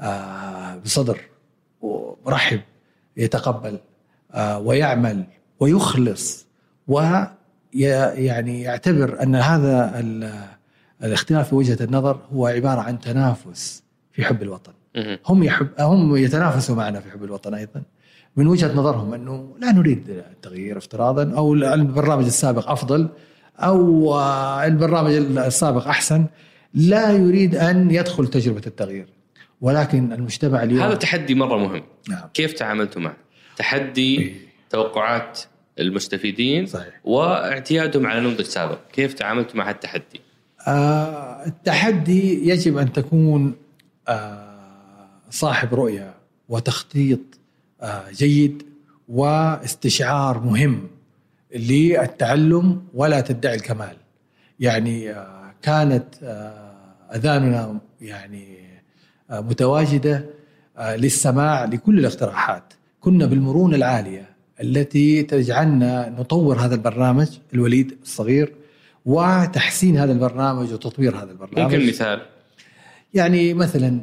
آه، 0.00 0.76
بصدر 0.76 1.18
ورحب 1.80 2.60
يتقبل 3.16 3.78
ويعمل 4.60 5.24
ويخلص 5.60 6.46
ويعني 7.74 8.62
يعتبر 8.62 9.22
أن 9.22 9.34
هذا 9.36 10.00
ال- 10.00 10.44
الاختلاف 11.04 11.48
في 11.48 11.54
وجهة 11.54 11.78
النظر 11.84 12.20
هو 12.32 12.46
عبارة 12.46 12.80
عن 12.80 13.00
تنافس 13.00 13.82
في 14.12 14.24
حب 14.24 14.42
الوطن. 14.42 14.72
هم 15.26 15.42
يحب 15.42 15.68
هم 15.78 16.16
يتنافسوا 16.16 16.76
معنا 16.76 17.00
في 17.00 17.10
حب 17.10 17.24
الوطن 17.24 17.54
أيضا. 17.54 17.82
من 18.36 18.46
وجهة 18.46 18.74
نظرهم 18.74 19.14
أنه 19.14 19.54
لا 19.60 19.72
نريد 19.72 20.04
التغيير 20.08 20.78
افتراضا 20.78 21.32
أو 21.36 21.54
البرنامج 21.54 22.24
السابق 22.24 22.70
أفضل 22.70 23.08
أو 23.58 24.14
البرنامج 24.64 25.12
السابق 25.38 25.86
أحسن. 25.86 26.26
لا 26.74 27.12
يريد 27.12 27.54
أن 27.54 27.90
يدخل 27.90 28.26
تجربة 28.26 28.62
التغيير. 28.66 29.06
ولكن 29.60 30.12
المجتمع 30.12 30.62
اليوم 30.62 30.82
هذا 30.82 30.94
تحدي 30.94 31.34
مرة 31.34 31.56
مهم. 31.56 31.82
نعم. 32.08 32.28
كيف 32.34 32.52
تعاملتوا 32.52 33.02
معه؟ 33.02 33.16
تحدي 33.56 34.18
إيه. 34.18 34.34
توقعات 34.70 35.40
المستفيدين 35.78 36.66
صحيح. 36.66 37.00
واعتيادهم 37.04 38.06
على 38.06 38.20
نموذج 38.20 38.42
سابق 38.42 38.78
كيف 38.92 39.14
تعاملتوا 39.14 39.56
مع 39.56 39.70
التحدي؟ 39.70 40.20
آه 40.68 41.46
التحدي 41.46 42.48
يجب 42.48 42.78
أن 42.78 42.92
تكون 42.92 43.54
آه 44.08 44.41
صاحب 45.32 45.74
رؤية 45.74 46.14
وتخطيط 46.48 47.20
آه 47.80 48.10
جيد 48.12 48.62
واستشعار 49.08 50.40
مهم 50.40 50.88
للتعلم 51.56 52.82
ولا 52.94 53.20
تدعي 53.20 53.54
الكمال. 53.54 53.96
يعني 54.60 55.10
آه 55.10 55.54
كانت 55.62 56.04
آه 56.22 56.72
أذاننا 57.14 57.78
يعني 58.00 58.58
متواجدة 59.30 60.24
للسماع 60.80 61.64
لكل 61.64 61.98
الاقتراحات. 61.98 62.72
كنا 63.00 63.26
بالمرونة 63.26 63.76
العالية 63.76 64.32
التي 64.60 65.22
تجعلنا 65.22 66.08
نطور 66.18 66.58
هذا 66.58 66.74
البرنامج 66.74 67.28
الوليد 67.54 67.96
الصغير 68.02 68.52
وتحسين 69.06 69.96
هذا 69.96 70.12
البرنامج 70.12 70.72
وتطوير 70.72 71.16
هذا 71.16 71.30
البرنامج 71.30 71.74
ممكن 71.74 71.88
مثال 71.88 72.22
يعني 73.14 73.54
مثلا 73.54 74.00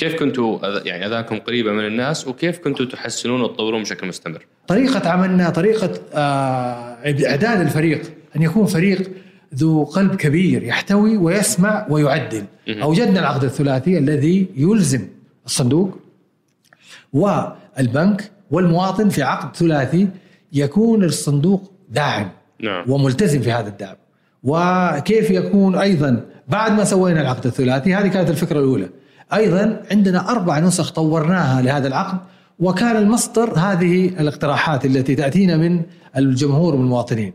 كيف 0.00 0.14
كنتوا 0.14 0.58
يعني 0.86 1.06
اذانكم 1.06 1.38
قريبة 1.38 1.72
من 1.72 1.86
الناس 1.86 2.28
وكيف 2.28 2.58
كنتوا 2.58 2.86
تحسنون 2.86 3.40
وتطورون 3.40 3.82
بشكل 3.82 4.06
مستمر؟ 4.06 4.46
طريقة 4.68 5.08
عملنا 5.10 5.50
طريقة 5.50 6.00
آه 6.14 6.96
إعداد 7.04 7.60
الفريق 7.60 8.02
أن 8.36 8.42
يكون 8.42 8.66
فريق 8.66 9.10
ذو 9.54 9.84
قلب 9.84 10.14
كبير 10.14 10.62
يحتوي 10.62 11.16
ويسمع 11.16 11.86
ويعدل 11.90 12.44
مهم. 12.68 12.82
أوجدنا 12.82 13.20
العقد 13.20 13.44
الثلاثي 13.44 13.98
الذي 13.98 14.46
يلزم 14.56 15.08
الصندوق 15.46 15.98
والبنك 17.12 18.30
والمواطن 18.50 19.08
في 19.08 19.22
عقد 19.22 19.56
ثلاثي 19.56 20.08
يكون 20.52 21.04
الصندوق 21.04 21.72
داعم 21.88 22.30
نعم 22.60 22.90
وملتزم 22.90 23.42
في 23.42 23.52
هذا 23.52 23.68
الدعم 23.68 23.96
وكيف 24.42 25.30
يكون 25.30 25.74
أيضا 25.74 26.24
بعد 26.50 26.72
ما 26.72 26.84
سوينا 26.84 27.20
العقد 27.20 27.46
الثلاثي 27.46 27.94
هذه 27.94 28.08
كانت 28.08 28.30
الفكرة 28.30 28.58
الأولى. 28.58 28.88
أيضا 29.34 29.82
عندنا 29.90 30.30
أربع 30.30 30.58
نسخ 30.58 30.90
طورناها 30.90 31.62
لهذا 31.62 31.88
العقد 31.88 32.18
وكان 32.58 32.96
المصدر 32.96 33.58
هذه 33.58 34.08
الاقتراحات 34.08 34.84
التي 34.84 35.14
تأتينا 35.14 35.56
من 35.56 35.82
الجمهور 36.16 36.74
والمواطنين. 36.74 37.32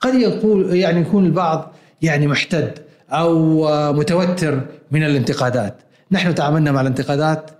قد 0.00 0.14
يقول 0.14 0.76
يعني 0.76 1.00
يكون 1.00 1.26
البعض 1.26 1.74
يعني 2.02 2.26
محتد 2.26 2.78
أو 3.10 3.92
متوتر 3.92 4.60
من 4.90 5.04
الانتقادات. 5.04 5.76
نحن 6.10 6.34
تعاملنا 6.34 6.72
مع 6.72 6.80
الانتقادات 6.80 7.50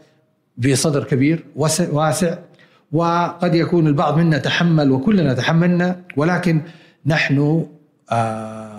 بصدر 0.58 1.04
كبير 1.04 1.44
واسع, 1.56 2.38
وقد 2.92 3.54
يكون 3.54 3.86
البعض 3.86 4.18
منا 4.18 4.38
تحمل 4.38 4.90
وكلنا 4.90 5.34
تحملنا 5.34 6.00
ولكن 6.16 6.62
نحن 7.06 7.66
آه، 8.12 8.71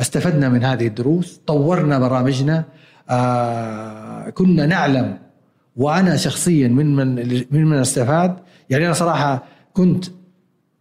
استفدنا 0.00 0.48
من 0.48 0.64
هذه 0.64 0.86
الدروس 0.86 1.40
طورنا 1.46 1.98
برامجنا. 1.98 2.64
آه، 3.10 4.30
كنا 4.30 4.66
نعلم 4.66 5.18
وأنا 5.76 6.16
شخصيا 6.16 6.68
من 6.68 6.96
من 6.96 7.14
من 7.50 7.64
من 7.64 7.76
استفاد. 7.76 8.36
يعني 8.70 8.86
أنا 8.86 8.94
صراحة 8.94 9.44
كنت 9.72 10.04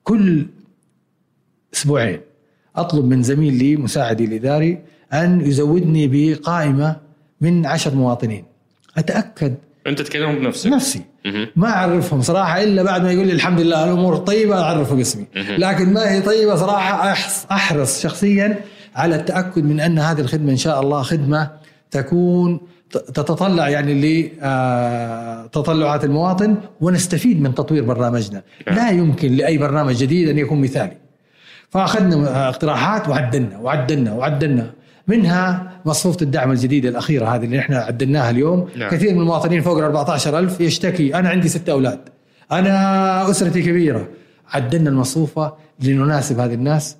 كل 0.04 0.46
أسبوعين 1.74 2.20
أطلب 2.76 3.06
من 3.06 3.24
زميل 3.24 3.54
لي 3.54 3.76
مساعدي 3.76 4.26
الإداري 4.26 4.80
أن 5.14 5.42
يزودني 5.42 6.08
بقائمة 6.08 6.96
من 7.42 7.66
عشر 7.66 7.96
مواطنين. 7.96 8.46
أتأكد 8.98 9.56
أنت 9.88 10.02
تكلمهم 10.02 10.40
بنفسك. 10.40 10.70
نفسي. 10.70 11.02
ما 11.56 11.68
أعرفهم 11.68 12.22
صراحة 12.22 12.64
إلا 12.64 12.84
بعد 12.84 13.02
ما 13.04 13.12
يقول 13.12 13.28
لي 13.28 13.34
الحمد 13.34 13.60
لله 13.60 13.84
الأمور 13.84 14.18
طيبة 14.18 14.62
اعرفه 14.62 14.96
باسمي. 14.96 15.26
لكن 15.36 15.94
ما 15.94 16.12
هي 16.12 16.22
طيبة 16.22 16.56
صراحة 16.56 17.14
أحرص 17.52 18.02
شخصيا 18.02 18.60
على 18.98 19.16
التأكد 19.16 19.64
من 19.64 19.80
أن 19.80 20.00
هذه 20.00 20.20
الخدمة 20.20 20.52
إن 20.52 20.58
شاء 20.58 20.82
الله 20.82 21.02
خدمة 21.02 21.52
تكون 21.92 22.60
تتطلع 22.92 23.70
يعني 23.70 23.94
لتطلعات 25.46 26.04
المواطن 26.04 26.56
ونستفيد 26.82 27.42
من 27.42 27.56
تطوير 27.56 27.84
برنامجنا. 27.84 28.44
نعم. 28.68 28.76
لا 28.76 28.90
يمكن 28.90 29.36
لأي 29.36 29.58
برنامج 29.58 29.96
جديد 29.96 30.30
أن 30.30 30.38
يكون 30.38 30.62
مثالي. 30.62 30.98
فأخذنا 31.70 32.50
اقتراحات 32.50 33.10
وعدلنا 33.10 33.58
وعدلنا 33.58 34.14
وعدلنا. 34.14 34.72
منها 35.08 35.72
مصفوفة 35.86 36.18
الدعم 36.22 36.52
الجديدة 36.52 36.90
الأخيرة 36.90 37.26
هذه 37.26 37.46
اللي 37.46 37.60
إحنا 37.60 37.78
عدلناها 37.78 38.30
اليوم. 38.30 38.68
نعم. 38.78 38.90
كثير 38.90 39.14
من 39.14 39.22
المواطنين 39.22 39.62
فوق 39.62 39.78
ال 39.78 39.84
14000 39.84 40.62
يشتكي 40.62 41.16
أنا 41.16 41.30
عندي 41.30 41.48
ستة 41.48 41.72
أولاد. 41.72 42.00
أنا 42.52 43.30
أسرتي 43.30 43.62
كبيرة. 43.62 44.08
عدلنا 44.54 44.90
المصفوفة 44.90 45.54
لنناسب 45.80 46.40
هذه 46.40 46.54
الناس 46.54 46.98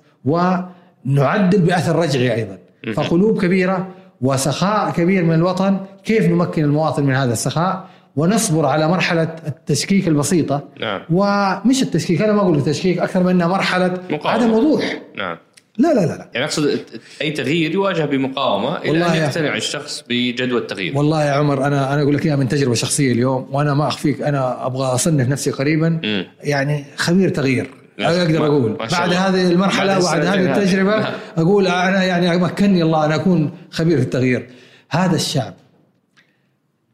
ونعدل 1.06 1.60
بأثر 1.60 1.96
رجعي 1.96 2.34
أيضا. 2.34 2.58
فقلوب 2.94 3.42
كبيرة 3.42 3.88
وسخاء 4.20 4.90
كبير 4.90 5.24
من 5.24 5.34
الوطن 5.34 5.80
كيف 6.04 6.26
نمكن 6.26 6.64
المواطن 6.64 7.04
من 7.04 7.14
هذا 7.14 7.32
السخاء؟ 7.32 7.88
ونصبر 8.16 8.66
على 8.66 8.88
مرحلة 8.88 9.36
التشكيك 9.46 10.08
البسيطة. 10.08 10.68
نعم. 10.80 11.00
ومش 11.10 11.82
التشكيك 11.82 12.22
أنا 12.22 12.32
ما 12.32 12.40
أقول 12.40 12.58
التشكيك 12.58 12.98
أكثر 12.98 13.22
منها 13.22 13.46
مرحلة 13.46 13.98
مقاومة. 14.10 14.30
عدم 14.30 14.52
وضوح. 14.52 15.02
نعم. 15.16 15.36
لا 15.78 15.94
لا 15.94 16.00
لا, 16.00 16.06
لا. 16.06 16.30
يعني 16.34 16.46
أقصد 16.46 16.80
أي 17.22 17.30
تغيير 17.30 17.70
يواجه 17.70 18.04
بمقاومة 18.04 18.76
إلى 18.76 19.06
أن 19.06 19.14
يقتنع 19.14 19.56
الشخص 19.56 20.04
بجدوى 20.08 20.60
التغيير. 20.60 20.96
والله 20.96 21.24
يا 21.24 21.32
عمر 21.32 21.66
أنا 21.66 21.94
أنا 21.94 22.02
أقول 22.02 22.14
لك 22.14 22.26
إياها 22.26 22.36
من 22.36 22.48
تجربة 22.48 22.74
شخصية 22.74 23.12
اليوم 23.12 23.48
وأنا 23.52 23.74
ما 23.74 23.88
أخفيك 23.88 24.22
أنا 24.22 24.66
أبغى 24.66 24.86
أصنف 24.86 25.28
نفسي 25.28 25.50
قريبا. 25.50 25.88
م. 25.88 26.24
يعني 26.42 26.84
خبير 26.96 27.28
تغيير. 27.28 27.70
أقدر 28.00 28.46
أقول. 28.46 28.76
بعد 28.92 29.12
هذه 29.12 29.50
المرحلة 29.50 29.98
وبعد 29.98 30.24
هذه 30.24 30.56
التجربة 30.56 31.00
نعم. 31.00 31.12
أقول 31.36 31.66
أنا 31.66 32.04
يعني 32.04 32.38
مكنني 32.38 32.82
الله 32.82 33.04
أن 33.04 33.12
أكون 33.12 33.50
خبير 33.70 33.98
في 33.98 34.04
التغيير. 34.04 34.48
هذا 34.90 35.16
الشعب 35.16 35.54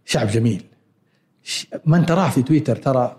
شعب 0.05 0.29
جميل. 0.29 0.63
من 1.87 2.07
تراه 2.07 2.29
في 2.29 2.43
تويتر 2.43 2.77
ترى 2.77 3.17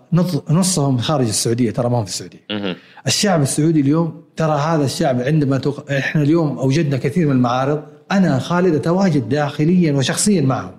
نصهم 0.50 0.98
خارج 0.98 1.26
السعودية 1.26 1.70
ترى 1.70 1.90
ما 1.90 1.98
هم 1.98 2.04
في 2.04 2.10
السعودية. 2.10 2.76
الشعب 3.06 3.42
السعودي 3.42 3.80
اليوم 3.80 4.22
ترى 4.36 4.58
هذا 4.58 4.84
الشعب 4.84 5.20
عندما 5.20 5.58
تق... 5.58 5.92
إحنا 5.92 6.22
اليوم 6.22 6.58
أوجدنا 6.58 6.96
كثير 6.96 7.26
من 7.26 7.32
المعارض. 7.32 7.82
أنا 8.12 8.38
خالد 8.38 8.74
أتواجد 8.74 9.28
داخليا 9.28 9.92
وشخصيا 9.92 10.40
معهم. 10.40 10.72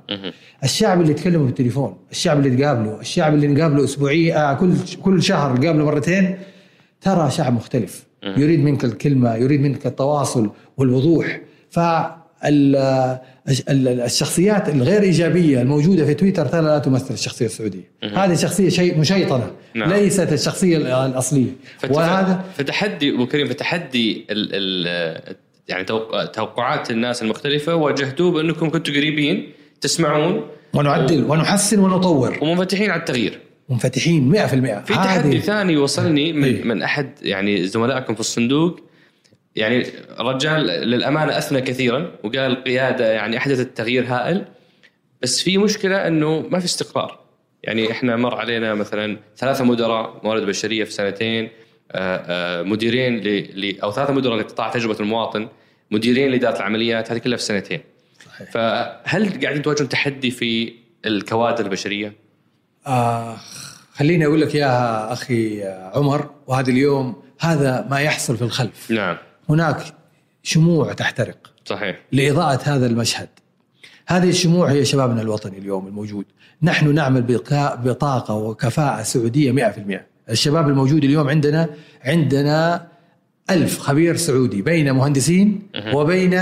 الشعب 0.64 1.02
اللي 1.02 1.12
يتكلموا 1.12 1.46
بالتليفون، 1.46 1.98
الشعب 2.12 2.40
اللي 2.40 2.58
تقابله، 2.58 3.00
الشعب 3.02 3.34
اللي 3.34 3.48
نقابله 3.48 3.84
اسبوعيا 3.84 4.52
آه 4.52 4.54
كل 4.54 4.74
كل 5.04 5.24
شهر 5.24 5.54
نقابله 5.54 5.86
مرتين. 5.86 6.38
ترى 7.02 7.32
شعب 7.32 7.54
مختلف. 7.54 8.06
يريد 8.24 8.60
منك 8.60 8.84
الكلمة، 8.84 9.36
يريد 9.36 9.62
منك 9.62 9.86
التواصل 9.86 10.50
والوضوح. 10.78 11.42
ف 11.70 11.80
الشخصيات 13.70 14.70
الغير 14.70 15.02
إيجابية 15.02 15.62
الموجودة 15.62 16.06
في 16.06 16.14
تويتر 16.14 16.46
ترى 16.46 16.62
لا 16.62 16.80
تمثل 16.80 17.14
الشخصية 17.14 17.46
السعودية. 17.46 17.92
هذه 18.14 18.36
شخصية 18.36 18.70
شيء 18.70 19.00
مشيطنة. 19.00 19.52
نعم. 19.76 19.94
ليست 19.94 20.34
الشخصية 20.34 21.06
الأصلية. 21.06 21.52
وهذا 21.90 22.44
فتحدي 22.58 23.16
أبو 23.16 23.28
كريم 23.28 23.48
فتحدي 23.48 24.26
ال 24.30 24.50
ال 24.54 25.36
يعني 25.68 25.86
توقعات 26.34 26.92
الناس 26.92 27.22
المختلفة. 27.22 27.76
واجهتوه 27.76 28.32
بأنكم 28.32 28.70
كنتوا 28.70 28.94
قريبين 28.94 29.52
تسمعون. 29.82 30.42
ونعدل 30.74 31.24
و... 31.24 31.32
ونحسن 31.32 31.80
ونطور. 31.80 32.38
ومنفتحين 32.42 32.92
على 32.92 33.00
التغيير. 33.00 33.40
منفتحين 33.70 34.34
100% 34.36 34.38
في 34.86 34.94
تحدي 34.94 35.40
ثاني 35.40 35.78
وصلني 35.78 36.34
من, 36.34 36.44
إيه؟ 36.44 36.64
من 36.64 36.84
أحد 36.84 37.12
يعني 37.22 37.68
زملائكم 37.68 38.14
في 38.14 38.20
الصندوق 38.20 38.80
يعني 39.56 39.86
الرجال 40.20 40.62
للأمانة 40.62 41.38
أثنى 41.38 41.62
كثيرا 41.62 42.12
وقال 42.24 42.52
القياده 42.52 43.12
يعني 43.12 43.38
أحدثت 43.38 43.78
تغيير 43.78 44.06
هائل 44.08 44.46
بس 45.22 45.42
في 45.42 45.58
مشكلة 45.58 46.08
إنه 46.08 46.40
ما 46.50 46.60
في 46.60 46.66
استقرار 46.66 47.20
يعني 47.64 47.92
إحنا 47.92 48.16
مر 48.16 48.36
علينا 48.36 48.74
مثلا 48.74 49.18
ثلاثة 49.38 49.64
مدراء 49.64 50.22
موارد 50.24 50.46
بشرية 50.46 50.84
في 50.84 50.92
سنتين 50.92 51.50
آه، 51.92 52.62
آه، 52.62 52.64
مديرين 52.64 53.18
ل 53.18 53.80
أو 53.84 53.92
ثلاثة 53.92 54.14
مدراء 54.14 54.38
لقطاع 54.40 54.70
تجربة 54.70 55.00
المواطن 55.00 55.48
مديرين 55.92 56.32
لإدارة 56.32 56.58
العمليات 56.58 57.12
هذه 57.12 57.18
كلها 57.18 57.38
في 57.38 57.44
سنتين 57.44 57.80
صحيح. 58.26 58.52
فهل 58.52 59.42
قاعدين 59.42 59.62
تواجهون 59.62 59.90
تحدي 59.90 60.32
في 60.32 60.74
الكوادر 61.06 61.66
البشرية؟ 61.66 62.27
آه 62.88 63.38
خليني 63.94 64.26
أقول 64.26 64.42
لك 64.42 64.56
يا 64.56 65.14
أخي 65.14 65.64
عمر 65.96 66.30
وهذا 66.48 66.70
اليوم 66.70 67.16
هذا 67.40 67.88
ما 67.90 68.00
يحصل 68.00 68.38
في 68.38 68.42
الخلف. 68.42 68.92
نعم. 68.92 69.18
هناك 69.50 69.84
شموع 70.44 70.94
تحترق. 70.94 71.54
صحيح. 71.66 72.00
لإضاءة 72.12 72.60
هذا 72.64 72.86
المشهد. 72.86 73.30
هذه 74.08 74.30
الشموع 74.30 74.72
هي 74.72 74.86
شبابنا 74.86 75.22
الوطني 75.22 75.58
اليوم 75.58 75.88
الموجود. 75.88 76.26
نحن 76.64 76.94
نعمل 76.94 77.22
بطاقة 77.84 78.34
وكفاءة 78.34 79.04
سعودية 79.04 79.52
100% 79.52 80.06
الشباب 80.30 80.68
الموجود 80.68 81.04
اليوم 81.04 81.30
عندنا 81.30 81.70
عندنا 82.04 82.88
ألف 83.50 83.80
خبير 83.80 84.16
سعودي 84.16 84.62
بين 84.62 84.92
مهندسين 84.92 85.70
وبين 85.94 86.42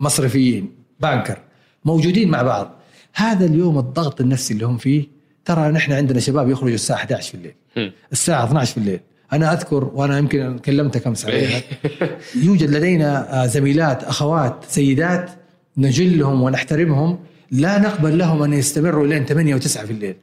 مصرفيين 0.00 0.74
بانكر 1.00 1.38
موجودين 1.84 2.30
مع 2.30 2.42
بعض. 2.42 2.80
هذا 3.14 3.46
اليوم 3.46 3.78
الضغط 3.78 4.20
النفسي 4.20 4.54
اللي 4.54 4.66
هم 4.66 4.76
فيه 4.76 5.15
ترى 5.46 5.68
نحن 5.68 5.92
عندنا 5.92 6.20
شباب 6.20 6.50
يخرجوا 6.50 6.74
الساعة 6.74 6.96
11 6.96 7.28
في 7.28 7.34
الليل 7.34 7.92
الساعة 8.12 8.44
12 8.44 8.72
في 8.72 8.78
الليل 8.78 9.00
أنا 9.32 9.52
أذكر 9.52 9.90
وأنا 9.94 10.18
يمكن 10.18 10.58
كلمتك 10.58 11.06
امس 11.06 11.26
عليها 11.26 11.62
يوجد 12.44 12.70
لدينا 12.70 13.42
آه، 13.42 13.46
زميلات 13.46 14.04
أخوات 14.04 14.64
سيدات 14.68 15.30
نجلهم 15.78 16.42
ونحترمهم. 16.42 17.18
لا 17.50 17.78
نقبل 17.78 18.18
لهم 18.18 18.42
أن 18.42 18.52
يستمروا 18.52 19.06
لين 19.06 19.24
8 19.24 19.56
و9 19.56 19.60
في 19.66 19.90
الليل 19.90 20.16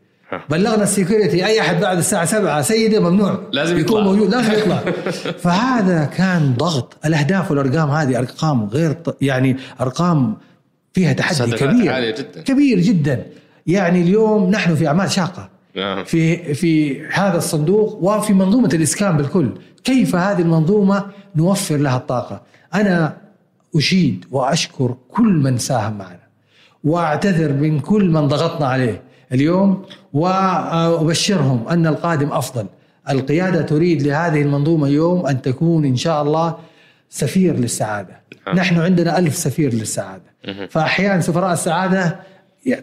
بلغنا 0.50 0.84
السيكوريتي 0.84 1.46
أي 1.46 1.62
أحد 1.62 1.80
بعد 1.80 1.98
الساعة 1.98 2.26
7 2.26 2.62
سيده 2.62 3.10
ممنوع. 3.10 3.50
لازم 3.54 3.78
يكون 3.78 4.02
يطلع. 4.02 4.12
موجود 4.12 4.36
لازم 4.36 4.54
يطلع. 4.54 4.84
فهذا 5.44 6.06
كان 6.06 6.54
ضغط. 6.58 6.98
الأهداف 7.06 7.52
والأرقام 7.52 7.90
هذه 7.90 8.20
أرقام 8.20 8.66
غير 8.66 8.98
يعني 9.22 9.58
أرقام 9.82 10.38
فيها 10.94 11.14
تحدي 11.14 11.52
كبير. 11.52 12.16
جدا. 12.16 12.42
كبير 12.42 12.80
جدا. 12.80 13.26
يعني 13.68 14.02
اليوم 14.02 14.50
نحن 14.50 14.76
في 14.76 14.88
أعمال 14.88 15.12
شاقة. 15.12 15.50
نعم. 15.76 16.04
في 16.04 16.54
في 16.54 17.06
هذا 17.08 17.38
الصندوق 17.38 17.98
وفي 18.02 18.34
منظومة 18.34 18.70
الإسكان 18.74 19.18
بالكل. 19.18 19.50
كيف 19.84 20.16
هذه 20.16 20.42
المنظومة 20.42 21.06
نوفر 21.36 21.78
لها 21.78 21.98
الطاقة؟ 21.98 22.42
أنا 22.74 23.18
أشيد 23.76 24.26
وأشكر 24.32 24.96
كل 25.12 25.34
من 25.34 25.58
ساهم 25.58 25.98
معنا. 25.98 26.24
وأعتذر 26.84 27.54
من 27.54 27.80
كل 27.80 28.10
من 28.10 28.28
ضغطنا 28.28 28.68
عليه 28.68 29.02
اليوم 29.32 29.86
وأبشرهم 30.14 31.68
أن 31.68 31.88
القادم 31.88 32.32
أفضل. 32.32 32.66
القيادة 33.10 33.62
تريد 33.62 34.02
لهذه 34.02 34.42
المنظومة 34.42 34.88
اليوم 34.88 35.26
أن 35.28 35.42
تكون 35.42 35.86
إن 35.86 35.96
شاء 35.96 36.22
الله 36.22 36.56
سفير 37.10 37.56
للسعادة. 37.56 38.22
نعم. 38.48 38.56
نحن 38.56 38.80
عندنا 38.80 39.20
ألف 39.20 39.36
سفير 39.36 39.74
للسعادة. 39.74 40.34
فأحيانا 40.70 41.22
سفراء 41.22 41.54
السعادة 41.54 42.20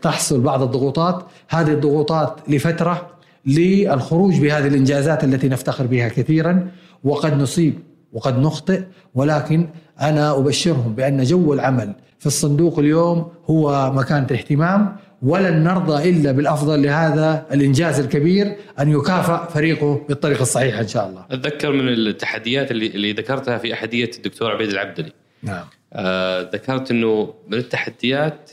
تحصل 0.02 0.40
بعض 0.40 0.62
الضغوطات. 0.62 1.26
هذه 1.48 1.70
الضغوطات 1.70 2.40
لفترة 2.48 3.10
للخروج 3.46 4.40
بهذه 4.40 4.66
الإنجازات 4.66 5.24
التي 5.24 5.48
نفتخر 5.48 5.86
بها 5.86 6.08
كثيرا. 6.08 6.68
وقد 7.04 7.38
نصيب 7.38 7.78
وقد 8.12 8.38
نخطئ 8.38 8.82
ولكن 9.14 9.68
أنا 10.00 10.38
أبشرهم 10.38 10.94
بأن 10.94 11.22
جو 11.22 11.52
العمل 11.52 11.92
في 12.18 12.26
الصندوق 12.26 12.78
اليوم 12.78 13.32
هو 13.46 13.92
مكان 13.94 14.22
اهتمام 14.22 14.96
ولن 15.22 15.64
نرضى 15.64 16.10
إلا 16.10 16.32
بالأفضل 16.32 16.82
لهذا 16.82 17.46
الإنجاز 17.52 18.00
الكبير 18.00 18.56
أن 18.80 18.90
يكافأ 18.90 19.44
فريقه 19.44 20.04
بالطريقة 20.08 20.42
الصحيحة 20.42 20.80
إن 20.80 20.88
شاء 20.88 21.08
الله. 21.08 21.24
أتذكر 21.30 21.72
من 21.72 21.88
التحديات 21.88 22.70
اللي, 22.70 22.86
اللي 22.86 23.12
ذكرتها 23.12 23.58
في 23.58 23.74
أحدية 23.74 24.10
الدكتور 24.16 24.50
عبيد 24.50 24.68
العبدلي. 24.68 25.12
نعم. 25.42 25.64
آه 25.92 26.50
ذكرت 26.52 26.90
أنه 26.90 27.34
من 27.48 27.58
التحديات 27.58 28.50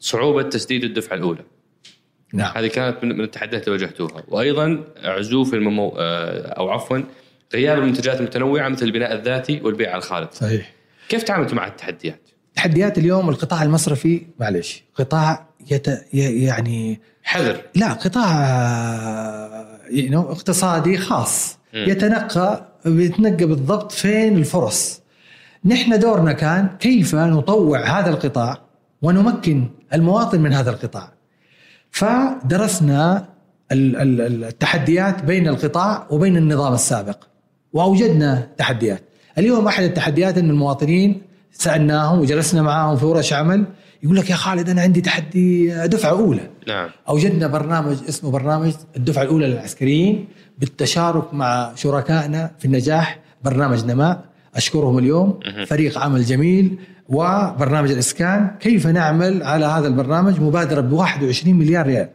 صعوبة 0.00 0.42
تسديد 0.42 0.84
الدفعة 0.84 1.16
الأولى. 1.16 1.44
نعم. 2.32 2.52
هذه 2.56 2.66
كانت 2.66 3.04
من 3.04 3.20
التحديات 3.20 3.68
اللي 3.68 3.72
واجهتوها. 3.72 4.22
وأيضا 4.28 4.84
عزوف 5.02 5.54
الممو... 5.54 5.94
آه، 5.98 6.48
أو 6.48 6.70
عفوا 6.70 6.98
غياب 7.54 7.78
المنتجات 7.78 8.20
المتنوعة 8.20 8.68
مثل 8.68 8.86
البناء 8.86 9.14
الذاتي 9.14 9.60
والبيع 9.60 9.90
على 9.90 9.98
الخارج 9.98 10.28
صحيح. 10.32 10.72
كيف 11.08 11.22
تعاملتوا 11.22 11.56
مع 11.56 11.66
التحديات؟ 11.66 12.28
تحديات 12.54 12.98
اليوم 12.98 13.28
القطاع 13.28 13.62
المصرفي 13.62 14.26
معلش 14.40 14.82
قطاع 14.94 15.48
يت... 15.70 15.88
ي- 15.88 16.44
يعني 16.44 17.00
حذر. 17.22 17.62
لا 17.74 17.92
قطاع 17.92 18.42
آه، 18.42 19.78
know, 20.10 20.14
اقتصادي 20.14 20.96
خاص. 20.96 21.58
مم. 21.74 21.84
يتنقى 21.88 22.68
بيتنقى 22.84 23.46
بالضبط 23.46 23.92
فين 23.92 24.36
الفرص. 24.38 25.00
نحن 25.64 25.98
دورنا 25.98 26.32
كان 26.32 26.68
كيف 26.80 27.14
نطوع 27.14 28.00
هذا 28.00 28.10
القطاع 28.10 28.63
ونمكن 29.02 29.64
المواطن 29.94 30.40
من 30.40 30.52
هذا 30.52 30.70
القطاع. 30.70 31.12
فدرسنا 31.90 33.28
ال- 33.72 33.96
ال- 33.96 34.20
ال- 34.20 34.44
التحديات 34.44 35.24
بين 35.24 35.48
القطاع 35.48 36.06
وبين 36.10 36.36
النظام 36.36 36.74
السابق 36.74 37.18
وأوجدنا 37.72 38.48
تحديات. 38.58 39.02
اليوم 39.38 39.66
أحد 39.66 39.84
التحديات 39.84 40.38
إن 40.38 40.50
المواطنين 40.50 41.22
سألناهم 41.52 42.18
وجلسنا 42.20 42.62
معاهم 42.62 42.96
في 42.96 43.04
ورش 43.06 43.32
عمل 43.32 43.64
يقول 44.02 44.16
لك 44.16 44.30
يا 44.30 44.34
خالد 44.36 44.68
أنا 44.68 44.82
عندي 44.82 45.00
تحدي 45.00 45.74
دفعة 45.86 46.10
أولى. 46.10 46.50
نعم. 46.68 46.88
أوجدنا 47.08 47.46
برنامج 47.46 47.96
اسمه 48.08 48.30
برنامج 48.30 48.72
الدفعة 48.96 49.22
الأولى 49.22 49.46
للعسكريين 49.46 50.28
بالتشارك 50.58 51.34
مع 51.34 51.72
شركائنا 51.74 52.50
في 52.58 52.64
النجاح 52.64 53.18
برنامج 53.44 53.84
نماء. 53.84 54.24
أشكرهم 54.56 54.98
اليوم. 54.98 55.38
فريق 55.66 55.98
عمل 55.98 56.24
جميل. 56.24 56.78
وبرنامج 57.08 57.90
الإسكان 57.90 58.50
كيف 58.60 58.86
نعمل 58.86 59.42
على 59.42 59.66
هذا 59.66 59.88
البرنامج 59.88 60.40
مبادرة 60.40 60.80
ب 60.80 60.92
21 60.92 61.54
مليار 61.58 61.86
ريال. 61.86 62.08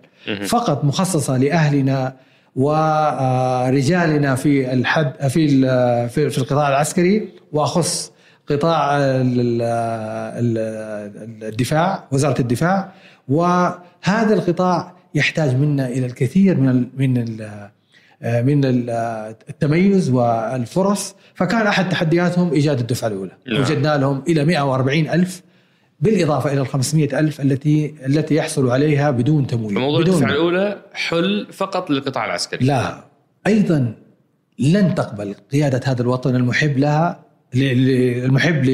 فقط 0.48 0.84
مخصصة 0.84 1.38
لأهلنا 1.38 2.16
ورجالنا 2.56 4.36
في 4.36 4.74
الحد 4.74 5.28
في 5.28 5.46
ال- 5.46 6.10
في 6.10 6.30
في 6.30 6.38
القطاع 6.38 6.70
العسكري 6.70 7.30
وأخص 7.52 8.12
قطاع 8.50 8.98
ال- 8.98 9.62
الدفاع 11.44 12.04
وزارة 12.12 12.42
الدفاع 12.42 12.92
وهذا 13.28 14.34
القطاع 14.34 14.94
يحتاج 15.16 15.56
منا 15.56 15.88
إلى 15.88 16.06
الكثير 16.06 16.58
من 16.58 16.86
من 16.98 17.38
من 18.22 18.66
ال- 18.66 18.90
التميز 19.50 20.10
والفرص. 20.10 21.16
فكان 21.34 21.68
أحد 21.68 21.90
تحدياتهم 21.90 22.54
إيجاد 22.54 22.80
الدفعة 22.80 23.08
الأولى. 23.08 23.32
نعم. 23.48 23.62
وجدنا 23.62 23.98
لهم 23.98 24.24
إلى 24.28 24.46
140 24.46 25.10
ألف 25.10 25.42
بالإضافة 26.00 26.54
إلى 26.54 26.62
ال 26.62 26.68
500 26.68 27.20
ألف 27.20 27.42
التي 27.42 27.94
التي 28.06 28.36
يحصلوا 28.36 28.74
عليها 28.74 29.12
بدون 29.12 29.48
تمويل. 29.48 29.76
فموضوع 29.76 30.02
بدون 30.02 30.14
الدفعة 30.16 30.32
الأولى 30.32 30.82
حل 30.94 31.48
فقط 31.52 31.90
للقطاع 31.90 32.26
العسكري. 32.26 32.66
لا. 32.66 33.04
أيضا 33.48 33.94
لن 34.60 34.96
تقبل 34.96 35.36
قيادة 35.52 35.82
هذا 35.86 36.02
الوطن 36.02 36.36
المحب 36.36 36.78
لها 36.78 37.20
المحب 37.56 38.66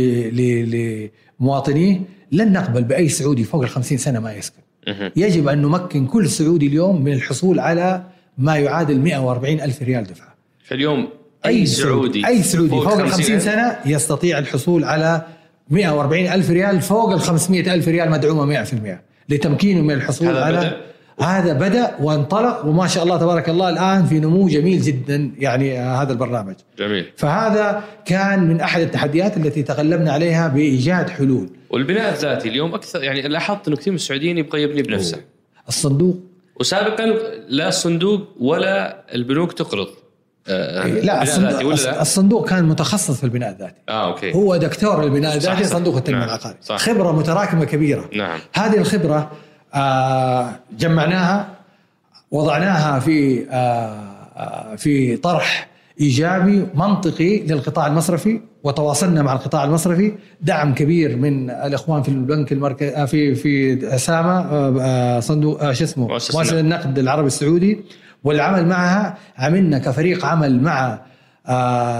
لمواطنيه. 1.40 2.02
لن 2.32 2.54
نقبل 2.54 2.84
بأي 2.84 3.10
سعودي 3.10 3.44
فوق 3.44 3.62
ال 3.62 3.70
50 3.70 3.98
سنة 3.98 4.20
ما 4.20 4.34
يسكن. 4.34 4.62
يجب 5.16 5.48
أن 5.48 5.62
نمكن 5.62 6.08
كل 6.08 6.30
سعودي 6.30 6.68
اليوم 6.68 7.02
من 7.04 7.14
الحصول 7.14 7.60
على 7.60 8.04
ما 8.38 8.58
يعادل 8.58 9.00
140 9.00 9.62
ألف 9.62 9.82
ريال 9.82 10.04
دفعة. 10.04 10.36
فاليوم 10.64 11.10
أي 11.46 11.66
سعودي 11.66 12.28
أي 12.28 12.44
سعودي 12.44 12.70
فوق, 12.70 12.94
ال 12.94 13.10
50 13.10 13.12
50 13.12 13.40
سنة 13.40 13.80
يستطيع 13.86 14.38
الحصول 14.38 14.84
على 14.84 15.22
140 15.70 16.28
ألف 16.28 16.50
ريال 16.50 16.82
فوق 16.82 17.12
ال 17.12 17.20
500 17.20 17.74
ألف 17.74 17.88
ريال 17.88 18.10
مدعومة 18.10 18.64
100% 18.64 18.76
لتمكينه 19.30 19.82
من 19.82 19.94
الحصول 19.94 20.28
هذا 20.28 20.44
على 20.44 20.58
بدأ؟ 20.58 20.82
هذا 21.20 21.54
بدأ 21.54 21.96
وانطلق 22.00 22.66
وما 22.66 22.88
شاء 22.88 23.04
الله 23.04 23.18
تبارك 23.18 23.50
الله 23.50 23.70
الآن 23.70 24.06
في 24.06 24.20
نمو 24.20 24.48
جميل 24.48 24.82
جدا 24.82 25.32
يعني 25.38 25.80
آه، 25.80 26.02
هذا 26.02 26.14
البرنامج. 26.14 26.56
جميل. 26.80 27.06
فهذا 27.16 27.84
كان 28.06 28.48
من 28.50 28.62
أحد 28.62 28.82
التحديات 28.82 29.38
التي 29.38 29.64
تغلبنا 29.64 30.12
عليها 30.12 30.48
بإيجاد 30.48 31.10
حلول. 31.10 31.50
والبناء 31.70 32.14
الذاتي 32.14 32.50
اليوم 32.50 32.74
أكثر 32.74 33.04
يعني 33.04 33.22
لاحظت 33.22 33.68
إنه 33.68 33.78
كثير 33.78 33.94
من 33.94 33.96
السعوديين 33.96 34.38
يبغى 34.38 34.62
يبني 34.62 34.82
بنفسه. 34.82 35.18
الصندوق 35.68 36.20
وسابقا 36.60 37.06
لا 37.48 37.68
الصندوق 37.68 38.22
ولا 38.40 39.06
البنوك 39.16 39.54
تقرض. 39.54 39.88
آه، 40.48 40.88
لا 40.88 41.24
الصندوق, 41.24 41.66
ولا؟ 41.66 42.02
الصندوق 42.02 42.50
كان 42.50 42.66
متخصص 42.66 43.18
في 43.18 43.24
البناء 43.24 43.52
الذاتي. 43.52 43.76
آه 43.90 44.08
أوكي. 44.08 44.34
هو 44.34 44.56
دكتور 44.56 45.04
البناء 45.04 45.36
الذاتي 45.36 45.64
صح. 45.64 45.70
صندوق 45.72 45.96
التنمية 45.96 46.20
نعم، 46.20 46.30
العقاري. 46.30 46.56
صح. 46.62 46.78
خبرة 46.78 47.12
متراكمة 47.12 47.66
كبيرة. 47.66 48.10
نعم. 48.16 48.40
هذه 48.54 48.78
الخبرة 48.78 49.32
آه، 49.74 50.52
جمعناها 50.78 51.48
وضعناها 52.32 53.00
في 53.00 53.48
آه، 53.50 54.76
في 54.76 55.18
طرح 55.18 55.68
إيجابي 56.02 56.68
منطقي 56.76 57.40
للقطاع 57.40 57.88
المصرفي. 57.88 58.42
وتواصلنا 58.66 59.22
مع 59.22 59.34
القطاع 59.34 59.64
المصرفي. 59.64 60.14
دعم 60.42 60.74
كبير 60.74 61.16
من 61.16 61.50
الإخوان 61.50 62.02
في 62.02 62.10
البنك 62.10 62.52
المركزي 62.52 63.08
في 63.08 63.36
في 63.36 63.80
أسامة 63.96 64.40
آه، 64.40 64.76
آه، 64.82 65.20
صندوق 65.20 65.64
آه، 65.64 65.74
شو 65.74 65.84
اسمه؟ 65.84 66.08
مؤسسه 66.08 66.60
النقد. 66.60 67.00
العربي 67.00 67.28
السعودي. 67.28 67.80
والعمل 68.24 68.68
معها 68.68 69.18
عملنا 69.38 69.78
كفريق 69.80 70.26
عمل 70.26 70.62
مع 70.64 71.02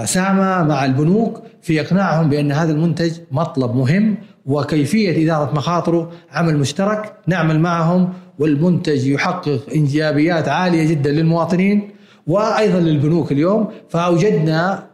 سامة 0.04 0.62
مع 0.62 0.84
البنوك 0.84 1.42
في 1.62 1.80
إقناعهم 1.80 2.28
بأن 2.28 2.52
هذا 2.52 2.72
المنتج 2.72 3.12
مطلب 3.30 3.76
مهم 3.76 4.16
وكيفية 4.46 5.24
إدارة 5.24 5.54
مخاطره 5.54 6.10
عمل 6.32 6.58
مشترك 6.58 7.12
نعمل 7.26 7.60
معهم 7.60 8.12
والمنتج 8.38 9.06
يحقق 9.06 9.60
إيجابيات 9.72 10.48
عالية 10.48 10.90
جدا 10.90 11.10
للمواطنين. 11.10 11.90
وأيضا 12.26 12.80
للبنوك 12.80 13.32
اليوم 13.32 13.68
فأوجدنا 13.88 14.86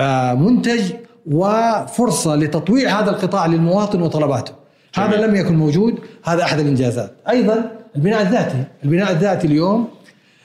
آه، 0.00 0.34
منتج 0.34 0.92
وفرصة 1.32 2.36
لتطويع 2.36 3.00
هذا 3.00 3.10
القطاع 3.10 3.46
للمواطن 3.46 4.02
وطلباته. 4.02 4.52
هذا 4.94 5.26
لم 5.26 5.34
يكن 5.34 5.56
موجود 5.56 5.98
هذا 6.24 6.42
أحد 6.42 6.58
الإنجازات. 6.58 7.12
أيضا 7.28 7.70
البناء 7.96 8.22
الذاتي 8.22 8.64
البناء 8.84 9.12
الذاتي 9.12 9.46
اليوم 9.46 9.88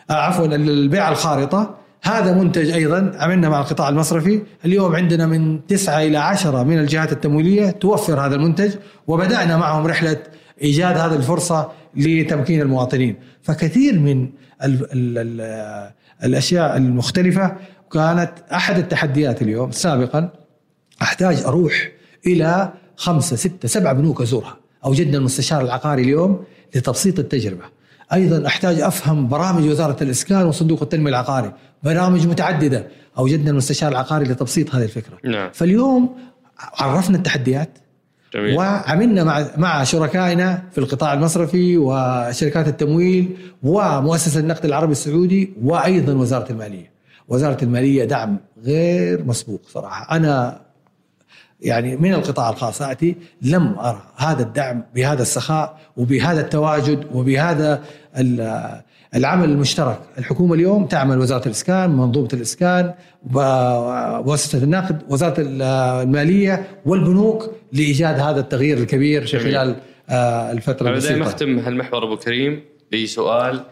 آه، 0.10 0.14
عفوا 0.14 0.46
البيع 0.46 1.12
الخارطة 1.12 1.76
هذا 2.04 2.34
منتج 2.34 2.72
أيضا 2.72 3.12
عملنا 3.16 3.50
مع 3.50 3.60
القطاع 3.60 3.90
المصرفي 3.90 4.42
اليوم 4.66 4.96
عندنا 4.96 5.26
من 5.26 5.68
تسعة 5.68 6.02
إلى 6.02 6.18
عشرة 6.18 6.64
من 6.64 6.80
الجهات 6.80 7.12
التمويلية 7.12 7.70
توفر 7.70 8.20
هذا 8.20 8.36
المنتج 8.36 8.72
وبدأنا 9.08 9.58
معهم 9.58 9.88
رحلة 9.88 10.18
إيجاد 10.62 10.98
هذه 10.98 11.16
الفرصة 11.16 11.72
لتمكين 11.96 12.62
المواطنين. 12.62 13.16
فكثير 13.42 14.00
من 14.00 14.30
ال 14.64 14.88
ال 14.94 15.18
ال 15.18 15.92
الأشياء 16.24 16.78
المختلفة 16.78 17.56
كانت 17.92 18.32
أحد 18.54 18.78
التحديات 18.78 19.42
اليوم 19.42 19.72
سابقا. 19.72 20.30
أحتاج 21.02 21.44
أروح 21.44 21.92
إلى 22.28 22.74
خمسة 22.96 23.36
ستة 23.36 23.68
سبعة 23.68 23.94
بنوك 23.94 24.22
أزورها. 24.22 24.58
أوجدنا 24.86 25.18
المستشار 25.18 25.62
العقاري 25.62 26.02
اليوم 26.02 26.44
لتبسيط 26.76 27.20
التجربة. 27.20 27.64
أيضا 28.14 28.48
أحتاج 28.48 28.80
أفهم 28.80 29.28
برامج 29.28 29.70
وزارة 29.70 30.04
الإسكان 30.04 30.46
وصندوق 30.46 30.82
التنمية 30.82 31.10
العقاري. 31.10 31.54
برامج 31.84 32.28
متعددة. 32.28 32.88
أوجدنا 33.18 33.52
المستشار 33.52 33.92
العقاري 33.92 34.26
لتبسيط 34.26 34.76
هذه 34.76 34.84
الفكرة. 34.84 35.18
نعم. 35.24 35.50
فاليوم 35.54 36.16
عرفنا 36.80 37.18
التحديات 37.18 37.70
جميل. 38.34 38.58
وعملنا 38.58 39.24
مع 39.24 39.48
مع 39.58 39.84
شركائنا 39.84 40.64
في 40.72 40.78
القطاع 40.78 41.14
المصرفي 41.14 41.78
وشركات 41.78 42.68
التمويل 42.68 43.38
ومؤسسة 43.64 44.40
النقد 44.40 44.66
العربي 44.66 44.92
السعودي 44.92 45.54
وأيضا 45.64 46.14
وزارة 46.14 46.52
المالية. 46.52 46.92
وزارة 47.28 47.64
المالية 47.64 48.06
دعم 48.06 48.38
غير 48.64 49.26
مسبوق 49.26 49.62
صراحة، 49.68 50.16
أنا 50.16 50.62
يعني 51.64 51.96
من 51.98 52.14
القطاع 52.14 52.50
الخاص 52.50 52.82
اتي 52.82 53.16
لم 53.42 53.80
أرى 53.80 54.02
هذا 54.18 54.44
الدعم 54.44 54.84
بهذا 54.96 55.22
السخاء 55.22 55.80
وبهذا 55.98 56.42
التواجد 56.42 57.06
وبهذا 57.14 57.84
ال- 58.18 58.82
العمل 59.16 59.50
المشترك، 59.50 60.00
الحكومة 60.18 60.54
اليوم 60.56 60.86
تعمل 60.86 61.20
وزارة 61.20 61.46
الإسكان، 61.46 61.90
منظومة 61.90 62.28
الإسكان، 62.34 62.94
مؤسسه 64.26 64.64
النقد، 64.64 65.02
وزارة 65.10 65.36
المالية 65.40 66.68
والبنوك 66.86 67.52
لإيجاد 67.74 68.20
هذا 68.20 68.40
التغيير 68.40 68.78
الكبير 68.78 69.26
في 69.26 69.38
جميل. 69.38 69.44
خلال 69.54 69.76
آه، 70.10 70.52
الفترة 70.52 70.90
أنا 70.90 71.00
دائما. 71.00 71.26
أختم 71.26 71.60
هالمحور 71.60 72.04
أبو 72.04 72.18
كريم 72.18 72.64
بسؤال 72.94 73.64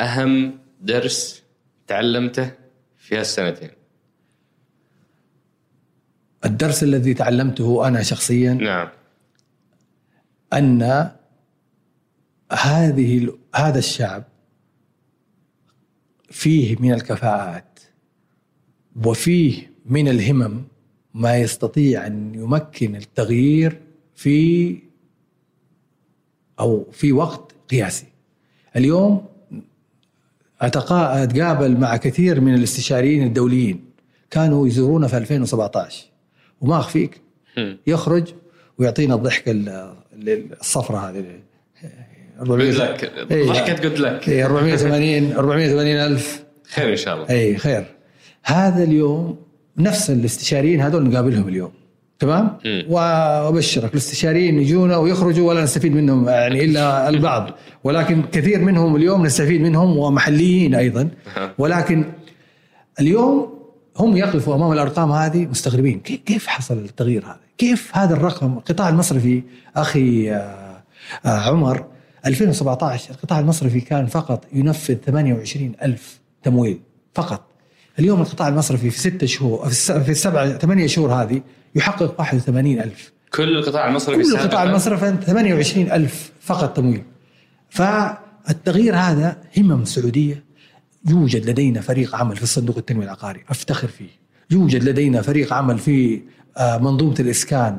أهم 0.00 0.52
درس 0.80 1.42
تعلمته 1.86 2.50
في 2.98 3.18
هالسنتين 3.18 3.70
الدرس 6.44 6.82
الذي 6.82 7.14
تعلمته 7.14 7.88
أنا 7.88 8.02
شخصيا 8.02 8.54
نعم. 8.54 8.88
أن 10.52 11.10
هذه 12.52 13.32
هذا 13.54 13.78
الشعب 13.78 14.24
فيه 16.30 16.76
من 16.80 16.92
الكفاءات 16.92 17.80
وفيه 19.04 19.70
من 19.86 20.08
الهمم 20.08 20.62
ما 21.14 21.36
يستطيع 21.36 22.06
أن 22.06 22.34
يمكن 22.34 22.96
التغيير 22.96 23.80
في 24.14 24.78
أو 26.60 26.86
في 26.92 27.12
وقت 27.12 27.52
قياسي. 27.70 28.06
اليوم 28.76 29.26
أتقابل 30.60 31.76
مع 31.76 31.96
كثير 31.96 32.40
من 32.40 32.54
الاستشاريين 32.54 33.26
الدوليين. 33.26 33.84
كانوا 34.30 34.66
يزورونا 34.66 35.08
في 35.08 35.16
2017 35.16 36.13
وما 36.64 36.78
أخفيك. 36.78 37.20
يخرج 37.86 38.24
ويعطينا 38.78 39.14
الضحكه 39.14 39.50
ال- 39.50 39.68
ال- 40.22 40.60
الصفراء 40.60 41.10
هذه. 41.10 41.24
جود 42.42 42.60
لك. 42.60 43.12
ضحكة 43.32 43.82
جود 43.82 43.98
لك 43.98 44.28
إيه، 44.28 44.44
480 44.46 45.32
480 45.32 45.96
ألف. 45.96 46.44
خير 46.74 46.90
إن 46.90 46.96
شاء 46.96 47.14
الله. 47.14 47.30
اي 47.30 47.56
خير. 47.56 47.84
هذا 48.44 48.84
اليوم 48.84 49.36
نفس 49.78 50.10
الاستشاريين 50.10 50.80
هذول 50.80 51.08
نقابلهم 51.10 51.48
اليوم. 51.48 51.70
تمام. 52.18 52.58
وأبشرك. 52.88 53.90
الاستشاريين 53.92 54.58
يجونا 54.58 54.96
ويخرجوا 54.96 55.48
ولا 55.48 55.62
نستفيد 55.62 55.92
منهم 55.94 56.28
يعني 56.28 56.64
إلا 56.64 57.08
البعض. 57.08 57.50
ولكن 57.84 58.22
كثير 58.32 58.58
منهم 58.58 58.96
اليوم 58.96 59.26
نستفيد 59.26 59.60
منهم 59.60 59.98
ومحليين 59.98 60.74
أيضا. 60.74 61.08
ولكن 61.58 62.04
اليوم 63.00 63.53
هم 63.98 64.16
يقفوا 64.16 64.54
أمام 64.54 64.72
الأرقام 64.72 65.12
هذه 65.12 65.46
مستغربين. 65.46 66.00
كي- 66.00 66.16
كيف 66.16 66.46
حصل 66.46 66.74
التغيير 66.78 67.24
هذا؟ 67.26 67.40
كيف 67.58 67.96
هذا 67.96 68.14
الرقم؟ 68.14 68.52
القطاع 68.58 68.88
المصرفي 68.88 69.42
أخي 69.76 70.30
آه، 70.32 70.82
آه، 71.24 71.28
عمر 71.28 71.86
2017 72.26 73.10
القطاع 73.10 73.38
المصرفي 73.40 73.80
كان 73.80 74.06
فقط 74.06 74.44
ينفذ 74.52 74.94
28 74.94 75.72
ألف 75.82 76.20
تمويل 76.42 76.80
فقط. 77.14 77.46
اليوم 77.98 78.20
القطاع 78.20 78.48
المصرفي 78.48 78.90
في 78.90 78.98
ستة 79.00 79.26
شهور 79.26 79.64
في 79.64 79.70
الس- 79.70 79.92
في 79.92 80.10
السبعة 80.10 80.58
ثمانية 80.58 80.86
شهور 80.86 81.12
هذه 81.12 81.42
يحقق 81.74 82.20
81 82.20 82.80
ألف. 82.80 83.12
كل 83.34 83.56
القطاع 83.58 83.88
المصرفي 83.88 84.22
كل 84.22 84.32
القطاع 84.34 84.62
المصرفي 84.62 85.16
28 85.26 85.90
ألف 85.92 86.32
فقط 86.40 86.76
تمويل. 86.76 87.02
فالتغيير 87.70 88.96
هذا 88.96 89.36
همم 89.58 89.84
سعودية 89.84 90.43
يوجد 91.08 91.50
لدينا 91.50 91.80
فريق 91.80 92.16
عمل 92.16 92.36
في 92.36 92.42
الصندوق 92.42 92.76
التنمية 92.76 93.04
العقاري 93.04 93.40
أفتخر 93.50 93.88
فيه. 93.88 94.08
يوجد 94.50 94.84
لدينا 94.84 95.22
فريق 95.22 95.52
عمل 95.52 95.78
في 95.78 96.22
آه، 96.56 96.78
منظومة 96.78 97.14
الإسكان 97.20 97.78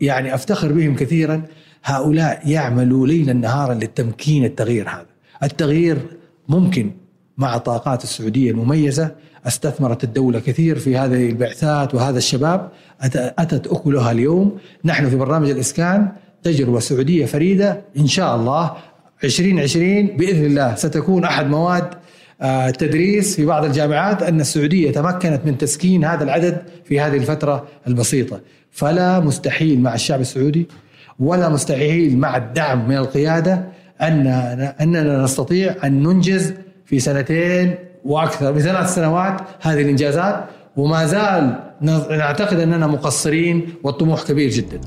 يعني 0.00 0.34
أفتخر 0.34 0.72
بهم 0.72 0.96
كثيرا. 0.96 1.42
هؤلاء 1.84 2.48
يعملوا 2.48 3.06
ليلا 3.06 3.32
نهارا 3.32 3.74
للتمكين 3.74 4.44
التغيير 4.44 4.88
هذا. 4.88 5.06
التغيير 5.42 5.98
ممكن 6.48 6.90
مع 7.38 7.58
طاقات 7.58 8.04
السعودية 8.04 8.50
المميزة. 8.50 9.14
استثمرت 9.46 10.04
الدولة 10.04 10.40
كثير 10.40 10.78
في 10.78 10.96
هذه 10.96 11.30
البعثات 11.30 11.94
وهذا 11.94 12.18
الشباب. 12.18 12.70
أتت 13.14 13.66
أكلها 13.66 14.12
اليوم. 14.12 14.58
نحن 14.84 15.10
في 15.10 15.16
برنامج 15.16 15.50
الإسكان 15.50 16.12
تجربة 16.42 16.80
سعودية 16.80 17.26
فريدة. 17.26 17.84
إن 17.98 18.06
شاء 18.06 18.36
الله 18.36 18.76
2020 19.24 20.06
بإذن 20.06 20.44
الله 20.44 20.74
ستكون 20.74 21.24
أحد 21.24 21.46
مواد 21.46 21.94
التدريس 22.42 23.36
في 23.36 23.46
بعض 23.46 23.64
الجامعات 23.64 24.22
أن 24.22 24.40
السعودية 24.40 24.90
تمكنت 24.90 25.40
من 25.44 25.58
تسكين 25.58 26.04
هذا 26.04 26.24
العدد 26.24 26.62
في 26.84 27.00
هذه 27.00 27.16
الفترة 27.16 27.66
البسيطة. 27.88 28.40
فلا 28.70 29.20
مستحيل 29.20 29.80
مع 29.80 29.94
الشعب 29.94 30.20
السعودي 30.20 30.68
ولا 31.18 31.48
مستحيل 31.48 32.18
مع 32.18 32.36
الدعم 32.36 32.88
من 32.88 32.96
القيادة 32.96 33.64
أن 34.00 34.26
أننا 34.80 35.22
نستطيع 35.22 35.74
أن 35.84 36.02
ننجز 36.02 36.54
في 36.84 37.00
سنتين 37.00 37.74
وأكثر 38.04 38.54
في 38.54 38.60
ثلاث 38.60 38.94
سنوات 38.94 39.40
هذه 39.60 39.82
الإنجازات. 39.82 40.44
وما 40.76 41.06
زال 41.06 41.58
نعتقد 42.10 42.58
أننا 42.58 42.86
مقصرين 42.86 43.68
والطموح 43.82 44.22
كبير 44.22 44.50
جداً. 44.50 44.80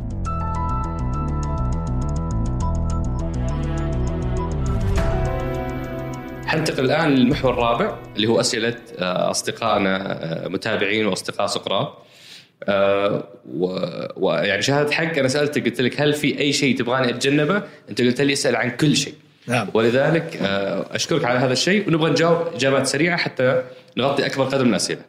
حننتقل 6.48 6.86
الآن 6.86 7.10
للمحور 7.10 7.54
الرابع 7.54 7.98
اللي 8.16 8.28
هو 8.28 8.40
أسئلة 8.40 8.76
آه، 9.00 9.32
اصدقائنا 9.32 10.24
آه، 10.24 10.48
متابعين 10.48 11.06
وأصدقاء 11.06 11.48
سقراط 11.48 11.98
آه، 12.64 13.24
ويعني 14.18 14.62
شهادة 14.62 14.92
حق 14.92 15.18
أنا 15.18 15.28
سألتك 15.28 15.66
قلت 15.66 15.82
لك 15.82 16.02
هل 16.02 16.14
في 16.14 16.40
أي 16.40 16.54
شيء 16.54 16.78
تبغاني 16.78 17.10
أتجنبه؟ 17.10 17.64
أنت 17.90 18.02
قلت 18.02 18.22
لي 18.22 18.34
أسأل 18.34 18.56
عن 18.56 18.70
كل 18.70 18.96
شيء. 18.96 19.14
نعم. 19.48 19.68
ولذلك 19.74 20.40
أشكرك 20.92 21.26
على 21.26 21.40
هذا 21.40 21.54
الشيء 21.54 21.88
ونبغى 21.88 22.12
نجاوب 22.12 22.48
إجابات 22.56 22.88
سريعة 22.88 23.18
حتى 23.18 23.64
نغطي 23.98 24.26
أكبر 24.26 24.44
قدر 24.44 24.64
من 24.64 24.70
الأسئلة. 24.70 25.02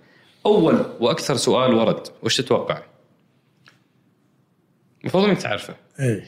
أول 0.46 0.84
وأكثر 1.00 1.36
سؤال 1.36 1.74
ورد 1.74 2.00
وش 2.22 2.36
تتوقع؟ 2.36 2.78
المفروض 5.00 5.24
إنك 5.24 5.42
تعرفه. 5.42 5.74
إيه 6.00 6.24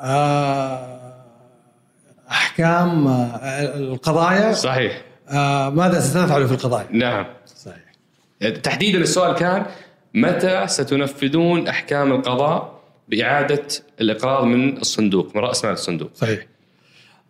آه، 0.00 1.13
أحكام 2.34 3.06
آه، 3.06 3.76
القضايا. 3.76 4.52
صحيح. 4.52 5.02
آه، 5.28 5.70
ماذا 5.70 6.00
ستفعل 6.00 6.46
في 6.48 6.54
القضايا؟ 6.54 6.86
نعم. 6.90 7.26
صحيح. 7.56 7.84
تحديدا 8.62 8.98
السؤال 8.98 9.34
كان 9.34 9.66
متى 10.14 10.66
ستنفذون 10.68 11.68
أحكام 11.68 12.12
القضاء 12.12 12.80
بإعادة 13.08 13.62
الاقراض 14.00 14.44
من 14.44 14.76
الصندوق 14.78 15.36
من 15.36 15.42
رأس 15.42 15.64
مال 15.64 15.72
الصندوق؟ 15.72 16.10
صحيح. 16.14 16.46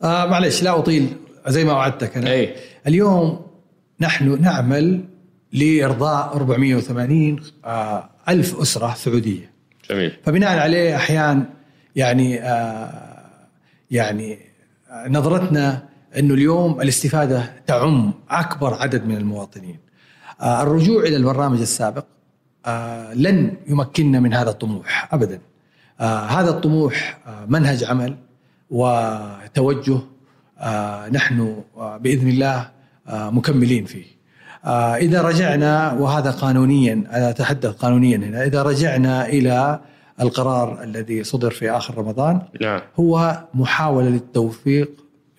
آه 0.03 0.27
معلش 0.27 0.63
لا 0.63 0.79
أطيل 0.79 1.09
زي 1.49 1.65
ما 1.65 1.73
وعدتك 1.73 2.17
أنا. 2.17 2.31
أي. 2.31 2.55
اليوم 2.87 3.47
نحن 4.01 4.43
نعمل 4.43 5.05
لإرضاء 5.53 6.37
480 6.37 7.41
آه 7.65 8.11
ألف 8.29 8.61
أسرة 8.61 8.95
سعودية. 8.95 9.51
جميل. 9.91 10.17
فبناء 10.25 10.59
عليه 10.59 10.97
أحيانا 10.97 11.45
يعني 11.97 12.43
آه 12.43 13.15
يعني 13.91 14.39
نظرتنا 15.09 15.83
أنه 16.19 16.35
اليوم 16.35 16.81
الاستفادة 16.81 17.53
تعم 17.67 18.13
أكبر 18.31 18.75
عدد 18.75 19.07
من 19.07 19.17
المواطنين. 19.17 19.79
آه 20.41 20.63
الرجوع 20.63 21.03
إلى 21.03 21.17
البرنامج 21.17 21.61
السابق 21.61 22.05
آه 22.67 23.15
لن 23.15 23.57
يمكننا 23.67 24.21
من 24.21 24.35
هذا 24.35 24.51
الطموح 24.51 25.15
ابدا. 25.15 25.41
آه 26.01 26.25
هذا 26.27 26.51
الطموح 26.51 27.19
منهج 27.49 27.85
عمل 27.85 28.17
وتوجه 28.71 29.99
نحن 31.13 31.63
بإذن 32.01 32.29
الله 32.29 32.71
مكملين 33.09 33.85
فيه. 33.85 34.05
إذا 34.97 35.23
رجعنا 35.23 35.93
وهذا 35.93 36.31
قانونيا 36.31 37.05
أتحدث 37.11 37.71
قانونيا 37.71 38.17
هنا 38.17 38.45
إذا 38.45 38.63
رجعنا 38.63 39.27
إلى 39.27 39.81
القرار 40.21 40.83
الذي 40.83 41.25
صدر 41.25 41.51
في 41.51 41.71
آخر 41.71 41.99
رمضان 41.99 42.43
نعم. 42.61 42.81
هو 43.01 43.45
محاولة 43.55 44.09
للتوفيق 44.09 44.91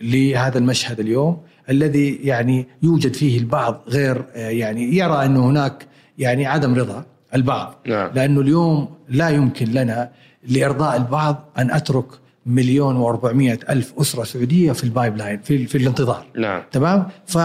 لهذا 0.01 0.57
المشهد 0.57 0.99
اليوم 0.99 1.41
الذي 1.69 2.15
يعني 2.15 2.67
يوجد 2.83 3.13
فيه 3.13 3.39
البعض 3.39 3.81
غير 3.87 4.25
يعني 4.35 4.97
يرى 4.97 5.25
أنه 5.25 5.49
هناك 5.49 5.87
يعني 6.17 6.45
عدم 6.45 6.75
رضا 6.75 7.05
البعض. 7.35 7.75
نعم. 7.87 8.11
لأنه 8.15 8.41
اليوم 8.41 8.89
لا 9.09 9.29
يمكن 9.29 9.65
لنا 9.65 10.11
لإرضاء 10.47 10.97
البعض 10.97 11.49
أن 11.57 11.71
أترك 11.71 12.05
مليون 12.45 12.95
وأربعمائة 12.95 13.59
ألف 13.69 13.93
أسرة 13.99 14.23
سعودية 14.23 14.71
في 14.71 14.83
ال 14.83 15.17
pipeline 15.17 15.39
في, 15.41 15.67
في 15.67 15.77
الانتظار. 15.77 16.25
نعم. 16.37 16.61
تمام؟ 16.71 17.07
ف 17.25 17.37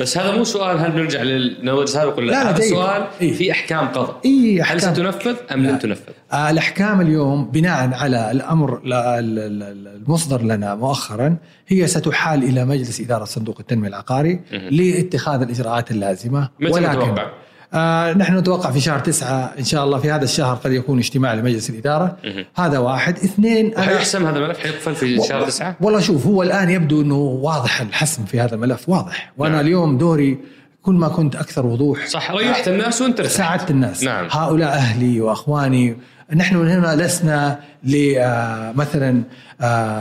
بس 0.00 0.18
هذا 0.18 0.36
مو 0.36 0.44
سؤال 0.44 0.78
هل 0.78 0.92
بنرجع 0.92 1.22
للنموذج 1.22 1.82
السابق 1.82 2.18
ولا 2.18 2.26
لا، 2.26 2.32
لا، 2.44 2.50
هذا 2.50 2.58
جيد. 2.58 2.70
سؤال 2.70 3.06
إيه. 3.20 3.32
في 3.32 3.52
أحكام 3.52 3.88
قضاء 3.88 4.20
اي 4.24 4.54
هل 4.62 4.76
أحكام. 4.76 4.94
ستنفذ 4.94 5.36
أم 5.52 5.66
لن 5.66 5.78
تنفذ؟ 5.78 6.12
آه، 6.32 6.50
الأحكام 6.50 7.00
اليوم 7.00 7.50
بناء 7.50 7.94
على 7.94 8.30
الأمر 8.30 8.80
المصدر 8.84 10.42
لنا 10.42 10.74
مؤخرا 10.74 11.36
هي 11.68 11.86
ستحال 11.86 12.42
إلى 12.44 12.64
مجلس 12.64 13.00
إدارة 13.00 13.24
صندوق 13.24 13.56
التنمية 13.60 13.88
العقاري 13.88 14.40
لاتخاذ 14.70 15.42
الإجراءات 15.42 15.90
اللازمة 15.90 16.48
متى 16.60 16.80
نتوقع؟ 16.80 17.26
آه 17.74 18.12
نحن 18.12 18.36
نتوقع 18.36 18.70
في 18.70 18.80
شهر 18.80 18.98
تسعة 18.98 19.52
إن 19.58 19.64
شاء 19.64 19.84
الله 19.84 19.98
في 19.98 20.10
هذا 20.10 20.24
الشهر 20.24 20.56
قد 20.56 20.72
يكون 20.72 20.98
اجتماع 20.98 21.34
لمجلس 21.34 21.70
الإدارة 21.70 22.16
هذا 22.56 22.78
واحد 22.78 23.18
اثنين 23.18 23.72
حيحسم 23.78 24.26
هذا 24.26 24.38
الملف 24.38 24.58
حيقفل 24.58 24.94
في 24.94 25.20
شهر 25.28 25.46
تسعة؟ 25.46 25.76
والله 25.80 26.00
شوف 26.00 26.26
هو 26.26 26.42
الآن 26.42 26.70
يبدو 26.70 27.02
إنه 27.02 27.16
واضح 27.16 27.80
الحسم 27.80 28.24
في 28.24 28.40
هذا 28.40 28.54
الملف 28.54 28.88
واضح 28.88 29.32
وأنا 29.38 29.54
نعم. 29.54 29.66
اليوم 29.66 29.98
دوري 29.98 30.38
كل 30.82 30.94
ما 30.94 31.08
كنت 31.08 31.36
أكثر 31.36 31.66
وضوح 31.66 32.06
صح 32.06 32.30
ريحت 32.30 32.68
الناس 32.68 33.02
وانت. 33.02 33.22
ساعدت 33.22 33.70
الناس 33.70 34.02
نعم. 34.02 34.28
هؤلاء 34.30 34.68
أهلي 34.68 35.20
وأخواني 35.20 35.96
نحن 36.34 36.56
هنا 36.56 36.96
لسنا 37.02 37.60
لمثلا 37.84 39.22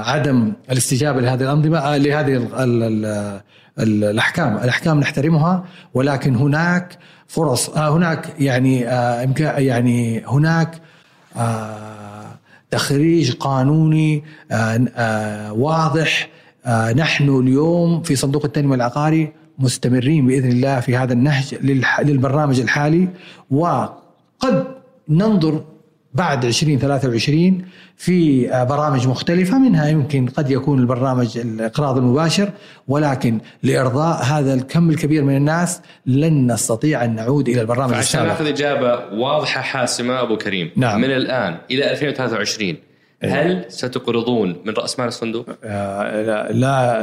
عدم 0.05 0.53
الاستجابة 0.71 1.21
لهذه 1.21 1.43
الأنظمة 1.43 1.77
آه، 1.77 1.97
لهذه 1.97 2.47
الأحكام، 3.79 4.57
الأحكام 4.57 4.99
نحترمها 4.99 5.65
ولكن 5.93 6.35
هناك 6.35 6.97
فرص. 7.27 7.69
آه، 7.69 7.97
هناك 7.97 8.35
يعني 8.39 8.87
آه، 8.87 9.33
يعني 9.39 10.23
هناك 10.27 10.81
آه، 11.37 12.35
تخريج 12.71 13.31
قانوني 13.31 14.23
واضح. 15.51 16.29
نحن 16.95 17.29
اليوم 17.29 18.03
في 18.03 18.15
صندوق 18.15 18.45
التنمية 18.45 18.75
العقاري 18.75 19.33
مستمرين 19.59 20.27
بإذن 20.27 20.51
الله 20.51 20.79
في 20.79 20.97
هذا 20.97 21.13
النهج 21.13 21.55
للبرنامج 22.03 22.59
الحالي 22.59 23.07
وقد 23.51 24.67
ننظر 25.09 25.63
بعد 26.13 26.45
2023 26.45 27.65
في 27.97 28.49
آه، 28.53 28.63
برامج 28.63 29.07
مختلفة 29.07 29.59
منها 29.59 29.87
يمكن 29.87 30.27
قد 30.27 30.51
يكون 30.51 30.79
البرنامج 30.79 31.37
الإقراض 31.37 31.97
المباشر 31.97 32.49
ولكن 32.87 33.39
لإرضاء 33.63 34.23
هذا 34.23 34.53
الكم 34.53 34.89
الكبير 34.89 35.23
من 35.23 35.37
الناس 35.37 35.81
لن 36.05 36.51
نستطيع 36.51 37.03
أن 37.03 37.15
نعود 37.15 37.49
إلى 37.49 37.61
البرنامج 37.61 37.93
عشان 37.93 37.99
السابق 37.99 38.27
ناخذ 38.27 38.47
إجابة 38.47 39.19
واضحة 39.19 39.61
حاسمة 39.61 40.21
أبو 40.21 40.37
كريم 40.37 40.71
نعم. 40.75 41.01
من 41.01 41.11
الآن 41.11 41.57
إلى 41.71 41.91
2023 41.91 42.92
هل 43.25 43.65
ستقرضون 43.67 44.55
من 44.65 44.73
رأس 44.73 44.99
مال 44.99 45.07
الصندوق؟ 45.07 45.45
آه، 45.63 46.51
لا, 46.51 46.51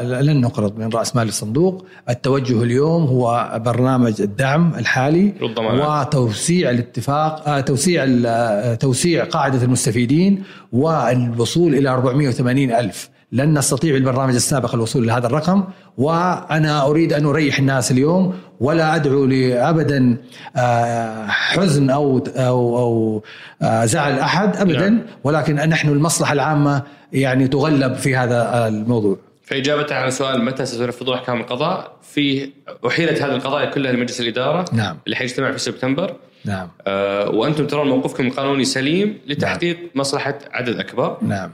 لا, 0.02 0.22
لن 0.22 0.40
نقرض 0.40 0.78
من 0.78 0.88
رأس 0.88 1.16
مال 1.16 1.28
الصندوق، 1.28 1.86
التوجه 2.08 2.62
اليوم 2.62 3.04
هو 3.04 3.52
برنامج 3.64 4.20
الدعم 4.20 4.74
الحالي 4.74 5.32
والضمانات. 5.42 6.14
وتوسيع 6.14 6.70
الاتفاق 6.70 7.48
آه، 7.48 7.60
توسيع 7.60 8.06
آه، 8.26 8.74
توسيع 8.74 9.24
قاعدة 9.24 9.64
المستفيدين 9.64 10.42
والوصول 10.72 11.74
إلى 11.74 11.88
480 11.88 12.72
ألف. 12.72 13.10
لن 13.32 13.58
نستطيع 13.58 13.92
بالبرنامج 13.92 14.34
السابق 14.34 14.74
الوصول 14.74 15.06
لهذا 15.06 15.26
الرقم 15.26 15.64
وأنا 15.98 16.86
أريد 16.86 17.12
أن 17.12 17.26
أريح 17.26 17.58
الناس 17.58 17.90
اليوم 17.90 18.34
ولا 18.60 18.96
أدعو 18.96 19.24
لابدا 19.24 20.16
آه، 20.56 21.26
حزن 21.26 21.90
أو 21.90 22.18
أو 22.36 22.78
أو 22.78 23.22
آه، 23.62 23.84
زعل 23.84 24.18
أحد 24.18 24.56
ابدا 24.56 24.88
نعم. 24.88 25.02
ولكن 25.24 25.54
نحن 25.54 25.88
المصلحة 25.88 26.32
العامة 26.32 26.82
يعني 27.12 27.48
تغلب 27.48 27.94
في 27.94 28.16
هذا 28.16 28.68
الموضوع. 28.68 29.16
فإجابة 29.44 29.94
على 29.94 30.10
سؤال 30.10 30.44
متى 30.44 30.66
ستنفذون 30.66 31.14
أحكام 31.14 31.40
القضاء 31.40 31.96
في 32.02 32.50
أحيلت 32.86 33.22
هذه 33.22 33.34
القضايا 33.34 33.70
كلها 33.70 33.92
لمجلس 33.92 34.20
الإدارة 34.20 34.64
نعم. 34.72 34.96
اللي 35.04 35.16
حيجتمع 35.16 35.52
في 35.52 35.58
سبتمبر 35.58 36.16
نعم 36.44 36.68
آه 36.86 37.30
وأنتم 37.30 37.66
ترون 37.66 37.88
موقفكم 37.88 38.26
القانوني 38.26 38.64
سليم 38.64 39.18
لتحقيق 39.26 39.78
مصلحة 39.94 40.38
عدد 40.52 40.78
أكبر 40.78 41.18
نعم 41.22 41.50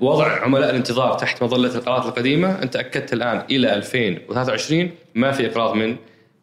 وضع 0.00 0.42
عملاء 0.42 0.70
الانتظار 0.70 1.14
تحت 1.18 1.42
مظلة 1.42 1.74
القرارات 1.74 2.06
القديمة 2.06 2.62
أنت 2.62 2.76
أكدت 2.76 3.12
الآن 3.12 3.42
إلى 3.50 3.74
2023 3.74 4.90
ما 5.14 5.32
في 5.32 5.46
إقراض 5.46 5.74
من 5.76 5.96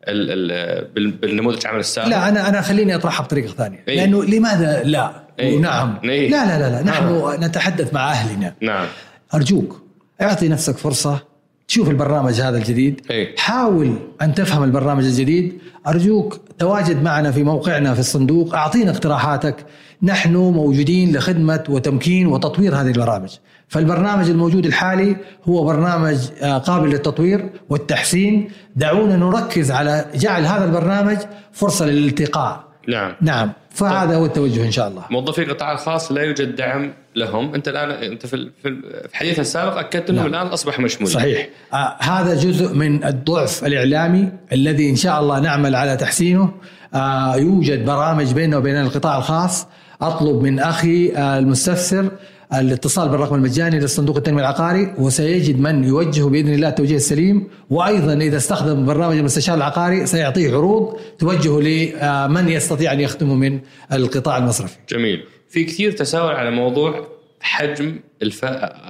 ال 0.08 0.52
ال 0.52 0.86
بال- 0.96 1.12
بالنموذج 1.12 1.60
العمل 1.62 1.80
السابق 1.80 2.08
لا 2.08 2.30
أنا 2.30 2.50
أنا 2.50 2.62
خليني 2.62 2.96
أطرحها 2.96 3.24
بطريقة 3.24 3.54
ثانية 3.54 3.84
إيه. 3.88 3.96
لأنه 3.96 4.24
لماذا 4.24 4.82
لا 4.84 5.12
إيه. 5.40 5.58
ونعم 5.58 5.98
إيه. 6.04 6.30
لا 6.30 6.46
لا 6.46 6.60
لا, 6.60 6.76
لا. 6.76 6.84
نحن 6.84 7.04
آه. 7.04 7.36
نتحدث 7.38 7.94
مع 7.94 8.12
أهلنا 8.12 8.54
نعم 8.62 8.86
أرجوك 9.34 9.82
أعطي 10.22 10.48
نفسك 10.48 10.78
فرصة 10.78 11.20
تشوف 11.68 11.90
البرنامج 11.90 12.42
هذا 12.42 12.58
الجديد 12.58 13.02
إيه. 13.12 13.36
حاول 13.38 13.96
أن 14.22 14.34
تفهم 14.34 14.64
البرنامج 14.64 15.04
الجديد 15.06 15.62
أرجوك 15.88 16.40
تواجد 16.62 17.04
معنا 17.04 17.32
في 17.32 17.44
موقعنا 17.44 17.94
في 17.94 18.00
الصندوق. 18.00 18.56
أعطينا 18.56 18.92
اقتراحاتك. 18.92 19.56
نحن 20.04 20.36
موجودين 20.36 21.16
لخدمة 21.16 21.64
وتمكين 21.70 22.28
وتطوير 22.28 22.76
هذه 22.76 22.88
البرامج. 22.88 23.30
فالبرنامج 23.68 24.30
الموجود 24.30 24.66
الحالي 24.66 25.16
هو 25.50 25.64
برنامج 25.64 26.18
آه، 26.42 26.58
قابل 26.58 26.90
للتطوير 26.90 27.50
والتحسين. 27.70 28.52
دعونا 28.76 29.16
نركز 29.16 29.72
على 29.72 30.06
جعل 30.16 30.46
هذا 30.46 30.66
البرنامج 30.66 31.18
فرصة 31.52 31.86
للالتقاء. 31.86 32.71
نعم. 32.88 33.14
نعم. 33.22 33.52
فهذا 33.70 34.16
هو 34.16 34.26
التوجه 34.26 34.66
إن 34.66 34.72
شاء 34.72 34.88
الله. 34.88 35.04
موظفي 35.12 35.44
القطاع 35.44 35.72
الخاص 35.72 36.12
لا 36.12 36.22
يوجد 36.22 36.56
دعم 36.56 36.94
لهم. 37.16 37.54
أنت 37.56 37.68
الآن 37.68 37.90
أنت 37.92 38.26
في 38.26 38.34
ال- 38.36 38.52
في 38.62 38.68
ال- 38.68 39.10
في 39.10 39.18
حديثنا 39.18 39.42
السابق 39.42 39.78
أكدت 39.78 40.10
أنهم 40.10 40.28
نعم. 40.28 40.34
الآن 40.42 40.48
أصبح 40.54 40.80
مشمولين. 40.80 41.16
صحيح. 41.16 41.50
آه 41.74 41.96
هذا 42.00 42.36
جزء 42.36 42.74
من 42.74 43.04
الضعف 43.04 43.66
الإعلامي 43.66 44.30
الذي 44.54 44.90
إن 44.90 44.96
شاء 44.96 45.20
الله 45.20 45.40
نعمل 45.40 45.76
على 45.76 45.98
تحسينه. 45.98 46.54
آه 46.94 47.36
يوجد 47.36 47.86
برامج 47.86 48.34
بيننا 48.34 48.58
وبين 48.58 48.82
القطاع 48.82 49.18
الخاص. 49.18 49.68
أطلب 50.02 50.42
من 50.44 50.60
أخي 50.60 51.12
آه 51.16 51.40
المستفسر 51.40 52.12
الاتصال 52.54 53.10
بالرقم 53.10 53.36
المجاني 53.36 53.80
للصندوق 53.80 54.18
التنمية 54.18 54.42
العقاري 54.42 54.94
وسيجد 54.98 55.60
من 55.60 55.84
يوجهه 55.84 56.30
بإذن 56.30 56.54
الله 56.54 56.70
التوجيه 56.70 56.96
السليم 56.96 57.48
وأيضا 57.70 58.14
إذا 58.14 58.38
استخدم 58.38 58.86
برنامج 58.86 59.18
المستشار 59.18 59.58
العقاري 59.58 60.06
سيعطيه 60.06 60.52
عروض 60.52 61.00
توجهه 61.20 61.60
لمن 61.62 62.50
يستطيع 62.50 62.94
أن 62.94 63.00
يخدمه 63.00 63.36
من 63.36 63.60
القطاع 63.94 64.38
المصرفي 64.38 64.76
جميل 64.90 65.24
في 65.50 65.64
كثير 65.64 65.92
تساؤل 65.92 66.36
على 66.36 66.52
موضوع 66.52 67.08
حجم 67.42 68.00
الف... 68.22 68.46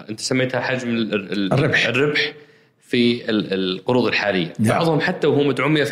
أنت 0.09 0.19
سميتها 0.19 0.59
حجم 0.61 0.89
ال... 0.89 1.13
ال... 1.13 1.53
الربح. 1.53 1.85
الربح 1.87 2.33
في 2.81 3.29
ال- 3.29 3.53
القروض 3.53 4.05
الحالية 4.07 4.53
نعم. 4.59 4.69
بعضهم 4.79 4.99
حتى 4.99 5.27
وهو 5.27 5.43
مدعوم 5.43 5.85
100% 5.85 5.89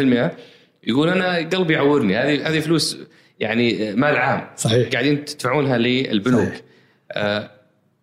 يقول 0.83 1.09
أنا 1.09 1.35
قلبي 1.37 1.73
يعورني 1.73 2.17
هذه 2.17 2.49
هذه 2.49 2.59
فلوس 2.59 2.97
يعني 3.39 3.93
مال 3.93 4.17
عام 4.17 4.47
صحيح. 4.57 4.89
قاعدين 4.89 5.25
تدفعونها 5.25 5.77
للبنوك 5.77 6.47
صحيح. 6.47 6.61
آه 7.11 7.51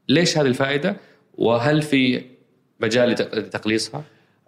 ليش 0.09 0.39
هذه 0.39 0.47
الفائدة؟ 0.47 0.97
وهل 1.39 1.83
في 1.83 2.25
مجال 2.81 3.11
لتق- 3.17 3.35
لتقليصها؟ 3.35 4.03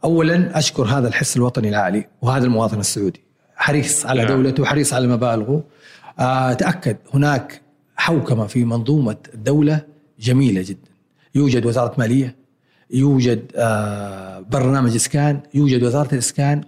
اولا 0.04 0.58
أشكر 0.58 0.84
هذا 0.84 1.08
الحس 1.08 1.36
الوطني 1.36 1.68
العالي 1.68 2.06
وهذا 2.22 2.44
المواطن 2.44 2.80
السعودي. 2.80 3.20
حريص 3.56 4.06
على 4.06 4.24
نعم. 4.24 4.28
دولته 4.42 4.64
حريص 4.64 4.92
على 4.94 5.06
مبالغه. 5.06 5.64
آه 6.18 6.52
تأكد 6.52 6.96
هناك 7.14 7.60
حوكمة 7.96 8.46
في 8.46 8.64
منظومة 8.64 9.16
الدولة 9.34 9.80
جميلة 10.20 10.62
جدا. 10.62 10.90
يوجد 11.34 11.66
وزارة 11.66 11.94
مالية 11.98 12.36
يوجد 12.90 13.52
آه 13.56 14.40
برنامج 14.40 14.94
إسكان 14.94 15.40
يوجد 15.54 15.82
وزارة 15.82 16.12
الإسكان. 16.14 16.60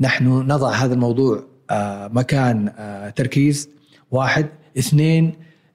نحن 0.00 0.26
نضع 0.28 0.70
هذا 0.72 0.94
الموضوع 0.94 1.44
آه 1.70 2.08
مكان 2.08 2.72
تركيز 3.16 3.68
واحد. 4.10 4.46
اثنين 4.78 5.32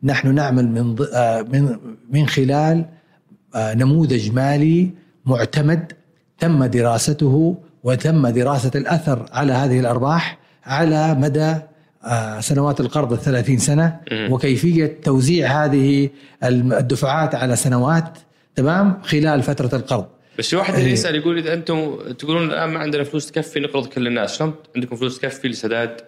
نحن 0.08 0.36
نعمل 0.36 0.68
من 0.68 0.96
آه 1.14 1.42
من 1.42 1.78
من 2.10 2.28
خلال 2.28 2.86
آه، 3.56 3.74
نموذج 3.74 4.32
مالي 4.32 4.90
معتمد 5.26 5.92
تم 6.40 6.66
دراسته 6.66 7.58
وتم 7.84 8.28
دراسة 8.28 8.72
الأثر 8.76 9.26
على 9.32 9.54
هذه 9.54 9.80
الأرباح 9.80 10.38
على 10.66 11.14
مدى 11.16 11.56
آه، 12.04 12.40
سنوات 12.40 12.80
القرض 12.80 13.14
الثلاثين 13.14 13.58
سنة. 13.58 14.00
وكيفية 14.12 15.00
توزيع 15.04 15.66
هذه 15.66 16.10
الدفعات 16.44 17.36
على 17.36 17.56
سنوات 17.56 18.18
تمام 18.56 19.02
خلال 19.04 19.44
فترة 19.44 19.76
القرض 19.78 20.06
بس 20.40 20.50
في 20.50 20.56
واحد 20.56 20.74
اللي. 20.74 20.92
يسأل 20.92 21.16
يقول 21.16 21.38
إذا 21.38 21.54
أنتم 21.54 21.96
تقولون 22.20 22.44
الآن 22.50 22.70
ما 22.70 22.80
عندنا 22.80 23.04
فلوس 23.04 23.32
تكفي 23.32 23.60
نقرض 23.60 23.86
كل 23.86 24.08
الناس، 24.08 24.38
شلون 24.38 24.54
عندكم 24.76 24.96
فلوس 24.96 25.20
تكفي 25.20 25.48
لسداد 25.48 26.02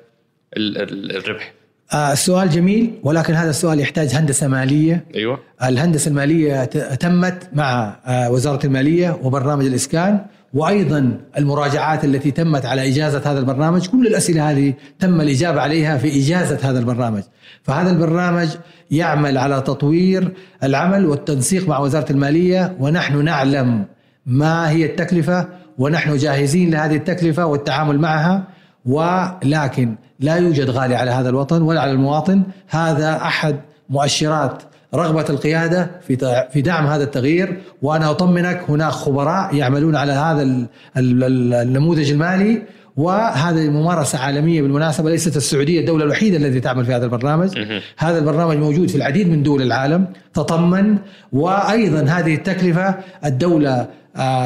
ال- 0.57 0.77
ال- 0.77 1.15
الربح؟ 1.17 1.53
آه، 1.93 2.11
السؤال 2.13 2.49
جميل 2.49 2.91
ولكن 3.03 3.33
هذا 3.33 3.49
السؤال 3.49 3.79
يحتاج 3.79 4.09
هندسة 4.15 4.47
مالية. 4.47 5.05
أيوه. 5.15 5.39
الهندسة 5.63 6.09
المالية 6.09 6.63
ت- 6.65 6.77
تمت 7.01 7.49
مع 7.53 7.95
آه، 8.05 8.31
وزارة 8.31 8.65
المالية 8.65 9.17
وبرنامج 9.23 9.65
الإسكان 9.65 10.19
وأيضا 10.53 11.17
المراجعات 11.37 12.05
التي 12.05 12.31
تمت 12.31 12.65
على 12.65 12.87
إجازة 12.89 13.31
هذا 13.31 13.39
البرنامج 13.39 13.87
كل 13.87 14.07
الأسئلة 14.07 14.51
هذه 14.51 14.73
تم 14.99 15.21
الإجابة 15.21 15.61
عليها 15.61 15.97
في 15.97 16.07
إجازة 16.23 16.69
هذا 16.69 16.79
البرنامج. 16.79 17.23
فهذا 17.63 17.91
البرنامج 17.91 18.47
يعمل 18.91 19.37
على 19.37 19.61
تطوير 19.61 20.31
العمل 20.63 21.05
والتنسيق 21.05 21.67
مع 21.69 21.79
وزارة 21.79 22.11
المالية 22.11 22.75
ونحن 22.79 23.23
نعلم 23.25 23.85
ما 24.25 24.69
هي 24.69 24.85
التكلفة 24.85 25.47
ونحن 25.77 26.17
جاهزين 26.17 26.71
لهذه 26.71 26.95
التكلفة 26.95 27.45
والتعامل 27.45 27.99
معها. 27.99 28.43
ولكن 28.85 29.95
لا 30.19 30.35
يوجد 30.35 30.69
غالي 30.69 30.95
على 30.95 31.11
هذا 31.11 31.29
الوطن 31.29 31.61
ولا 31.61 31.81
على 31.81 31.91
المواطن. 31.91 32.43
هذا 32.69 33.15
أحد 33.15 33.55
مؤشرات 33.89 34.63
رغبة 34.95 35.25
القيادة 35.29 35.91
في 36.07 36.45
في 36.53 36.61
دعم 36.61 36.87
هذا 36.87 37.03
التغيير. 37.03 37.61
وأنا 37.81 38.11
أطمنك 38.11 38.61
هناك 38.69 38.91
خبراء 38.91 39.55
يعملون 39.55 39.95
على 39.95 40.11
هذا 40.11 40.41
ال- 40.41 40.67
ال- 40.97 41.23
ال- 41.23 41.53
النموذج 41.53 42.11
المالي. 42.11 42.61
وهذه 42.97 43.69
ممارسة 43.69 44.19
عالمية 44.19 44.61
بالمناسبة 44.61 45.09
ليست 45.09 45.37
السعودية 45.37 45.79
الدولة 45.79 46.03
الوحيدة 46.03 46.37
التي 46.37 46.59
تعمل 46.59 46.85
في 46.85 46.93
هذا 46.93 47.05
البرنامج. 47.05 47.49
هذا 47.97 48.17
البرنامج 48.17 48.57
موجود 48.57 48.89
في 48.89 48.95
العديد 48.95 49.29
من 49.29 49.43
دول 49.43 49.61
العالم. 49.61 50.07
تطمن. 50.33 50.97
وأيضا 51.33 52.01
هذه 52.01 52.35
التكلفة 52.35 52.95
الدولة 53.25 53.87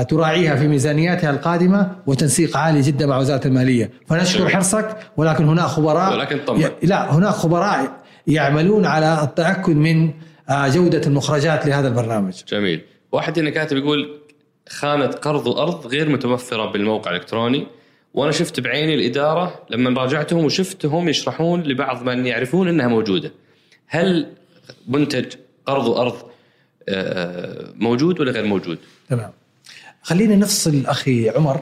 تراعيها 0.09 0.55
في 0.55 0.68
ميزانياتها 0.68 1.30
القادمة 1.30 1.91
وتنسيق 2.07 2.57
عالي 2.57 2.82
جدا 2.82 3.05
مع 3.05 3.18
وزارة 3.18 3.47
المالية 3.47 3.91
فنشكر. 4.07 4.49
حرصك 4.49 4.97
ولكن 5.18 5.45
هناك 5.45 5.66
خبراء 5.66 6.14
ولكن. 6.14 6.39
ي- 6.61 6.86
لا 6.88 7.14
هناك 7.16 7.34
خبراء 7.34 7.97
يعملون 8.28 8.86
على 8.86 9.24
التأكد 9.24 9.76
من 9.76 10.11
آه، 10.49 10.68
جودة 10.68 11.01
المخرجات 11.07 11.66
لهذا 11.66 11.88
البرنامج 11.88 12.34
جميل 12.47 12.82
واحد 13.11 13.39
هنا 13.39 13.49
كاتب 13.49 13.78
يقول 13.78 14.20
خانة 14.70 15.05
قرض 15.07 15.47
وأرض 15.47 15.88
غير 15.88 16.09
متوفرة 16.09 16.72
بالموقع 16.72 17.11
الإلكتروني 17.11 17.68
وأنا 18.14 18.32
شفت 18.32 18.59
بعيني 18.59 18.93
الإدارة 18.95 19.59
لما 19.70 20.01
راجعتهم 20.01 20.45
وشفتهم 20.45 21.09
يشرحون 21.09 21.64
لبعض 21.64 22.03
من 22.03 22.26
يعرفون 22.26 22.68
أنها 22.68 22.88
موجودة 22.88 23.32
هل 23.88 24.28
منتج 24.88 25.26
قرض 25.66 25.88
وأرض 25.88 26.16
آه، 26.89 27.66
موجود 27.76 28.20
ولا 28.20 28.32
غير 28.32 28.45
موجود؟ 28.45 28.78
تمام 29.09 29.32
خلينا 30.04 30.36
نفصل 30.36 30.86
أخي 30.86 31.30
عمر 31.30 31.62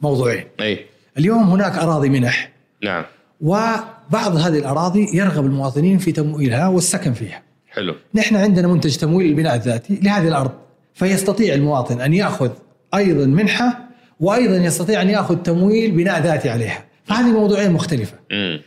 موضوعين. 0.00 0.44
أي 0.60 0.86
اليوم 1.18 1.50
هناك 1.50 1.78
أراضي 1.78 2.08
منح. 2.08 2.50
نعم. 2.84 3.04
وبعض 3.40 4.36
هذه 4.36 4.58
الأراضي 4.58 5.16
يرغب 5.16 5.46
المواطنين 5.46 5.98
في 5.98 6.12
تمويلها 6.12 6.68
والسكن 6.68 7.12
فيها. 7.12 7.42
حلو. 7.70 7.94
نحن 8.14 8.36
عندنا 8.36 8.68
منتج 8.68 8.96
تمويل 8.96 9.26
البناء 9.26 9.54
الذاتي 9.54 10.00
لهذه 10.02 10.28
الأرض 10.28 10.50
فيستطيع 10.94 11.54
المواطن 11.54 12.00
أن 12.00 12.14
يأخذ 12.14 12.50
أيضا 12.94 13.26
منحة 13.26 13.88
وأيضا 14.20 14.56
يستطيع 14.56 15.02
أن 15.02 15.08
يأخذ 15.08 15.36
تمويل 15.36 15.90
بناء 15.90 16.22
ذاتي 16.22 16.50
عليها. 16.50 16.84
فهذه 17.04 17.32
موضوعين 17.32 17.72
مختلفة. 17.72 18.14
مم. 18.30 18.60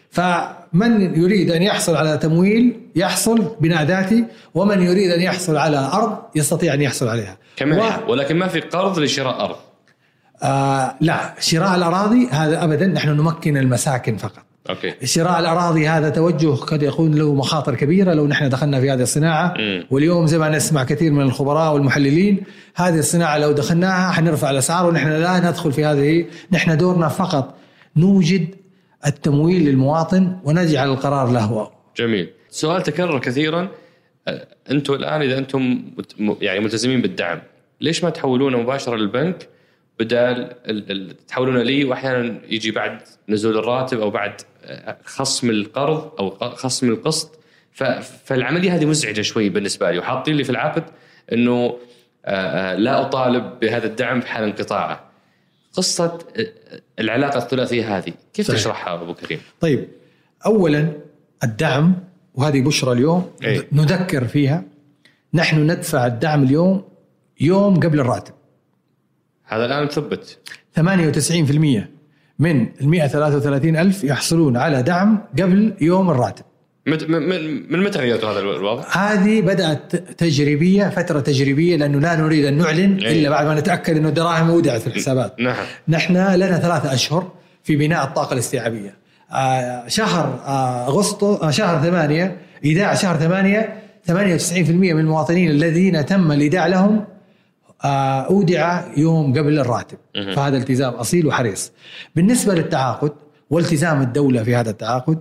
فمن 0.74 1.22
يريد 1.22 1.52
أن 1.52 1.62
يحصل 1.62 1.96
على 1.96 2.18
تمويل 2.18 2.80
يحصل 2.96 3.56
بناء 3.62 3.84
ذاتي 3.84 4.26
ومن 4.56 4.82
يريد 4.82 5.12
أن 5.12 5.22
يحصل 5.22 5.58
على 5.58 5.78
أرض 5.94 6.18
يستطيع 6.36 6.74
أن 6.74 6.82
يحصل 6.82 7.08
عليها. 7.08 7.38
كمان 7.56 7.80
و- 7.80 8.12
ولكن 8.12 8.36
ما 8.36 8.48
في 8.48 8.60
قرض 8.60 9.00
لشراء 9.00 9.46
أرض. 9.46 9.56
آه 10.44 10.96
لا 11.02 11.34
شراء 11.40 11.76
الأراضي 11.76 12.28
هذا 12.32 12.64
ابدا 12.64 12.88
نحن 12.88 13.10
نمكن 13.10 13.58
المساكن 13.58 14.18
فقط. 14.18 14.44
أوكي. 14.70 14.94
شراء 15.06 15.40
الأراضي 15.40 15.88
هذا 15.88 16.10
توجه 16.10 16.56
قد 16.56 16.84
يكون 16.84 17.16
له 17.16 17.34
مخاطر 17.34 17.76
كبيرة 17.76 18.14
لو 18.14 18.28
نحن 18.28 18.50
دخلنا 18.50 18.80
في 18.82 18.92
هذه 18.92 19.02
الصناعة. 19.02 19.54
مم. 19.58 19.86
واليوم 19.92 20.28
زي 20.28 20.38
ما 20.38 20.50
نسمع 20.50 20.84
كثير 20.84 21.12
من 21.12 21.22
الخبراء 21.22 21.74
والمحللين 21.74 22.44
هذه 22.76 23.00
الصناعة 23.00 23.38
لو 23.38 23.52
دخلناها 23.52 24.12
حنرفع 24.12 24.50
الأسعار 24.52 24.86
ونحن 24.88 25.08
لا 25.10 25.40
ندخل 25.40 25.72
في 25.72 25.86
هذه 25.86 26.26
نحن 26.52 26.78
دورنا 26.78 27.08
فقط 27.08 27.54
نوجد 27.98 28.48
التمويل 29.06 29.66
للمواطن 29.66 30.40
ونجعل 30.44 30.90
القرار 30.90 31.32
له. 31.32 31.72
جميل. 31.98 32.30
سؤال 32.50 32.84
تكرر 32.84 33.20
كثيرا. 33.20 33.68
أنتم 34.72 34.94
الآن 34.94 35.22
إذا 35.22 35.38
أنتم 35.38 35.82
يعني 36.42 36.60
ملتزمين 36.60 37.02
بالدعم 37.02 37.42
ليش 37.82 38.04
ما 38.04 38.10
تحولونه 38.10 38.58
مباشرة 38.62 38.96
للبنك 38.96 39.48
بدال 40.00 40.38
ال- 40.66 40.92
ال- 40.92 41.26
تحولونه 41.28 41.64
لي 41.64 41.84
واحيانا 41.86 42.38
يجي 42.50 42.72
بعد 42.72 43.02
نزول 43.30 43.58
الراتب 43.58 44.00
أو 44.00 44.10
بعد 44.10 44.42
أه، 44.66 44.98
خصم 45.06 45.50
القرض 45.50 46.12
أو 46.20 46.30
خصم 46.56 46.90
القسط؟ 46.90 47.40
فالعملية 48.26 48.76
هذه 48.76 48.86
مزعجة 48.86 49.22
شوي 49.22 49.50
بالنسبة 49.50 49.92
لي 49.92 50.00
وحاطين 50.00 50.36
لي 50.36 50.44
في 50.44 50.50
العقد 50.50 50.84
إنه 51.34 51.78
أه، 52.26 52.30
أه، 52.30 52.76
لا 52.76 53.02
أطالب 53.02 53.60
بهذا 53.62 53.86
الدعم 53.88 54.22
في 54.22 54.28
حال 54.28 54.44
انقطاعه. 54.44 55.04
قصة 55.74 56.20
العلاقة 57.00 57.38
الثلاثية 57.38 57.98
هذه 57.98 58.14
كيف 58.34 58.48
صحيح. 58.48 58.60
تشرحها 58.60 59.02
أبو 59.02 59.14
كريم؟ 59.14 59.40
طيب 59.60 59.88
اولا 60.46 60.92
الدعم 61.44 61.96
وهذه 62.36 62.62
بشرى 62.62 62.92
اليوم 62.92 63.32
أي. 63.44 63.68
نذكر 63.72 64.28
فيها 64.28 64.64
نحن 65.34 65.72
ندفع 65.72 66.08
الدعم 66.08 66.44
اليوم 66.44 66.84
يوم 67.42 67.80
قبل 67.80 68.00
الراتب 68.00 68.34
هذا 69.44 69.66
الآن 69.66 69.86
مثبت 69.86 70.38
98% 70.80 70.82
من 72.40 72.62
ال 72.82 72.88
133 72.90 73.78
ألف 73.78 74.04
يحصلون 74.04 74.58
على 74.58 74.84
دعم 74.84 75.20
قبل 75.40 75.74
يوم 75.82 76.10
الراتب 76.10 76.46
من- 76.86 77.84
متى 77.84 78.00
غيرتوا 78.00 78.32
هذا 78.32 78.40
الوضع؟ 78.40 78.84
هذه 78.92 79.42
بدأت 79.42 79.96
تجريبية 79.96 80.90
فترة 80.90 81.20
تجريبية 81.20 81.76
لأنه 81.76 82.00
لا 82.00 82.16
نريد 82.16 82.46
أن 82.46 82.58
نعلن 82.58 83.00
أي. 83.04 83.20
إلا 83.20 83.30
بعد 83.30 83.46
ما 83.46 83.60
نتأكد 83.60 83.98
أنه 83.98 84.10
الدراهم 84.10 84.50
ودعت 84.50 84.82
في 84.82 84.88
الحسابات 84.88 85.40
نعم 85.40 85.66
نحن 85.88 86.14
لنا 86.14 86.60
ثلاثة 86.60 86.94
أشهر 86.94 87.32
في 87.64 87.76
بناء 87.76 88.04
الطاقة 88.04 88.34
الاستيعابية 88.34 88.96
آه، 89.32 89.88
شهر 89.88 90.42
آه، 90.46 90.88
أغسطس 90.88 91.24
آه، 91.44 91.52
شهر 91.52 91.84
ثمانية 91.90 92.38
إيداع 92.66 92.94
شهر 92.96 93.18
ثمانية 93.18 93.74
98% 94.08 94.94
من 94.94 95.00
المواطنين 95.00 95.52
الذين 95.52 96.06
تم 96.06 96.32
الإيداع 96.32 96.68
لهم 96.68 97.06
آه، 97.84 98.22
أودع 98.22 98.82
يوم 98.98 99.34
قبل 99.34 99.60
الراتب. 99.60 99.98
فهذا 100.36 100.58
التزام 100.58 100.94
أصيل 100.94 101.28
وحريص 101.28 101.72
بالنسبة 102.16 102.54
للتعاقد 102.56 103.12
والتزام 103.50 104.02
الدولة 104.02 104.44
في 104.44 104.56
هذا 104.56 104.70
التعاقد 104.70 105.20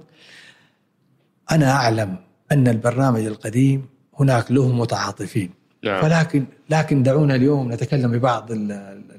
أنا 1.53 1.71
أعلم 1.71 2.17
أن 2.53 2.69
البرنامج 2.69 3.27
القديم 3.27 3.87
هناك 4.21 4.53
له 4.53 4.69
متعاطفين. 4.69 5.51
نعم. 5.85 6.03
فلكن 6.03 6.45
لكن 6.71 7.03
دعونا 7.03 7.35
اليوم 7.35 7.73
نتكلم 7.73 8.13
ببعض 8.13 8.51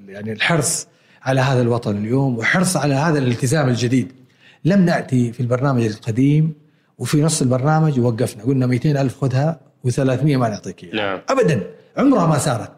يعني 0.08 0.32
الحرص 0.32 0.88
على 1.24 1.42
هذا 1.42 1.62
الوطن 1.62 1.98
اليوم 1.98 2.38
وحرص 2.38 2.78
على 2.78 2.94
هذا 2.94 3.20
الالتزام 3.20 3.70
الجديد. 3.70 4.12
لم 4.66 4.86
نأتي 4.86 5.32
في 5.34 5.40
البرنامج 5.40 5.84
القديم 5.84 6.54
وفي 6.98 7.22
نص 7.22 7.42
البرنامج 7.42 8.00
وقفنا. 8.00 8.44
قلنا 8.44 8.66
200 8.66 9.02
ألف 9.02 9.22
خذها 9.22 9.60
و300 9.88 10.24
ما 10.24 10.50
نعطيك 10.50 10.84
إياها. 10.84 10.96
نعم. 10.96 11.20
أبدا 11.30 11.64
عمرها 11.98 12.28
ما 12.28 12.38
صارت. 12.38 12.72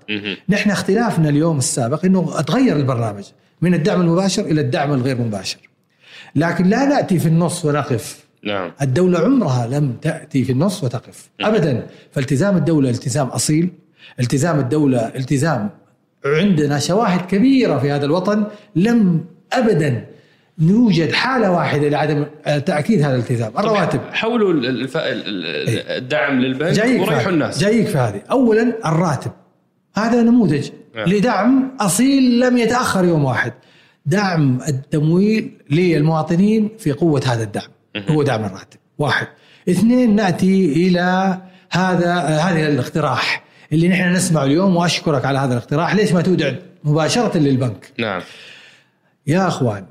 نحن 0.50 0.72
اختلافنا 0.72 1.30
اليوم 1.30 1.58
السابق 1.58 2.06
إنه 2.06 2.42
تغير 2.42 2.76
البرنامج 2.76 3.24
من 3.62 3.74
الدعم 3.74 4.02
المباشر 4.02 4.46
إلى 4.46 4.62
الدعم 4.62 4.94
الغير 4.94 5.22
مباشر. 5.22 5.60
لكن 6.36 6.66
لا 6.66 6.86
نأتي 6.86 7.20
في 7.20 7.26
النص 7.26 7.66
ونقف 7.66 8.25
نعم. 8.46 8.72
الدولة 8.82 9.20
عمرها 9.20 9.68
لم 9.68 9.94
تأتي 10.02 10.44
في 10.44 10.52
النص 10.52 10.84
وتقف. 10.84 11.30
أبدا. 11.42 11.88
فالتزام 12.12 12.58
الدولة 12.58 12.90
التزام 12.90 13.28
أصيل. 13.28 13.70
التزام 14.20 14.60
الدولة 14.60 15.00
التزام 15.00 15.70
عندنا 16.26 16.80
شواهد 16.80 17.22
كبيرة 17.26 17.78
في 17.80 17.92
هذا 17.92 18.06
الوطن. 18.06 18.44
لم 18.76 19.26
أبدا 19.54 20.06
يوجد 20.60 21.12
حالة 21.12 21.52
واحدة 21.52 21.90
لعدم 21.90 22.26
تأكيد 22.66 23.02
هذا 23.02 23.16
الالتزام. 23.16 23.52
الرواتب. 23.60 24.00
حولوا 24.14 24.54
ال- 24.54 24.66
الف- 24.66 24.98
ال- 24.98 25.24
ال- 25.28 25.88
الدعم 26.04 26.40
للبنك 26.40 26.72
جايك 26.74 27.02
وريحوا. 27.02 27.32
الناس. 27.32 27.60
جايك 27.60 27.88
في 27.88 27.98
هذه. 27.98 28.22
اولا 28.32 28.74
الراتب. 28.86 29.32
هذا 29.96 30.22
نموذج. 30.24 30.70
نعم. 30.96 31.10
لدعم 31.10 31.72
أصيل 31.80 32.40
لم 32.40 32.58
يتأخر 32.58 33.06
يوم 33.06 33.24
واحد. 33.26 33.54
دعم 34.06 34.60
التمويل 34.68 35.52
للمواطنين 35.72 36.70
في 36.80 36.92
قوة 36.92 37.22
هذا 37.26 37.44
الدعم. 37.44 37.68
هو 38.10 38.24
دعم 38.24 38.46
الراتب 38.46 38.80
واحد. 38.98 39.28
اثنين 39.70 40.16
نأتي 40.16 40.74
إلى 40.74 41.38
هذا 41.72 42.14
هذا 42.14 42.68
الاقتراح 42.68 43.44
اللي 43.74 43.88
نحن 43.88 44.14
نسمعه 44.14 44.44
اليوم 44.44 44.76
وأشكرك 44.76 45.26
على 45.26 45.40
هذا 45.40 45.54
الاقتراح. 45.54 45.96
ليش 45.96 46.12
ما 46.12 46.22
تودع 46.22 46.52
مباشرة 46.84 47.38
للبنك؟ 47.38 47.92
نعم. 48.00 48.22
يا 49.28 49.48
أخوان 49.48 49.86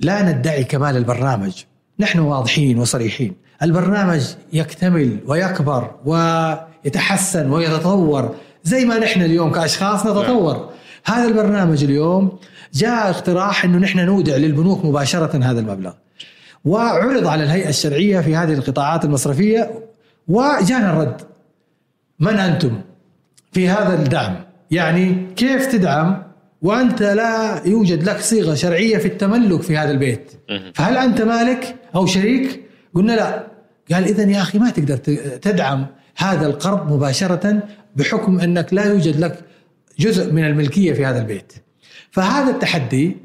لا 0.00 0.22
ندعي 0.22 0.64
كمال 0.64 0.96
البرنامج. 0.96 1.52
نحن 1.98 2.18
واضحين 2.18 2.78
وصريحين. 2.78 3.34
البرنامج 3.62 4.22
يكتمل 4.52 5.18
ويكبر 5.26 5.90
ويتحسن 6.04 7.50
ويتطور 7.50 8.34
زي 8.64 8.84
ما 8.84 8.98
نحن 8.98 9.22
اليوم 9.22 9.52
كأشخاص 9.52 10.06
نتطور. 10.06 10.70
هذا 11.04 11.28
البرنامج 11.28 11.84
اليوم 11.84 12.38
جاء 12.74 13.10
اقتراح 13.10 13.64
إنه 13.64 13.78
نحن 13.78 13.98
نودع 14.06 14.36
للبنوك 14.36 14.84
مباشرة 14.84 15.44
هذا 15.44 15.60
المبلغ. 15.60 15.92
وعرض 16.64 17.26
على 17.26 17.44
الهيئة 17.44 17.68
الشرعية 17.68 18.20
في 18.20 18.36
هذه 18.36 18.52
القطاعات 18.52 19.04
المصرفية 19.04 19.70
وجانا 20.28 20.92
الرد. 20.92 21.20
من 22.20 22.38
أنتم 22.38 22.80
في 23.52 23.68
هذا 23.68 23.94
الدعم؟ 23.94 24.36
يعني 24.70 25.26
كيف 25.36 25.66
تدعم 25.66 26.22
وأنت 26.62 27.02
لا 27.02 27.62
يوجد 27.66 28.02
لك 28.02 28.20
صيغة 28.20 28.54
شرعية 28.54 28.98
في 28.98 29.08
التملك 29.08 29.62
في 29.62 29.76
هذا 29.76 29.90
البيت. 29.90 30.32
فهل 30.74 30.96
أنت 30.96 31.22
مالك 31.22 31.76
أو 31.94 32.06
شريك؟ 32.06 32.60
قلنا 32.94 33.12
لا. 33.12 33.46
قال 33.92 34.04
اذا 34.04 34.22
يا 34.22 34.42
أخي 34.42 34.58
ما 34.58 34.70
تقدر 34.70 34.96
تدعم 35.36 35.86
هذا 36.16 36.46
القرض 36.46 36.92
مباشرة 36.92 37.62
بحكم 37.96 38.40
أنك 38.40 38.74
لا 38.74 38.84
يوجد 38.84 39.20
لك 39.20 39.38
جزء 39.98 40.32
من 40.32 40.44
الملكية 40.44 40.92
في 40.92 41.06
هذا 41.06 41.18
البيت. 41.18 41.52
فهذا 42.10 42.50
التحدي 42.50 43.16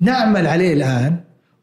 نعمل 0.00 0.46
عليه 0.46 0.72
الآن 0.72 1.16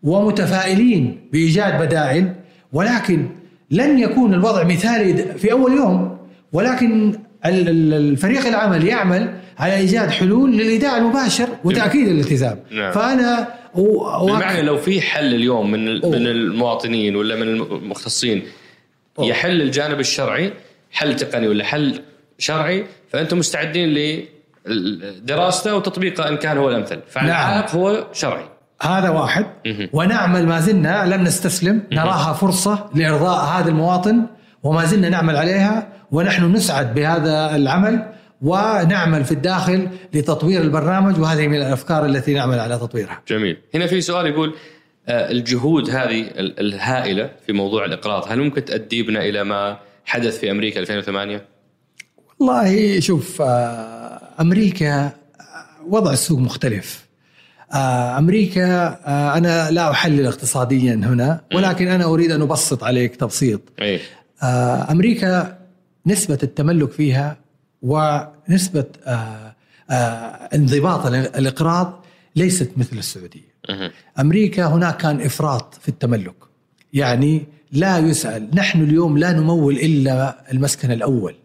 ومتفائلين 0.03 1.29
بإيجاد 1.33 1.81
بدائل 1.81 2.33
ولكن 2.73 3.27
لن 3.71 3.99
يكون 3.99 4.33
الوضع 4.33 4.63
مثالي 4.63 5.13
في 5.37 5.51
أول 5.51 5.71
يوم 5.73 6.17
ولكن 6.53 7.09
ال- 7.45 7.69
ال- 7.69 7.93
الفريق 7.93 8.47
العمل 8.47 8.87
يعمل 8.87 9.33
على 9.57 9.75
إيجاد 9.75 10.09
حلول 10.09 10.51
للإيداع 10.57 10.97
المباشر 10.97 11.47
وتأكيد 11.63 12.07
الالتزام 12.07 12.59
نعم. 12.71 12.91
فأنا 12.91 13.47
و- 13.75 14.25
بمعنى 14.25 14.61
لو 14.61 14.77
في 14.77 15.01
حل 15.01 15.33
اليوم 15.35 15.71
من. 15.71 15.85
من 15.95 16.27
المواطنين 16.27 17.15
ولا 17.15 17.35
من 17.35 17.41
المختصين 17.47 18.41
أوه. 19.19 19.27
يحل 19.27 19.61
الجانب 19.61 19.99
الشرعي 19.99 20.53
حل 20.91 21.15
تقني 21.15 21.47
ولا 21.47 21.63
حل 21.63 21.99
شرعي 22.37 22.85
فأنتم 23.09 23.37
مستعدين 23.37 23.93
لدراسته 24.65 25.75
وتطبيقه 25.75 26.29
إن 26.29 26.37
كان 26.37 26.57
هو 26.57 26.69
الأمثل 26.69 26.99
فالعائق 27.09 27.69
هو 27.75 28.07
شرعي 28.13 28.45
هذا 28.83 29.09
واحد. 29.09 29.45
ونعمل 29.93 30.47
ما 30.47 30.59
زلنا 30.59 31.15
لم 31.15 31.23
نستسلم 31.23 31.83
نراها 31.91 32.33
فرصة 32.33 32.89
لإرضاء 32.95 33.45
هذا 33.45 33.69
المواطن 33.69 34.25
وما 34.63 34.85
زلنا 34.85 35.09
نعمل 35.09 35.35
عليها 35.37 35.87
ونحن 36.11 36.51
نسعد 36.51 36.93
بهذا 36.93 37.55
العمل 37.55 38.05
ونعمل 38.41 39.25
في 39.25 39.31
الداخل 39.31 39.87
لتطوير 40.13 40.61
البرنامج 40.61 41.19
وهذه 41.19 41.47
من 41.47 41.55
الأفكار 41.57 42.05
التي 42.05 42.33
نعمل 42.33 42.59
على 42.59 42.77
تطويرها. 42.77 43.21
جميل. 43.27 43.57
هنا 43.75 43.87
في 43.87 44.01
سؤال 44.01 44.25
يقول 44.27 44.53
آه، 45.07 45.31
الجهود 45.31 45.89
هذه 45.89 46.21
ال- 46.21 46.59
الهائلة 46.59 47.29
في 47.47 47.53
موضوع 47.53 47.85
الإقراض 47.85 48.25
هل 48.31 48.39
ممكن 48.39 48.65
تؤدي 48.65 49.03
بنا 49.03 49.19
إلى 49.21 49.43
ما 49.43 49.77
حدث 50.05 50.39
في 50.39 50.51
أمريكا 50.51 50.79
2008 50.79 51.45
والله 52.39 52.99
شوف 52.99 53.41
آه، 53.41 54.21
أمريكا 54.41 55.05
آه، 55.05 55.11
وضع 55.87 56.11
السوق 56.13 56.39
مختلف. 56.39 57.05
أمريكا 58.17 58.87
آه، 59.05 59.37
أنا 59.37 59.71
لا 59.71 59.91
أحلل 59.91 60.27
اقتصاديا 60.27 60.93
هنا 60.93 61.41
ولكن 61.55 61.87
أنا 61.87 62.05
أريد 62.05 62.31
أن 62.31 62.41
أبسط 62.41 62.83
عليك 62.83 63.15
تبسيط 63.15 63.61
اي 63.81 63.99
آه، 64.43 64.91
أمريكا 64.91 65.57
نسبة 66.07 66.37
التملك 66.43 66.91
فيها 66.91 67.37
ونسبة 67.81 68.85
آه، 69.05 69.55
آه، 69.89 69.93
انضباط 70.55 71.05
الإقراض 71.05 72.05
ليست 72.35 72.71
مثل 72.77 72.97
السعودية. 72.97 73.53
أمريكا 74.19 74.65
هناك 74.65 74.97
كان 74.97 75.21
إفراط 75.21 75.73
في 75.81 75.89
التملك. 75.89 76.35
يعني 76.93 77.45
لا 77.71 77.97
يسأل، 77.97 78.49
نحن 78.55 78.81
اليوم 78.81 79.17
لا 79.17 79.31
نمول 79.31 79.75
إلا 79.75 80.35
المسكن 80.51 80.91
الأول. 80.91 81.35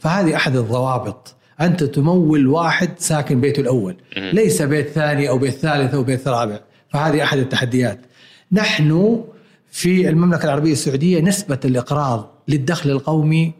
فهذه 0.00 0.36
أحد 0.36 0.56
الضوابط 0.56 1.34
أنت 1.60 1.84
تمول 1.84 2.46
واحد 2.46 2.90
ساكن 2.98 3.40
بيته 3.40 3.60
الأول. 3.60 3.96
ليس 4.16 4.62
بيت 4.62 4.88
ثاني 4.88 5.28
أو 5.28 5.38
بيت 5.38 5.54
ثالث 5.54 5.94
أو 5.94 6.02
بيت 6.02 6.28
رابع. 6.28 6.60
فهذه 6.92 7.22
أحد 7.22 7.38
التحديات. 7.38 8.00
نحن 8.52 9.24
في 9.70 10.08
المملكة 10.08 10.44
العربية 10.44 10.72
السعودية 10.72 11.20
نسبة 11.20 11.58
الإقراض 11.64 12.30
للدخل 12.48 12.90
القومي 12.90 13.52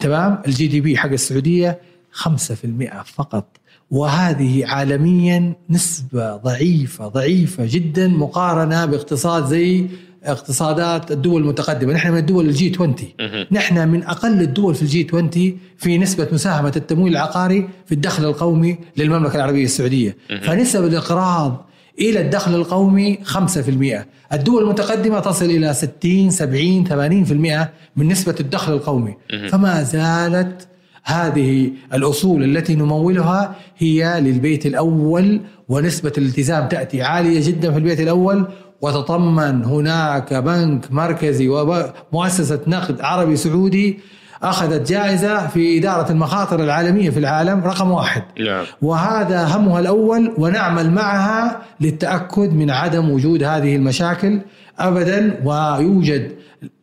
تمام؟ 0.00 0.42
ال 0.46 0.66
GDP 0.66 0.96
حق 0.96 1.10
السعودية 1.10 1.78
5% 2.12 3.02
فقط. 3.04 3.46
وهذه 3.90 4.66
عالميا 4.66 5.52
نسبة 5.70 6.36
ضعيفة 6.36 7.08
ضعيفة 7.08 7.66
جدا 7.66 8.08
مقارنة 8.08 8.84
باقتصاد 8.84 9.46
زي 9.46 9.86
اقتصادات 10.26 11.10
الدول 11.10 11.42
المتقدمة. 11.42 11.92
نحن 11.92 12.10
من 12.10 12.18
الدول 12.18 12.46
ال 12.48 12.72
G20 12.74 12.94
مهم. 13.20 13.46
نحن 13.52 13.88
من 13.88 14.02
أقل 14.02 14.40
الدول 14.40 14.74
في 14.74 14.82
الجي 14.82 15.06
20 15.08 15.30
في 15.78 15.98
نسبة 15.98 16.28
مساهمة 16.32 16.72
التمويل 16.76 17.12
العقاري 17.12 17.68
في 17.86 17.92
الدخل 17.92 18.24
القومي 18.24 18.78
للمملكة 18.96 19.36
العربية 19.36 19.64
السعودية. 19.64 20.16
فنسب 20.42 20.84
الإقراض 20.84 21.66
إلى 21.98 22.20
الدخل 22.20 22.54
القومي 22.54 23.18
5% 23.24 24.06
الدول 24.32 24.62
المتقدمة 24.62 25.20
تصل 25.20 25.44
إلى 25.44 25.74
60 25.74 26.30
70 26.30 26.84
80% 26.84 27.68
من 27.96 28.08
نسبة 28.08 28.34
الدخل 28.40 28.72
القومي. 28.72 29.14
فما 29.48 29.82
زالت 29.82 30.68
هذه 31.04 31.70
الأصول 31.94 32.44
التي 32.44 32.74
نمولها 32.74 33.56
هي 33.78 34.20
للبيت 34.20 34.66
الأول 34.66 35.40
ونسبة 35.68 36.12
الالتزام 36.18 36.68
تأتي 36.68 37.02
عالية 37.02 37.46
جدا 37.46 37.72
في 37.72 37.78
البيت 37.78 38.00
الأول 38.00 38.46
وتضمن 38.80 39.64
هناك 39.64 40.34
بنك 40.34 40.92
مركزي 40.92 41.48
ومؤسسه 41.48 42.60
نقد 42.66 43.00
عربي 43.00 43.36
سعودي 43.36 43.98
أخذت 44.42 44.88
جائزة 44.88 45.46
في 45.46 45.78
إدارة 45.78 46.12
المخاطر 46.12 46.64
العالمية 46.64 47.10
في 47.10 47.18
العالم 47.18 47.60
رقم 47.64 47.90
واحد. 47.90 48.22
نعم. 48.40 48.64
وهذا 48.82 49.44
همها 49.44 49.80
الأول 49.80 50.34
ونعمل 50.38 50.90
معها 50.90 51.62
للتأكد 51.80 52.52
من 52.52 52.70
عدم 52.70 53.10
وجود 53.10 53.42
هذه 53.42 53.76
المشاكل 53.76 54.40
ابدا 54.78 55.40
ويوجد 55.44 56.32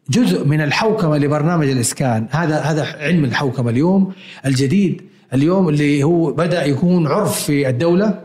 جزء 0.09 0.45
من 0.45 0.61
الحوكمة 0.61 1.17
لبرنامج 1.17 1.69
الإسكان. 1.69 2.27
هذا 2.31 2.59
هذا 2.59 2.83
علم 2.83 3.23
الحوكمة 3.25 3.69
اليوم. 3.69 4.13
الجديد 4.45 5.01
اليوم 5.33 5.69
اللي 5.69 6.03
هو 6.03 6.31
بدأ 6.31 6.65
يكون 6.65 7.07
عرف 7.07 7.43
في 7.43 7.69
الدولة. 7.69 8.19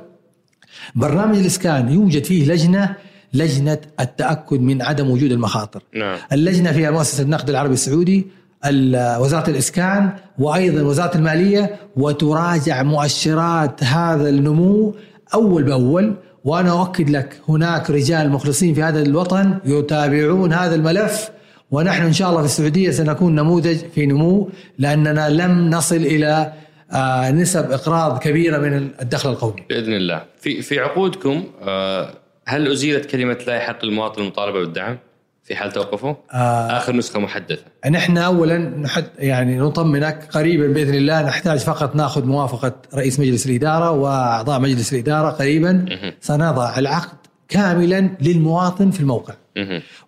برنامج 0.94 1.38
الإسكان 1.38 1.92
يوجد 1.92 2.24
فيه 2.24 2.52
لجنة 2.52 2.94
لجنة 3.34 3.78
التأكد 4.00 4.60
من 4.60 4.82
عدم 4.82 5.10
وجود 5.10 5.32
المخاطر. 5.32 5.82
نعم. 5.94 6.18
اللجنة 6.32 6.72
فيها 6.72 6.90
مؤسسة 6.90 7.22
النقد 7.22 7.50
العربي 7.50 7.74
السعودي 7.74 8.26
ال- 8.66 9.20
وزارة 9.20 9.50
الإسكان 9.50 10.10
وأيضا 10.38 10.82
وزارة 10.82 11.16
المالية 11.16 11.76
وتراجع 11.96 12.82
مؤشرات 12.82 13.84
هذا 13.84 14.28
النمو 14.28 14.94
أول 15.34 15.62
بأول. 15.62 16.14
وأنا 16.44 16.70
أؤكد 16.80 17.10
لك 17.10 17.40
هناك 17.48 17.90
رجال 17.90 18.30
مخلصين 18.30 18.74
في 18.74 18.82
هذا 18.82 19.02
الوطن 19.02 19.58
يتابعون 19.64 20.52
هذا 20.52 20.74
الملف 20.74 21.30
ونحن 21.70 22.02
إن 22.02 22.12
شاء 22.12 22.28
الله 22.30 22.40
في 22.40 22.46
السعودية 22.46 22.90
سنكون 22.90 23.34
نموذج 23.34 23.76
في 23.94 24.06
نمو 24.06 24.50
لأننا 24.78 25.28
لم 25.30 25.70
نصل 25.70 25.96
إلى 25.96 26.52
آه، 26.92 27.30
نسب 27.30 27.70
إقراض 27.70 28.18
كبيرة 28.18 28.58
من 28.58 28.88
الدخل 29.02 29.30
القومي. 29.30 29.62
بإذن 29.68 29.92
الله. 29.92 30.22
في 30.40 30.62
في 30.62 30.78
عقودكم 30.80 31.44
آه، 31.62 32.10
هل 32.48 32.72
أزيلت 32.72 33.06
كلمة 33.06 33.38
لا 33.46 33.54
يحق 33.54 33.84
للمواطن 33.84 34.22
المطالبة 34.22 34.60
بالدعم 34.60 34.98
في 35.44 35.56
حال 35.56 35.72
توقفه؟ 35.72 36.16
آه، 36.32 36.76
آخر 36.76 36.96
نسخة 36.96 37.20
محدثة 37.20 37.62
نحن 37.90 38.18
اولا 38.18 38.58
نحد 38.58 39.04
يعني 39.18 39.58
نطمنك 39.58 40.28
قريبا 40.30 40.66
بإذن 40.66 40.94
الله 40.94 41.22
نحتاج 41.22 41.58
فقط 41.58 41.96
نأخذ 41.96 42.24
موافقة 42.24 42.72
رئيس 42.94 43.20
مجلس 43.20 43.46
الإدارة 43.46 43.90
وأعضاء 43.90 44.60
مجلس 44.60 44.92
الإدارة 44.92 45.30
قريبا. 45.30 45.84
سنضع 46.20 46.78
العقد 46.78 47.16
كاملا 47.48 48.10
للمواطن 48.20 48.90
في 48.90 49.00
الموقع. 49.00 49.34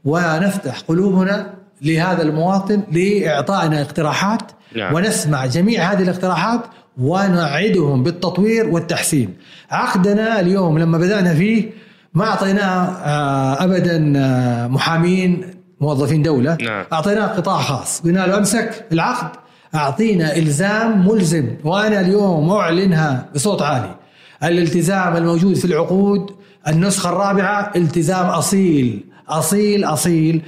ونفتح 0.04 0.80
قلوبنا 0.80 1.54
لهذا 1.82 2.22
المواطن 2.22 2.82
لإعطائنا 2.92 3.82
اقتراحات 3.82 4.42
نعم. 4.76 4.94
ونسمع 4.94 5.46
جميع 5.46 5.92
هذه 5.92 6.02
الاقتراحات 6.02 6.60
ونعدهم 6.98 8.02
بالتطوير 8.02 8.68
والتحسين 8.68 9.36
عقدنا 9.70 10.40
اليوم 10.40 10.78
لما 10.78 10.98
بدأنا 10.98 11.34
فيه 11.34 11.70
ما 12.14 12.24
أعطيناه 12.24 12.84
آه، 12.88 13.64
أبدا 13.64 14.12
آه، 14.16 14.66
محامين 14.66 15.44
موظفين 15.80 16.22
دولة. 16.22 16.56
نعم. 16.60 16.84
أعطيناه 16.92 17.26
قطاع 17.26 17.58
خاص. 17.60 18.00
قلنا 18.00 18.26
له 18.26 18.38
أمسك 18.38 18.86
العقد. 18.92 19.30
أعطينا 19.74 20.36
إلزام 20.36 21.08
ملزم. 21.08 21.48
وأنا 21.64 22.00
اليوم 22.00 22.50
أعلنها 22.50 23.26
بصوت 23.34 23.62
عالي. 23.62 23.94
الالتزام 24.44 25.16
الموجود 25.16 25.54
في 25.54 25.64
العقود 25.64 26.30
النسخة 26.68 27.10
الرابعة 27.10 27.72
التزام 27.76 28.26
أصيل. 28.26 29.04
أصيل 29.84 29.84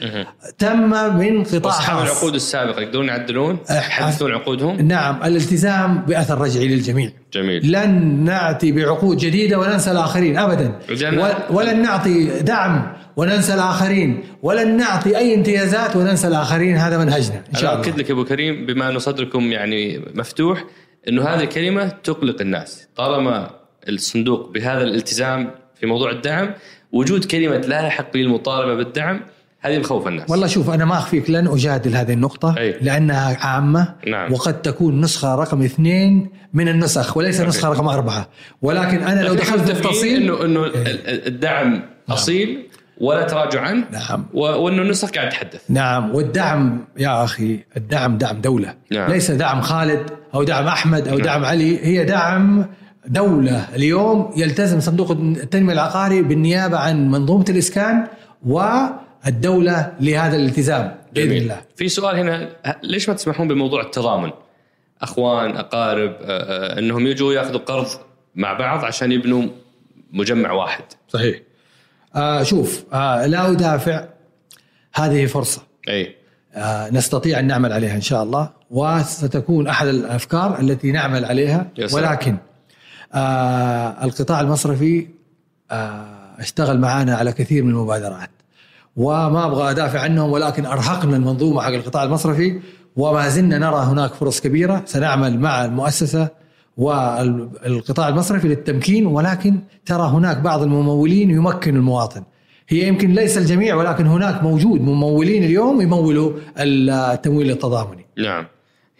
مهم. 0.02 0.26
تم 0.58 0.90
من 1.18 1.44
قطاع 1.44 1.66
وأصحاب 1.66 1.98
خاص. 1.98 2.10
العقود 2.10 2.34
السابقة 2.34 2.80
يقدرون 2.80 3.08
يعدلون؟ 3.08 3.58
يحدثون 3.70 4.32
عقودهم؟ 4.32 4.76
نعم 4.88 5.22
الالتزام 5.24 5.98
بأثر 6.08 6.38
رجعي 6.40 6.68
للجميع. 6.68 7.10
جميل. 7.32 7.72
لن 7.72 8.24
نأتي 8.24 8.72
بعقود 8.72 9.16
جديدة 9.16 9.58
وننسى 9.58 9.90
وجعلنا- 10.90 11.36
و- 11.50 11.56
ولن 11.56 11.82
نعطي 11.82 12.24
دعم 12.40 12.92
وننسى 13.16 13.54
الآخرين. 13.54 14.20
ولن 14.42 14.76
نعطي 14.76 15.16
أي 15.18 15.34
امتيازات 15.34 15.96
وننسى 15.96 16.28
الآخرين. 16.28 16.76
هذا 16.76 16.98
منهجنا 16.98 17.36
أنا 17.36 17.58
شاء 17.60 17.72
الله. 17.72 17.84
لك 17.98 18.08
يا 18.08 18.14
أبو 18.14 18.24
كريم 18.24 18.66
بما 18.66 18.88
انه 18.88 18.98
صدركم 18.98 19.52
يعني 19.52 20.04
مفتوح 20.14 20.64
إنه 21.08 21.22
هذه 21.24 21.40
الكلمة 21.42 21.88
تقلق 21.88 22.40
الناس. 22.40 22.88
طالما 22.96 23.50
الصندوق 23.88 24.50
بهذا 24.50 24.82
الالتزام 24.82 25.50
في 25.80 25.86
موضوع 25.86 26.10
الدعم 26.10 26.54
وجود 26.92 27.24
كلمة 27.24 27.56
لا 27.56 27.80
يحق 27.86 28.16
لي 28.16 28.22
المطالبه 28.22 28.74
بالدعم 28.74 29.20
هذه 29.60 29.78
بخوف 29.78 30.08
الناس. 30.08 30.30
والله 30.30 30.46
شوف 30.46 30.70
أنا 30.70 30.84
ما 30.84 30.98
أخفيك 30.98 31.30
لن 31.30 31.46
أجادل 31.48 31.96
هذه 31.96 32.12
النقطة 32.12 32.54
أي. 32.58 32.76
لأنها 32.80 33.36
عامة 33.46 33.94
نعم. 34.06 34.32
وقد 34.32 34.62
تكون 34.62 35.00
نسخة 35.00 35.34
رقم 35.34 35.62
اثنين 35.62 36.30
من 36.54 36.68
النسخ 36.68 37.16
وليس 37.16 37.40
نسخة 37.40 37.68
رقم 37.68 37.88
أربعة. 37.88 38.28
ولكن 38.62 39.02
أنا 39.02 39.20
لو 39.20 39.34
دخلت 39.34 39.62
في 39.62 39.72
التفصيل 39.72 40.22
انه 40.22 40.44
إنه 40.44 40.64
ال- 40.66 41.26
الدعم 41.26 41.82
أصيل 42.08 42.68
ولا 43.00 43.22
تراجع 43.22 43.60
عنه؟ 43.60 43.84
نعم. 43.92 44.26
وإنه 44.34 44.82
النسخ 44.82 45.10
قاعد 45.10 45.28
تحدث 45.28 45.60
نعم. 45.68 46.14
والدعم 46.14 46.84
يا 46.98 47.24
أخي 47.24 47.58
الدعم 47.76 48.18
دعم 48.18 48.40
دولة. 48.40 48.74
نعم. 48.90 49.10
ليس 49.10 49.30
دعم 49.30 49.60
خالد 49.60 50.10
أو 50.34 50.42
دعم 50.42 50.66
أحمد 50.66 51.08
أو 51.08 51.18
دعم 51.18 51.44
علي 51.44 51.86
هي 51.86 52.04
دعم 52.04 52.66
دولة 53.06 53.74
اليوم 53.74 54.32
يلتزم 54.36 54.80
صندوق 54.80 55.10
التنمية 55.10 55.72
العقاري 55.72 56.22
بالنيابة 56.22 56.78
عن 56.78 57.10
منظومة 57.10 57.44
الإسكان 57.48 58.06
والدولة 58.46 59.92
لهذا 60.00 60.36
الالتزام 60.36 60.94
جميل. 61.14 61.42
الله 61.42 61.60
في 61.76 61.88
سؤال 61.88 62.16
هنا 62.18 62.48
ليش 62.82 63.08
ما 63.08 63.14
تسمحون 63.14 63.48
بموضوع 63.48 63.82
التضامن؟ 63.82 64.30
أخوان 65.02 65.56
أقارب 65.56 66.10
آه، 66.10 66.26
آه، 66.26 66.78
أنهم 66.78 67.06
يجوا 67.06 67.32
ياخذوا 67.32 67.60
قرض 67.60 67.86
مع 68.34 68.52
بعض 68.52 68.84
عشان 68.84 69.12
يبنوا 69.12 69.48
مجمع 70.12 70.52
واحد 70.52 70.84
صحيح 71.08 71.40
آه 72.16 72.42
شوف 72.42 72.84
آه 72.92 73.26
لا 73.26 73.50
أدافع 73.50 74.04
هذه 74.94 75.26
فرصة 75.26 75.62
أي 75.88 76.16
آه 76.54 76.90
نستطيع 76.90 77.38
أن 77.38 77.46
نعمل 77.46 77.72
عليها 77.72 77.94
إن 77.94 78.00
شاء 78.00 78.22
الله 78.22 78.50
وستكون 78.70 79.66
أحد 79.66 79.86
الأفكار 79.86 80.60
التي 80.60 80.92
نعمل 80.92 81.24
عليها. 81.24 81.66
ولكن 81.92 82.36
آه 83.14 84.04
القطاع 84.04 84.40
المصرفي 84.40 85.08
آه 85.70 86.22
اشتغل 86.38 86.80
معنا 86.80 87.14
على 87.16 87.32
كثير 87.32 87.62
من 87.62 87.70
المبادرات. 87.70 88.30
وما 88.96 89.46
أبغى 89.46 89.70
أدافع 89.70 90.00
عنهم 90.00 90.30
ولكن 90.30 90.66
أرهقنا 90.66 91.16
المنظومة 91.16 91.62
حق 91.62 91.68
القطاع 91.68 92.02
المصرفي 92.04 92.60
وما 92.96 93.28
زلنا 93.28 93.58
نرى 93.58 93.76
هناك 93.76 94.14
فرص 94.14 94.40
كبيرة 94.40 94.82
سنعمل 94.86 95.40
مع 95.40 95.64
المؤسسة 95.64 96.28
والقطاع 96.76 98.08
المصرفي 98.08 98.48
للتمكين 98.48 99.06
ولكن 99.06 99.58
ترى 99.86 100.02
هناك 100.02 100.36
بعض 100.36 100.62
الممولين 100.62 101.30
يمكن 101.30 101.76
المواطن. 101.76 102.22
هي 102.68 102.88
يمكن 102.88 103.12
ليس 103.12 103.38
الجميع 103.38 103.74
ولكن 103.74 104.06
هناك 104.06 104.42
موجود 104.42 104.80
ممولين 104.80 105.44
اليوم 105.44 105.80
يمولوا 105.80 106.32
التمويل 106.58 107.50
التضامني. 107.50 108.06
نعم. 108.18 108.46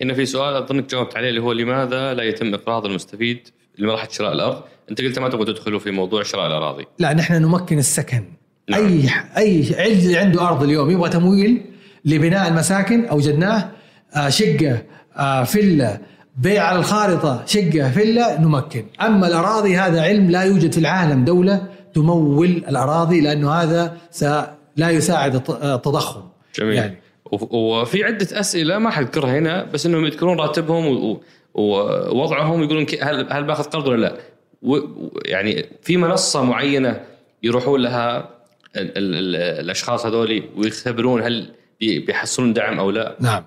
هنا 0.00 0.14
في 0.14 0.26
سؤال 0.26 0.54
أظنك 0.62 0.90
جاوبت 0.90 1.16
عليه 1.16 1.28
اللي 1.28 1.40
هو 1.40 1.52
لماذا 1.52 2.14
لا 2.14 2.22
يتم 2.22 2.54
اقراض 2.54 2.86
المستفيد 2.86 3.48
لمرحله 3.78 4.08
شراء 4.10 4.32
الأرض 4.32 4.62
أنت 4.90 5.00
قلت 5.00 5.18
ما 5.18 5.28
تبغوا 5.28 5.44
تدخلوا 5.44 5.78
في 5.78 5.90
موضوع 5.90 6.22
شراء 6.22 6.46
الأراضي. 6.46 6.86
لا 6.98 7.12
نحن 7.12 7.42
نمكن 7.42 7.78
السكن. 7.78 8.24
نعم. 8.70 8.80
أي 8.84 9.08
أي 9.78 9.92
اللي 9.92 10.18
عنده 10.18 10.48
أرض 10.48 10.62
اليوم 10.62 10.90
يبغى 10.90 11.10
تمويل 11.10 11.62
لبناء 12.04 12.48
المساكن 12.48 13.04
اوجدناه 13.04 13.70
آه، 14.16 14.28
شقة 14.28 14.82
آه، 15.16 15.44
فيلا 15.44 15.98
بيع 16.36 16.64
على 16.64 16.78
الخارطة 16.78 17.42
شقة 17.46 17.90
فيلا 17.90 18.40
نمكن. 18.40 18.84
أما 19.00 19.26
الأراضي 19.28 19.76
هذا 19.76 20.02
علم 20.02 20.30
لا 20.30 20.42
يوجد 20.42 20.72
في 20.72 20.78
العالم. 20.78 21.24
دولة 21.24 21.66
تمول 21.94 22.48
الأراضي 22.68 23.20
لأنه 23.20 23.50
هذا 23.52 23.96
لا 24.76 24.90
يساعد 24.90 25.34
الت- 25.34 25.50
التضخم. 25.64 26.22
جميل. 26.58 26.74
يعني. 26.74 26.98
وف- 27.32 27.52
وفي 27.52 28.04
عدة 28.04 28.40
أسئلة 28.40 28.78
ما 28.78 28.90
حذكرها 28.90 29.38
هنا 29.38 29.64
بس 29.64 29.86
إنهم 29.86 30.04
يذكرون 30.04 30.40
راتبهم 30.40 30.86
و- 30.86 31.20
ووضعهم 31.54 32.62
يقولون 32.62 32.86
هل 33.02 33.32
هل 33.32 33.44
بأخذ 33.44 33.64
قرض 33.64 33.86
ولا 33.86 34.00
لا؟ 34.06 34.16
يعني 35.24 35.66
في 35.82 35.96
منصة 35.96 36.42
معينة 36.44 37.00
يروحون 37.42 37.80
لها 37.80 38.18
ال 38.76 38.98
ال 38.98 39.14
ال 39.14 39.36
الأشخاص 39.36 40.06
هذول 40.06 40.42
ويختبرون 40.56 41.22
هل 41.22 41.50
بي- 41.80 41.98
بيحصلون 41.98 42.52
دعم 42.52 42.78
أو 42.78 42.90
لا؟ 42.90 43.16
نعم. 43.20 43.44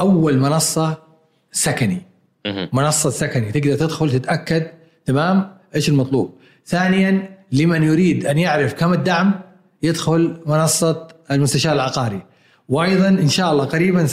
أول 0.00 0.38
منصة 0.38 0.98
سكني. 1.52 2.02
منصة 2.72 3.10
سكني. 3.10 3.52
تقدر 3.52 3.74
تدخل 3.76 4.10
تتأكد. 4.10 4.66
تمام؟ 5.06 5.56
إيش 5.74 5.88
المطلوب؟ 5.88 6.34
ثانيا 6.66 7.38
لمن 7.52 7.82
يريد 7.82 8.26
أن 8.26 8.38
يعرف 8.38 8.74
كم 8.74 8.92
الدعم 8.92 9.40
يدخل 9.82 10.40
منصة 10.46 11.08
المستشار 11.30 11.72
العقاري. 11.72 12.22
وأيضا 12.68 13.08
إن 13.08 13.28
شاء 13.28 13.52
الله 13.52 13.64
قريبا 13.64 14.06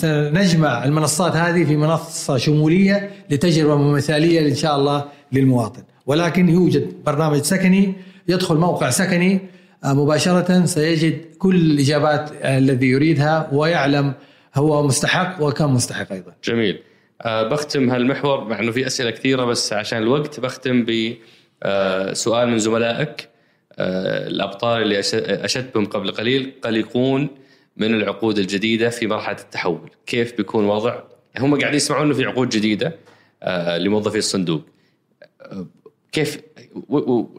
سنجمع 0.00 0.84
المنصات 0.84 1.32
هذه 1.36 1.64
في 1.64 1.76
منصة 1.76 2.36
شمولية 2.36 3.10
لتجربة 3.30 3.76
مثالية 3.76 4.48
إن 4.48 4.54
شاء 4.54 4.76
الله 4.76 5.04
للمواطن. 5.32 5.82
ولكن 6.06 6.48
يوجد 6.48 7.04
برنامج 7.06 7.42
سكني 7.42 7.94
يدخل 8.28 8.54
موقع 8.56 8.90
سكني 8.90 9.40
آه، 9.84 9.92
مباشرة 9.94 10.64
سيجد 10.64 11.20
كل 11.38 11.54
الإجابات 11.56 12.30
آه، 12.42 12.58
الذي 12.58 12.86
يريدها 12.86 13.48
ويعلم 13.52 14.12
هو 14.54 14.82
مستحق 14.86 15.42
وكم 15.42 15.74
مستحق 15.74 16.12
أيضا. 16.12 16.32
جميل. 16.44 16.78
أه 17.22 17.48
بختم 17.48 17.90
هالمحور 17.90 18.44
مع 18.44 18.58
إنه 18.60 18.72
في 18.72 18.86
أسئلة 18.86 19.10
كثيرة 19.10 19.44
بس 19.44 19.72
عشان 19.72 19.98
الوقت 20.02 20.40
بختم 20.40 20.84
بسؤال 20.84 22.48
من 22.48 22.58
زملائك. 22.58 23.28
الأبطال 23.78 24.82
اللي 24.82 25.02
أش- 25.02 25.14
اشدت 25.44 25.74
بهم 25.74 25.84
قبل 25.86 26.10
قليل 26.10 26.52
قلقون. 26.64 27.28
من 27.76 27.94
العقود 27.94 28.38
الجديدة 28.38 28.90
في 28.90 29.06
مرحلة 29.06 29.38
التحول، 29.38 29.90
كيف 30.06 30.36
بيكون 30.36 30.64
وضع؟ 30.64 31.02
هم 31.38 31.58
قاعدين 31.60 31.76
يسمعون 31.76 32.06
إنه 32.06 32.14
في 32.14 32.24
عقود 32.24 32.48
جديدة 32.48 32.96
أه 33.42 33.78
لموظفي 33.78 34.18
الصندوق. 34.18 34.62
أه 35.40 35.66
كيف 36.12 36.40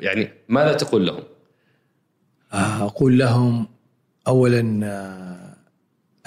يعني 0.01 0.29
ماذا 0.49 0.73
تقول 0.73 1.05
لهم؟ 1.07 1.23
آه، 2.53 2.85
أقول 2.85 3.17
لهم 3.19 3.67
اولا 4.27 4.79
آه، 4.85 5.57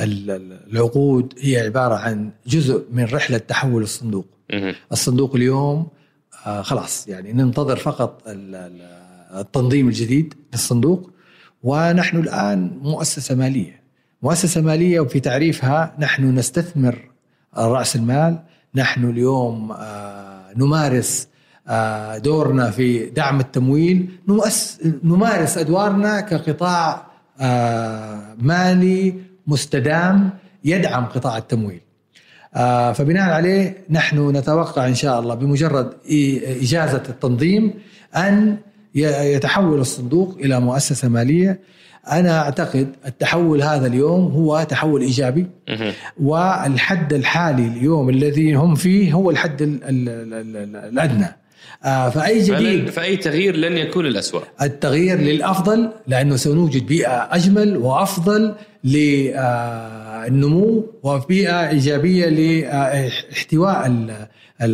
ال- 0.04 0.30
ال- 0.30 0.60
العقود 0.72 1.34
هي 1.38 1.60
عبارة 1.60 1.94
عن 1.94 2.30
جزء 2.46 2.84
من 2.92 3.04
رحلة 3.04 3.38
تحول 3.38 3.82
الصندوق. 3.82 4.26
الصندوق 4.92 5.34
اليوم 5.34 5.88
آه، 6.46 6.62
خلاص 6.62 7.08
يعني 7.08 7.32
ننتظر 7.32 7.76
فقط 7.76 8.22
ال- 8.28 8.54
ال- 8.54 9.36
التنظيم 9.40 9.88
الجديد 9.88 10.34
للصندوق 10.52 11.10
ونحن 11.62 12.16
الآن 12.16 12.78
مؤسسة 12.82 13.34
مالية 13.34 13.79
مؤسسة 14.22 14.60
مالية 14.60 15.00
وفي 15.00 15.20
تعريفها 15.20 15.94
نحن 15.98 16.34
نستثمر 16.34 16.98
رأس 17.56 17.96
المال. 17.96 18.38
نحن 18.74 19.10
اليوم 19.10 19.72
آه، 19.72 20.44
نمارس 20.56 21.28
آه، 21.68 22.18
دورنا 22.18 22.70
في 22.70 23.06
دعم 23.06 23.40
التمويل. 23.40 24.08
نمارس 25.04 25.58
أدوارنا 25.58 26.20
كقطاع 26.20 27.06
آه، 27.40 28.34
مالي 28.38 29.14
مستدام 29.46 30.30
يدعم 30.64 31.04
قطاع 31.06 31.38
التمويل. 31.38 31.80
فبناء 32.94 33.30
عليه 33.30 33.76
نحن 33.90 34.36
نتوقع 34.36 34.86
إن 34.88 34.94
شاء 34.94 35.20
الله 35.20 35.34
بمجرد 35.34 35.92
إجازة 36.62 37.02
التنظيم 37.08 37.74
ي- 38.94 39.34
يتحول 39.34 39.80
الصندوق 39.80 40.36
إلى 40.40 40.60
مؤسسة 40.60 41.08
مالية. 41.08 41.60
أنا 42.10 42.38
أعتقد 42.42 42.88
التحول 43.06 43.62
هذا 43.62 43.86
اليوم 43.86 44.32
هو 44.32 44.66
تحول 44.68 45.00
إيجابي. 45.02 45.46
والحد 46.22 47.12
الحالي 47.12 47.66
اليوم 47.66 48.08
الذي 48.10 48.54
هم 48.54 48.74
فيه 48.74 49.12
هو 49.12 49.30
الحد 49.30 49.62
ال 49.62 49.84
ال 49.84 50.08
ال 50.08 50.56
ال 50.56 50.76
الأدنى 50.76 51.26
آه، 51.84 52.08
فأي 52.08 52.42
جديد 52.42 52.90
فأي 52.90 53.16
تغيير 53.16 53.56
لن 53.56 53.78
يكون 53.78 54.04
للاسوء. 54.04 54.42
التغيير 54.62 55.18
للأفضل 55.20 55.90
لأنه 56.06 56.36
سنوجد 56.36 56.86
بيئة 56.86 57.28
أجمل 57.34 57.76
وأفضل 57.76 58.54
للنمو 60.30 60.86
وبيئة 61.02 61.68
إيجابية 61.68 62.26
لاحتواء 62.26 63.86
ال- 63.86 64.26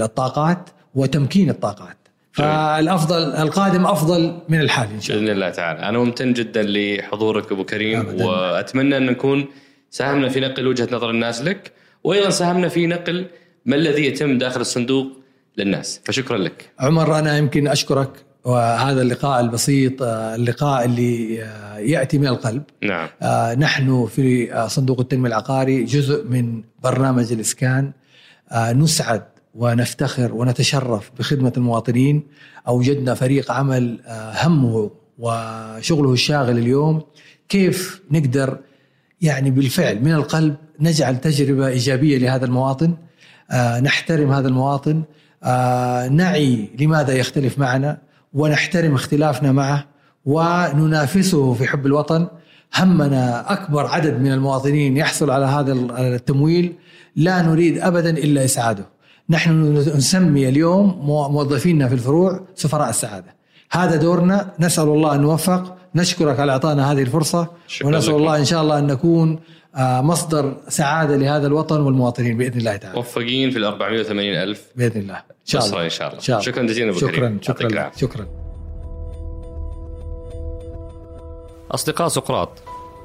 الطاقات 0.03 0.59
وتمكين 0.95 1.51
الطاقات 1.51 1.97
فالأفضل 2.37 3.23
القادم 3.23 3.87
أفضل 3.87 4.39
من 4.49 4.61
الحالي 4.61 4.95
إن 4.95 5.01
شاء 5.01 5.17
الله. 5.17 5.27
باذن 5.27 5.37
الله 5.37 5.51
تعالى. 5.51 5.89
أنا 5.89 5.99
ممتن 5.99 6.33
جدا 6.33 6.63
لحضورك 6.63 7.53
أبو 7.53 7.65
كريم 7.65 8.01
أبداً. 8.01 8.25
وأتمنى 8.25 8.97
أن 8.97 9.07
نكون 9.07 9.47
ساهمنا 9.91 10.29
في 10.29 10.41
نقل 10.41 10.67
وجهة 10.67 10.89
نظر 10.93 11.11
الناس 11.11 11.43
لك 11.43 11.73
وأيضا 12.05 12.31
ساهمنا 12.31 12.69
في 12.69 12.87
نقل 12.87 13.27
ما 13.67 13.77
الذي 13.77 14.07
يتم 14.07 14.39
داخل 14.39 14.61
الصندوق 14.61 15.07
للناس. 15.57 16.01
فشكرا 16.05 16.39
لك. 16.39 16.71
عمر 16.81 17.19
أنا 17.19 17.39
يمكن 17.39 17.69
أشكرك 17.69 18.11
وهذا 18.45 19.03
اللقاء 19.03 19.41
البسيط 19.41 20.03
اللقاء 20.03 20.85
اللي 20.85 21.43
آه، 21.43 21.79
يأتي 21.79 22.19
من 22.19 22.27
القلب. 22.27 22.63
نعم. 22.83 23.09
آه، 23.23 23.55
نحن 23.55 24.07
في 24.07 24.65
صندوق 24.69 25.01
التنمية 25.01 25.29
العقاري 25.29 25.85
جزء 25.85 26.25
من 26.25 26.63
برنامج 26.83 27.33
الإسكان. 27.33 27.93
آه، 28.53 28.73
نسعد 28.73 29.23
ونفتخر 29.57 30.35
ونتشرف 30.35 31.11
بخدمة 31.19 31.53
المواطنين. 31.57 32.23
أوجدنا 32.69 33.15
فريق 33.15 33.51
عمل 33.51 34.01
آه، 34.07 34.33
همه 34.47 34.91
وشغله 35.19 36.13
الشاغل 36.13 36.59
اليوم. 36.59 37.03
كيف 37.49 38.03
نقدر 38.11 38.59
يعني 39.21 39.51
بالفعل 39.51 40.05
من 40.05 40.13
القلب 40.13 40.57
نجعل 40.81 41.21
تجربة 41.21 41.67
إيجابية 41.67 42.19
لهذا 42.19 42.45
المواطن 42.45 42.95
آه، 43.51 43.81
نحترم 43.81 44.33
هذا 44.33 44.49
المواطن 44.49 45.03
آه، 45.45 46.09
نعي 46.09 46.69
لماذا 46.81 47.13
يختلف 47.13 47.59
معنا 47.59 47.99
ونحترم 48.35 48.95
اختلافنا 48.95 49.53
معه 49.53 49.85
وننافسه 50.25 51.55
في 51.55 51.67
حب 51.67 51.87
الوطن. 51.87 52.29
همنا 52.77 53.53
أكبر 53.53 53.87
عدد 53.87 54.21
من 54.21 54.33
المواطنين 54.33 54.97
يحصل 54.97 55.31
على 55.31 55.47
هذا 55.47 55.73
التمويل. 55.73 56.75
لا 57.17 57.43
نريد 57.43 57.79
ابدا 57.79 58.11
إلا 58.11 58.45
إسعاده. 58.45 58.96
نحن 59.31 59.77
نسمي 59.77 60.49
اليوم 60.49 60.99
مو- 61.03 61.29
موظفينا 61.29 61.89
في 61.89 61.95
الفروع 61.95 62.41
سفراء 62.55 62.91
السعادة. 62.91 63.37
هذا 63.71 63.97
دورنا 63.97 64.53
نسأل 64.61 64.85
الله 64.89 65.15
أن 65.15 65.21
نوفق 65.21 65.77
نشكرك 65.95 66.41
على 66.41 66.53
إعطانا 66.53 66.93
هذه 66.93 67.03
الفرصة 67.03 67.49
شكراً 67.67 67.89
ونسأل 67.89 68.09
لكم. 68.11 68.19
الله 68.23 68.37
إن 68.39 68.45
شاء 68.45 68.63
الله 68.63 68.79
أن 68.79 68.87
نكون 68.87 69.39
آه، 69.77 70.01
مصدر 70.01 70.57
سعادة 70.69 71.17
لهذا 71.17 71.47
الوطن 71.47 71.81
والمواطنين 71.81 72.37
بإذن 72.37 72.59
الله 72.59 72.77
تعالى. 72.77 72.97
موفقين 72.97 73.51
في 73.51 73.59
ال 73.59 73.65
480 73.65 74.35
ألف. 74.35 74.63
بإذن 74.77 75.01
الله. 75.01 75.15
إن 75.17 75.23
شاء 75.45 75.67
الله. 75.67 75.85
إن 75.85 75.89
شاء 75.91 76.07
الله, 76.09 76.19
إن 76.19 76.23
شاء 76.23 76.37
الله. 76.37 76.45
شكرا 76.47 76.63
جزيلا 76.63 76.91
أبو 76.91 76.99
كريم. 77.01 77.11
شكرا 77.11 77.39
شكرا 77.43 77.69
لك. 77.69 77.93
شكرا. 77.97 78.27
أصدقاء 81.71 82.09
سقراط 82.09 82.51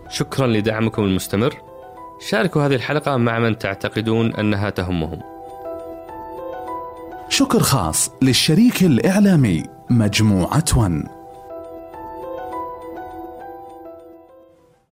شكرا 0.09 0.47
لدعمكم 0.47 1.03
المستمر. 1.03 1.55
شاركوا 2.29 2.61
هذه 2.65 2.75
الحلقة 2.75 3.17
مع 3.17 3.39
من 3.39 3.57
تعتقدون 3.57 4.35
أنها 4.35 4.69
تهمهم. 4.69 5.21
شكر 7.31 7.59
خاص 7.59 8.09
للشريك 8.21 8.83
الإعلامي 8.83 9.63
مجموعة 9.89 10.65
ون. 10.75 11.20